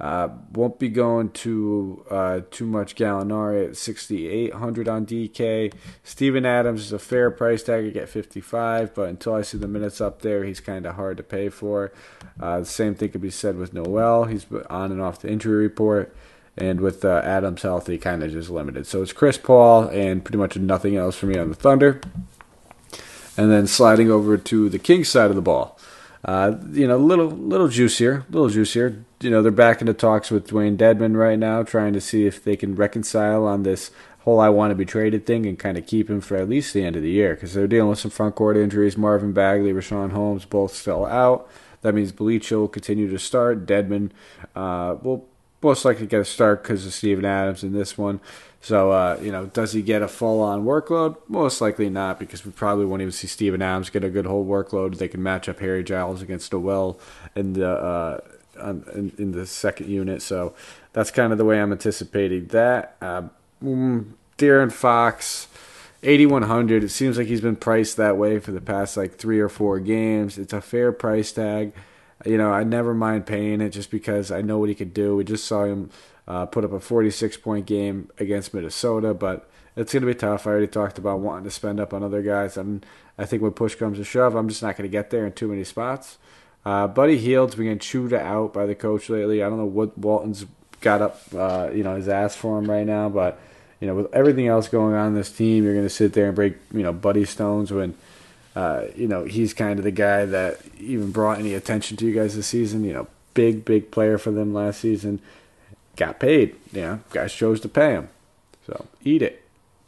Uh, 0.00 0.28
won't 0.52 0.78
be 0.78 0.88
going 0.88 1.28
to 1.30 2.04
uh, 2.08 2.40
too 2.52 2.66
much 2.66 2.94
Gallinari 2.94 3.70
at 3.70 3.76
6,800 3.76 4.88
on 4.88 5.04
DK. 5.04 5.74
Steven 6.04 6.46
Adams 6.46 6.82
is 6.82 6.92
a 6.92 7.00
fair 7.00 7.32
price 7.32 7.64
tag. 7.64 7.84
I 7.84 7.90
get 7.90 8.08
55, 8.08 8.94
but 8.94 9.08
until 9.08 9.34
I 9.34 9.42
see 9.42 9.58
the 9.58 9.66
minutes 9.66 10.00
up 10.00 10.22
there, 10.22 10.44
he's 10.44 10.60
kind 10.60 10.86
of 10.86 10.94
hard 10.94 11.16
to 11.16 11.24
pay 11.24 11.48
for. 11.48 11.92
Uh, 12.38 12.60
the 12.60 12.66
same 12.66 12.94
thing 12.94 13.08
could 13.08 13.20
be 13.20 13.30
said 13.30 13.56
with 13.56 13.74
Noel. 13.74 14.26
He's 14.26 14.46
on 14.70 14.92
and 14.92 15.02
off 15.02 15.18
the 15.18 15.32
injury 15.32 15.64
report 15.64 16.14
and 16.58 16.80
with 16.80 17.04
uh, 17.04 17.22
Adams 17.24 17.62
healthy, 17.62 17.96
kind 17.98 18.22
of 18.22 18.32
just 18.32 18.50
limited. 18.50 18.86
So 18.86 19.00
it's 19.02 19.12
Chris 19.12 19.38
Paul 19.38 19.88
and 19.88 20.24
pretty 20.24 20.38
much 20.38 20.56
nothing 20.56 20.96
else 20.96 21.16
for 21.16 21.26
me 21.26 21.38
on 21.38 21.48
the 21.48 21.54
Thunder. 21.54 22.00
And 23.36 23.50
then 23.52 23.68
sliding 23.68 24.10
over 24.10 24.36
to 24.36 24.68
the 24.68 24.80
Kings 24.80 25.08
side 25.08 25.30
of 25.30 25.36
the 25.36 25.42
ball, 25.42 25.78
uh, 26.24 26.56
you 26.72 26.88
know, 26.88 26.96
little 26.96 27.28
little 27.28 27.68
juicier, 27.68 28.24
a 28.28 28.32
little 28.32 28.48
juicier. 28.48 29.04
You 29.20 29.30
know, 29.30 29.42
they're 29.42 29.52
back 29.52 29.80
into 29.80 29.94
talks 29.94 30.30
with 30.32 30.48
Dewayne 30.48 30.76
Dedmon 30.76 31.16
right 31.16 31.38
now, 31.38 31.62
trying 31.62 31.92
to 31.92 32.00
see 32.00 32.26
if 32.26 32.42
they 32.42 32.56
can 32.56 32.74
reconcile 32.74 33.46
on 33.46 33.62
this 33.62 33.92
whole 34.20 34.40
"I 34.40 34.48
want 34.48 34.72
to 34.72 34.74
be 34.74 34.84
traded" 34.84 35.24
thing 35.24 35.46
and 35.46 35.56
kind 35.56 35.78
of 35.78 35.86
keep 35.86 36.10
him 36.10 36.20
for 36.20 36.36
at 36.36 36.48
least 36.48 36.74
the 36.74 36.84
end 36.84 36.96
of 36.96 37.02
the 37.02 37.10
year 37.10 37.34
because 37.34 37.54
they're 37.54 37.68
dealing 37.68 37.90
with 37.90 38.00
some 38.00 38.10
front 38.10 38.34
court 38.34 38.56
injuries. 38.56 38.98
Marvin 38.98 39.32
Bagley, 39.32 39.72
Richaun 39.72 40.10
Holmes, 40.10 40.44
both 40.44 40.74
still 40.74 41.06
out. 41.06 41.48
That 41.82 41.94
means 41.94 42.10
Bjelica 42.10 42.58
will 42.58 42.66
continue 42.66 43.08
to 43.08 43.20
start. 43.20 43.66
Dedmon 43.66 44.10
uh, 44.56 44.96
will 45.00 45.27
most 45.62 45.84
likely 45.84 46.06
get 46.06 46.20
a 46.20 46.24
start 46.24 46.62
because 46.62 46.86
of 46.86 46.92
Steven 46.92 47.24
Adams 47.24 47.62
in 47.64 47.72
this 47.72 47.98
one. 47.98 48.20
So, 48.60 48.90
uh, 48.90 49.18
you 49.22 49.30
know, 49.30 49.46
does 49.46 49.72
he 49.72 49.82
get 49.82 50.02
a 50.02 50.08
full 50.08 50.40
on 50.40 50.64
workload? 50.64 51.16
Most 51.28 51.60
likely 51.60 51.88
not, 51.88 52.18
because 52.18 52.44
we 52.44 52.50
probably 52.50 52.86
won't 52.86 53.02
even 53.02 53.12
see 53.12 53.28
Steven 53.28 53.62
Adams 53.62 53.90
get 53.90 54.02
a 54.02 54.10
good 54.10 54.26
whole 54.26 54.44
workload. 54.44 54.98
They 54.98 55.08
can 55.08 55.22
match 55.22 55.48
up 55.48 55.60
Harry 55.60 55.84
Giles 55.84 56.22
against 56.22 56.52
Noel 56.52 56.98
in 57.36 57.52
the 57.52 57.70
uh, 57.70 58.20
in, 58.60 59.12
in, 59.18 59.32
the 59.32 59.46
second 59.46 59.88
unit. 59.88 60.22
So 60.22 60.54
that's 60.92 61.12
kind 61.12 61.30
of 61.30 61.38
the 61.38 61.44
way 61.44 61.60
I'm 61.60 61.70
anticipating 61.70 62.46
that. 62.48 62.96
Uh, 63.00 63.22
mm, 63.62 64.06
De'Aaron 64.36 64.72
Fox, 64.72 65.46
8100. 66.02 66.82
It 66.82 66.88
seems 66.88 67.16
like 67.16 67.28
he's 67.28 67.40
been 67.40 67.56
priced 67.56 67.96
that 67.96 68.16
way 68.16 68.40
for 68.40 68.50
the 68.50 68.60
past 68.60 68.96
like 68.96 69.16
three 69.16 69.38
or 69.38 69.48
four 69.48 69.78
games. 69.78 70.38
It's 70.38 70.52
a 70.52 70.60
fair 70.60 70.90
price 70.90 71.30
tag. 71.30 71.72
You 72.24 72.38
know, 72.38 72.50
I 72.52 72.64
never 72.64 72.94
mind 72.94 73.26
paying 73.26 73.60
it 73.60 73.70
just 73.70 73.90
because 73.90 74.30
I 74.30 74.42
know 74.42 74.58
what 74.58 74.68
he 74.68 74.74
could 74.74 74.94
do. 74.94 75.16
We 75.16 75.24
just 75.24 75.44
saw 75.44 75.64
him 75.64 75.90
uh, 76.26 76.46
put 76.46 76.64
up 76.64 76.72
a 76.72 76.80
46 76.80 77.36
point 77.38 77.66
game 77.66 78.10
against 78.18 78.52
Minnesota, 78.52 79.14
but 79.14 79.48
it's 79.76 79.92
going 79.92 80.02
to 80.02 80.06
be 80.06 80.14
tough. 80.14 80.46
I 80.46 80.50
already 80.50 80.66
talked 80.66 80.98
about 80.98 81.20
wanting 81.20 81.44
to 81.44 81.50
spend 81.50 81.80
up 81.80 81.94
on 81.94 82.02
other 82.02 82.22
guys, 82.22 82.56
and 82.56 82.84
I 83.16 83.24
think 83.24 83.42
when 83.42 83.52
push 83.52 83.74
comes 83.76 83.98
to 83.98 84.04
shove, 84.04 84.34
I'm 84.34 84.48
just 84.48 84.62
not 84.62 84.76
going 84.76 84.88
to 84.88 84.92
get 84.92 85.10
there 85.10 85.26
in 85.26 85.32
too 85.32 85.48
many 85.48 85.64
spots. 85.64 86.18
Uh, 86.64 86.86
Buddy 86.88 87.16
Hield's 87.16 87.54
been 87.54 87.78
chewed 87.78 88.12
out 88.12 88.52
by 88.52 88.66
the 88.66 88.74
coach 88.74 89.08
lately. 89.08 89.42
I 89.42 89.48
don't 89.48 89.58
know 89.58 89.64
what 89.64 89.96
Walton's 89.96 90.44
got 90.80 91.00
up, 91.00 91.20
uh, 91.34 91.70
you 91.72 91.82
know, 91.82 91.96
his 91.96 92.08
ass 92.08 92.34
for 92.34 92.58
him 92.58 92.70
right 92.70 92.86
now, 92.86 93.08
but 93.08 93.40
you 93.80 93.86
know, 93.86 93.94
with 93.94 94.12
everything 94.12 94.48
else 94.48 94.68
going 94.68 94.94
on 94.94 95.08
in 95.08 95.14
this 95.14 95.30
team, 95.30 95.64
you're 95.64 95.74
going 95.74 95.86
to 95.86 95.90
sit 95.90 96.12
there 96.12 96.26
and 96.26 96.34
break, 96.34 96.56
you 96.72 96.82
know, 96.82 96.92
Buddy 96.92 97.24
Stones 97.24 97.72
when, 97.72 97.94
uh, 98.58 98.88
you 98.96 99.06
know, 99.06 99.22
he's 99.22 99.54
kind 99.54 99.78
of 99.78 99.84
the 99.84 99.92
guy 99.92 100.24
that 100.24 100.58
even 100.80 101.12
brought 101.12 101.38
any 101.38 101.54
attention 101.54 101.96
to 101.96 102.04
you 102.04 102.12
guys 102.12 102.34
this 102.34 102.48
season. 102.48 102.82
You 102.82 102.92
know, 102.92 103.06
big, 103.32 103.64
big 103.64 103.92
player 103.92 104.18
for 104.18 104.32
them 104.32 104.52
last 104.52 104.80
season. 104.80 105.20
Got 105.94 106.18
paid. 106.18 106.56
You 106.72 106.80
know, 106.80 107.00
guys 107.10 107.32
chose 107.32 107.60
to 107.60 107.68
pay 107.68 107.92
him. 107.92 108.08
So 108.66 108.86
eat 109.04 109.22
it. 109.22 109.44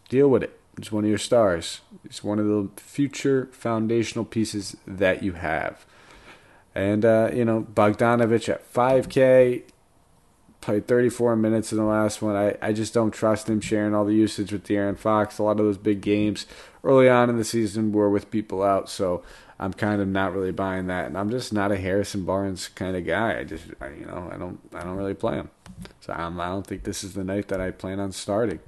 Deal 0.09 0.31
with 0.31 0.45
it. 0.45 0.57
It's 0.79 0.93
one 0.93 1.03
of 1.03 1.11
your 1.11 1.19
stars. 1.19 1.81
It's 2.05 2.23
one 2.23 2.39
of 2.39 2.47
the 2.47 2.69
future 2.77 3.49
foundational 3.51 4.25
pieces 4.25 4.77
that 4.87 5.25
you 5.25 5.33
have. 5.33 5.85
And, 6.73 7.05
uh, 7.05 7.31
you 7.35 7.45
know, 7.45 7.67
Bogdanovich 7.75 8.49
at 8.49 8.73
5K, 8.73 9.63
played 10.61 10.87
34 10.87 11.35
minutes 11.35 11.73
in 11.73 11.79
the 11.79 11.85
last 11.85 12.23
one. 12.23 12.37
I, 12.37 12.57
I 12.63 12.73
just 12.73 12.95
don't 12.95 13.11
trust 13.11 13.49
him 13.49 13.61
sharing 13.61 13.97
all 13.97 14.05
the 14.05 14.15
usage 14.15 14.53
with 14.53 14.65
De'Aaron 14.65 14.97
Fox. 14.97 15.39
A 15.39 15.43
lot 15.43 15.59
of 15.59 15.67
those 15.67 15.77
big 15.77 16.01
games 16.03 16.47
early 16.85 17.09
on 17.09 17.31
in 17.31 17.37
the 17.37 17.45
season 17.45 17.93
were 17.93 18.11
with 18.11 18.31
people 18.31 18.63
out, 18.63 18.89
so 18.89 19.23
I'm 19.59 19.73
kind 19.73 20.01
of 20.01 20.09
not 20.09 20.33
really 20.33 20.53
buying 20.53 20.87
that. 20.87 21.07
And 21.07 21.19
I'm 21.19 21.31
just 21.31 21.53
not 21.53 21.73
a 21.73 21.77
Harrison 21.77 22.25
Barnes 22.25 22.69
kind 22.69 22.97
of 22.97 23.05
guy. 23.07 23.39
I 23.39 23.45
just, 23.45 23.65
I, 23.81 23.89
you 23.91 24.07
know, 24.07 24.31
I 24.33 24.37
don't, 24.37 24.61
I 24.75 24.83
don't 24.83 24.97
really 24.97 25.15
play 25.15 25.35
him. 25.35 25.51
So 26.01 26.13
I'm, 26.13 26.41
I 26.41 26.49
don't 26.49 26.67
think 26.67 26.85
this 26.85 27.05
is 27.05 27.15
the 27.15 27.25
night 27.25 27.49
that 27.49 27.61
I 27.61 27.71
plan 27.71 28.01
on 28.01 28.13
starting. 28.13 28.61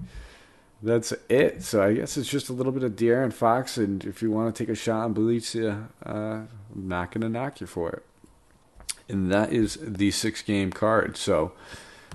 That's 0.82 1.12
it. 1.28 1.62
So 1.62 1.82
I 1.82 1.94
guess 1.94 2.16
it's 2.16 2.28
just 2.28 2.48
a 2.48 2.52
little 2.52 2.72
bit 2.72 2.82
of 2.82 2.96
De'Aaron 2.96 3.32
Fox, 3.32 3.78
and 3.78 4.04
if 4.04 4.20
you 4.20 4.30
want 4.30 4.54
to 4.54 4.62
take 4.62 4.70
a 4.70 4.74
shot 4.74 5.04
on 5.04 5.14
Bjelica, 5.14 5.88
uh, 6.04 6.10
I'm 6.12 6.48
not 6.74 7.12
going 7.12 7.22
to 7.22 7.28
knock 7.28 7.60
you 7.60 7.66
for 7.66 7.90
it 7.90 8.04
and 9.12 9.30
that 9.30 9.52
is 9.52 9.78
the 9.80 10.10
six 10.10 10.42
game 10.42 10.72
card. 10.72 11.16
So 11.16 11.52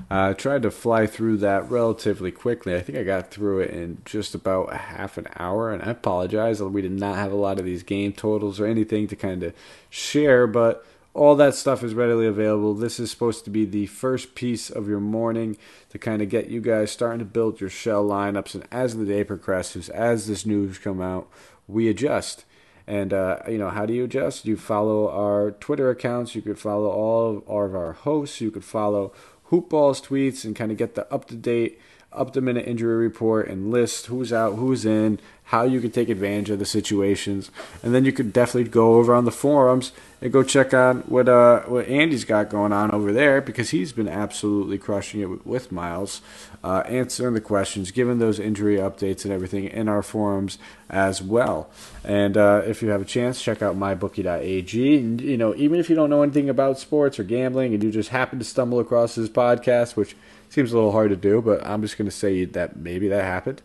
I 0.10 0.30
uh, 0.30 0.34
tried 0.34 0.62
to 0.62 0.72
fly 0.72 1.06
through 1.08 1.38
that 1.38 1.70
relatively 1.70 2.32
quickly. 2.32 2.76
I 2.76 2.82
think 2.82 2.98
I 2.98 3.04
got 3.04 3.32
through 3.32 3.62
it 3.62 3.72
in 3.72 4.02
just 4.06 4.36
about 4.36 4.74
a 4.74 4.78
half 4.78 5.18
an 5.18 5.28
hour, 5.38 5.72
and 5.74 5.82
I 5.82 5.92
apologize. 5.92 6.62
We 6.62 6.82
did 6.82 6.92
not 6.92 7.16
have 7.16 7.32
a 7.32 7.36
lot 7.38 7.60
of 7.60 7.66
these 7.66 7.84
game 7.84 8.14
totals 8.14 8.60
or 8.60 8.66
anything 8.66 9.08
to 9.08 9.16
kind 9.16 9.44
of 9.44 9.54
share, 9.90 10.48
but 10.48 10.86
all 11.14 11.36
that 11.36 11.56
stuff 11.56 11.84
is 11.84 11.96
readily 11.96 12.28
available. 12.28 12.74
This 12.74 13.00
is 13.00 13.10
supposed 13.10 13.44
to 13.46 13.50
be 13.50 13.66
the 13.66 13.88
first 13.88 14.36
piece 14.36 14.70
of 14.70 14.88
your 14.88 15.00
morning 15.00 15.58
to 15.90 15.98
kind 15.98 16.22
of 16.22 16.30
get 16.30 16.48
you 16.48 16.62
guys 16.62 16.92
starting 16.92 17.20
to 17.20 17.26
build 17.26 17.60
your 17.60 17.72
shell 17.72 18.08
lineups. 18.08 18.54
And 18.54 18.68
as 18.72 18.96
the 18.96 19.06
day 19.06 19.24
progresses, 19.24 19.90
as 19.90 20.28
this 20.28 20.46
news 20.46 20.78
come 20.78 21.02
out, 21.02 21.28
we 21.68 21.90
adjust. 21.90 22.46
And 22.86 23.14
uh, 23.14 23.40
you 23.50 23.58
know, 23.58 23.70
how 23.70 23.86
do 23.86 23.94
you 23.94 24.06
adjust? 24.06 24.46
You 24.46 24.56
follow 24.56 25.10
our 25.10 25.52
Twitter 25.52 25.90
accounts. 25.90 26.36
You 26.36 26.42
could 26.42 26.60
follow 26.60 26.90
all 26.90 27.38
of, 27.38 27.48
all 27.48 27.66
of 27.66 27.76
our 27.76 27.94
hosts. 27.94 28.40
You 28.40 28.52
could 28.52 28.64
follow 28.64 29.12
Hoopball's 29.50 30.02
tweets 30.02 30.44
and 30.44 30.56
kind 30.56 30.72
of 30.72 30.78
get 30.78 30.96
the 30.96 31.12
up 31.14 31.26
to 31.26 31.36
date, 31.36 31.80
up 32.18 32.34
to 32.34 32.42
minute 32.42 32.68
injury 32.68 32.98
report 32.98 33.48
and 33.48 33.72
list 33.72 34.08
who's 34.08 34.34
out, 34.34 34.56
who's 34.56 34.86
in, 34.86 35.20
how 35.48 35.64
you 35.64 35.80
can 35.80 35.92
take 35.92 36.10
advantage 36.10 36.50
of 36.50 36.60
the 36.60 36.66
situations, 36.66 37.52
and 37.82 37.96
then 37.96 38.04
you 38.04 38.12
could 38.12 38.34
definitely 38.34 38.70
go 38.70 38.96
over 38.96 39.14
on 39.14 39.24
the 39.24 39.32
forums 39.32 39.94
and 40.20 40.34
go 40.34 40.44
check 40.44 40.74
out 40.74 41.10
what 41.10 41.30
uh, 41.30 41.62
what 41.62 41.88
Andy's 41.88 42.26
got 42.26 42.50
going 42.50 42.74
on 42.74 42.92
over 42.92 43.14
there 43.14 43.40
because 43.40 43.70
he's 43.70 43.94
been 43.94 44.10
absolutely 44.10 44.78
crushing 44.78 45.22
it 45.22 45.46
with, 45.48 45.72
Miles, 45.72 46.22
uh, 46.66 46.84
answering 46.88 47.34
the 47.34 47.40
questions, 47.40 47.92
giving 47.92 48.20
those 48.20 48.40
injury 48.40 48.76
updates 48.76 49.24
and 49.24 49.34
everything 49.34 49.66
in 49.66 49.88
our 49.88 50.04
forums 50.04 50.58
as 50.90 51.22
well. 51.22 51.70
And 52.04 52.36
uh, 52.36 52.64
if 52.66 52.82
you 52.82 52.90
have 52.90 53.02
a 53.02 53.06
chance, 53.06 53.42
check 53.42 53.62
out 53.62 53.78
mybookie.ag. 53.78 54.98
And 54.98 55.22
you 55.22 55.38
know, 55.38 55.56
even 55.56 55.80
if 55.80 55.90
you 55.90 55.96
don't 55.96 56.10
know 56.10 56.24
anything 56.24 56.50
about 56.50 56.78
sports 56.78 57.20
or 57.20 57.24
gambling, 57.24 57.74
and 57.74 57.82
you 57.82 57.90
just 57.90 58.10
happen 58.10 58.38
to 58.40 58.46
stumble 58.46 58.82
across 58.82 59.16
this 59.16 59.30
podcast, 59.30 59.96
which 59.96 60.18
seems 60.50 60.72
a 60.72 60.76
little 60.76 60.92
hard 60.92 61.10
to 61.10 61.16
do, 61.16 61.42
but 61.42 61.66
I'm 61.66 61.82
just 61.82 61.98
going 61.98 62.10
to 62.10 62.16
say 62.16 62.46
that 62.46 62.78
maybe 62.78 63.08
that 63.10 63.24
happened. 63.24 63.62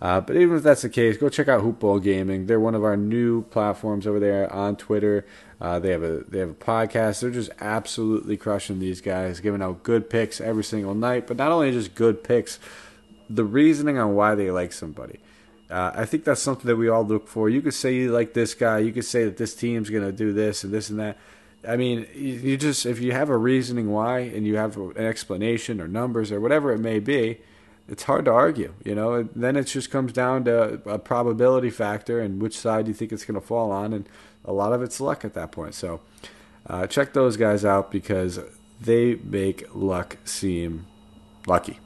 Uh, 0.00 0.20
but 0.20 0.34
even 0.34 0.56
if 0.56 0.64
that's 0.64 0.82
the 0.82 0.88
case, 0.88 1.16
go 1.16 1.28
check 1.28 1.46
out 1.46 1.62
Hoopball 1.62 2.02
Gaming. 2.02 2.46
They're 2.46 2.58
one 2.58 2.74
of 2.74 2.82
our 2.82 2.96
new 2.96 3.42
platforms 3.42 4.04
over 4.04 4.18
there 4.18 4.52
on 4.52 4.74
Twitter. 4.74 5.24
Uh, 5.60 5.78
they 5.78 5.90
have 5.90 6.02
a 6.02 6.24
they 6.26 6.40
have 6.40 6.50
a 6.50 6.54
podcast. 6.54 7.20
They're 7.20 7.30
just 7.30 7.50
absolutely 7.60 8.36
crushing 8.36 8.80
these 8.80 9.00
guys, 9.00 9.38
giving 9.38 9.62
out 9.62 9.84
good 9.84 10.10
picks 10.10 10.40
every 10.40 10.64
single 10.64 10.96
night. 10.96 11.28
But 11.28 11.36
not 11.36 11.52
only 11.52 11.70
just 11.70 11.94
good 11.94 12.24
picks, 12.24 12.58
the 13.30 13.44
reasoning 13.44 13.96
on 13.96 14.16
why 14.16 14.34
they 14.34 14.50
like 14.50 14.72
somebody. 14.72 15.20
Uh, 15.70 15.92
I 15.94 16.04
think 16.04 16.24
that's 16.24 16.42
something 16.42 16.66
that 16.66 16.76
we 16.76 16.88
all 16.88 17.06
look 17.06 17.28
for. 17.28 17.48
You 17.48 17.62
could 17.62 17.72
say 17.72 17.94
you 17.94 18.10
like 18.12 18.34
this 18.34 18.54
guy. 18.54 18.80
You 18.80 18.92
could 18.92 19.04
say 19.04 19.24
that 19.24 19.36
this 19.36 19.54
team's 19.54 19.88
going 19.88 20.04
to 20.04 20.12
do 20.12 20.32
this 20.32 20.64
and 20.64 20.72
this 20.72 20.90
and 20.90 20.98
that. 20.98 21.16
I 21.66 21.76
mean, 21.76 22.06
you 22.14 22.56
just 22.56 22.86
if 22.86 23.00
you 23.00 23.12
have 23.12 23.28
a 23.28 23.36
reasoning 23.36 23.90
why 23.90 24.20
and 24.20 24.46
you 24.46 24.56
have 24.56 24.76
an 24.76 24.96
explanation 24.96 25.80
or 25.80 25.86
numbers 25.86 26.32
or 26.32 26.40
whatever 26.40 26.72
it 26.72 26.78
may 26.78 26.98
be, 26.98 27.38
it's 27.88 28.04
hard 28.04 28.24
to 28.24 28.32
argue. 28.32 28.74
You 28.84 28.94
know, 28.94 29.22
then 29.22 29.56
it 29.56 29.64
just 29.64 29.90
comes 29.90 30.12
down 30.12 30.44
to 30.44 30.80
a 30.86 30.98
probability 30.98 31.70
factor 31.70 32.20
and 32.20 32.40
which 32.40 32.58
side 32.58 32.88
you 32.88 32.94
think 32.94 33.12
it's 33.12 33.24
going 33.24 33.40
to 33.40 33.46
fall 33.46 33.70
on, 33.70 33.92
and 33.92 34.08
a 34.44 34.52
lot 34.52 34.72
of 34.72 34.82
it's 34.82 35.00
luck 35.00 35.24
at 35.24 35.34
that 35.34 35.52
point. 35.52 35.74
So 35.74 36.00
uh, 36.66 36.86
check 36.86 37.12
those 37.12 37.36
guys 37.36 37.64
out 37.64 37.90
because 37.90 38.40
they 38.80 39.14
make 39.16 39.66
luck 39.74 40.16
seem 40.24 40.86
lucky. 41.46 41.78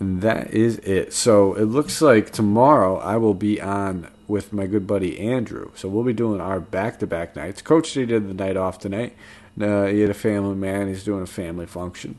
And 0.00 0.20
that 0.22 0.52
is 0.52 0.78
it. 0.78 1.12
So 1.12 1.54
it 1.54 1.66
looks 1.66 2.02
like 2.02 2.32
tomorrow 2.32 2.98
I 2.98 3.16
will 3.18 3.34
be 3.34 3.60
on 3.60 4.08
with 4.32 4.52
my 4.52 4.66
good 4.66 4.86
buddy 4.86 5.20
Andrew. 5.20 5.70
So 5.74 5.88
we'll 5.88 6.04
be 6.04 6.12
doing 6.12 6.40
our 6.40 6.58
back-to-back 6.58 7.36
nights. 7.36 7.62
Coach 7.62 7.92
did 7.92 8.08
the 8.08 8.34
night 8.34 8.56
off 8.56 8.78
tonight. 8.78 9.14
Uh, 9.60 9.86
he 9.86 10.00
had 10.00 10.10
a 10.10 10.14
family 10.14 10.56
man. 10.56 10.88
He's 10.88 11.04
doing 11.04 11.22
a 11.22 11.26
family 11.26 11.66
function 11.66 12.18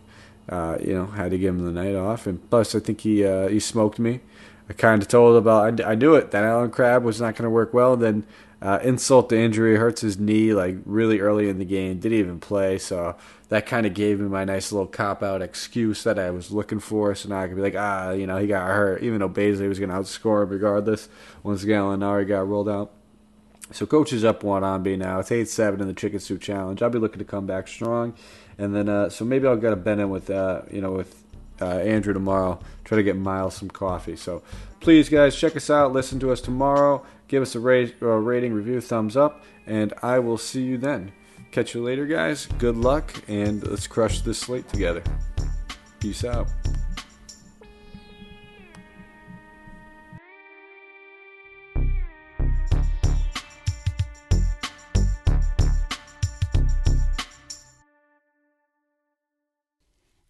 uh, 0.49 0.77
you 0.81 0.93
know, 0.93 1.05
had 1.05 1.31
to 1.31 1.37
give 1.37 1.55
him 1.55 1.65
the 1.65 1.71
night 1.71 1.95
off. 1.95 2.27
And 2.27 2.47
plus, 2.49 2.75
I 2.75 2.79
think 2.79 3.01
he 3.01 3.25
uh, 3.25 3.47
he 3.47 3.59
smoked 3.59 3.99
me. 3.99 4.21
I 4.69 4.73
kind 4.73 5.01
of 5.01 5.07
told 5.07 5.35
about 5.35 5.81
I, 5.81 5.91
I 5.91 5.95
knew 5.95 6.15
it 6.15 6.31
that 6.31 6.43
Allen 6.43 6.71
Crabbe 6.71 7.03
was 7.03 7.19
not 7.19 7.35
going 7.35 7.43
to 7.43 7.49
work 7.49 7.73
well. 7.73 7.95
Then 7.95 8.25
uh, 8.61 8.79
insult 8.81 9.29
to 9.29 9.37
injury, 9.37 9.75
hurts 9.75 10.01
his 10.01 10.17
knee 10.17 10.53
like 10.53 10.77
really 10.85 11.19
early 11.19 11.49
in 11.49 11.59
the 11.59 11.65
game. 11.65 11.99
Didn't 11.99 12.17
even 12.17 12.39
play, 12.39 12.77
so 12.77 13.15
that 13.49 13.65
kind 13.65 13.85
of 13.85 13.93
gave 13.93 14.19
me 14.19 14.29
my 14.29 14.45
nice 14.45 14.71
little 14.71 14.87
cop 14.87 15.21
out 15.21 15.41
excuse 15.41 16.03
that 16.03 16.17
I 16.17 16.31
was 16.31 16.51
looking 16.51 16.79
for. 16.79 17.13
So 17.13 17.29
now 17.29 17.41
I 17.41 17.47
could 17.47 17.57
be 17.57 17.61
like, 17.61 17.75
ah, 17.75 18.11
you 18.11 18.25
know, 18.25 18.37
he 18.37 18.47
got 18.47 18.67
hurt, 18.67 19.03
even 19.03 19.19
though 19.19 19.29
Bazley 19.29 19.67
was 19.67 19.79
going 19.79 19.89
to 19.89 19.95
outscore 19.95 20.43
him 20.43 20.49
regardless. 20.49 21.09
Once 21.43 21.65
Gallinari 21.65 22.27
got 22.27 22.47
rolled 22.47 22.69
out. 22.69 22.91
So 23.71 23.85
coach 23.85 24.13
is 24.13 24.23
up 24.23 24.43
one 24.43 24.63
on 24.63 24.83
me 24.83 24.97
now. 24.97 25.19
It's 25.19 25.31
eight 25.31 25.49
seven 25.49 25.81
in 25.81 25.87
the 25.87 25.93
chicken 25.93 26.19
soup 26.19 26.41
challenge. 26.41 26.81
I'll 26.81 26.89
be 26.89 26.99
looking 26.99 27.19
to 27.19 27.25
come 27.25 27.45
back 27.45 27.67
strong 27.67 28.13
and 28.57 28.75
then 28.75 28.89
uh, 28.89 29.09
so 29.09 29.25
maybe 29.25 29.47
I'll 29.47 29.57
get 29.57 29.73
a 29.73 29.77
bend 29.77 30.01
in 30.01 30.09
with 30.09 30.29
uh, 30.29 30.61
you 30.71 30.81
know 30.81 30.91
with 30.91 31.22
uh, 31.61 31.79
Andrew 31.79 32.13
tomorrow. 32.13 32.59
Try 32.83 32.97
to 32.97 33.03
get 33.03 33.17
Miles 33.17 33.55
some 33.55 33.69
coffee. 33.69 34.15
So 34.15 34.43
please, 34.79 35.09
guys, 35.09 35.35
check 35.35 35.55
us 35.55 35.69
out. 35.69 35.93
Listen 35.93 36.19
to 36.19 36.31
us 36.31 36.41
tomorrow. 36.41 37.05
Give 37.27 37.41
us 37.41 37.55
a 37.55 37.59
rating, 37.59 38.53
review, 38.53 38.79
thumbs 38.81 39.17
up, 39.17 39.43
and 39.65 39.93
I 40.03 40.19
will 40.19 40.37
see 40.37 40.61
you 40.61 40.77
then. 40.77 41.11
Catch 41.51 41.73
you 41.73 41.83
later, 41.83 42.05
guys. 42.05 42.45
Good 42.57 42.77
luck, 42.77 43.13
and 43.27 43.65
let's 43.67 43.87
crush 43.87 44.21
this 44.21 44.39
slate 44.39 44.67
together. 44.69 45.03
Peace 45.99 46.25
out. 46.25 46.47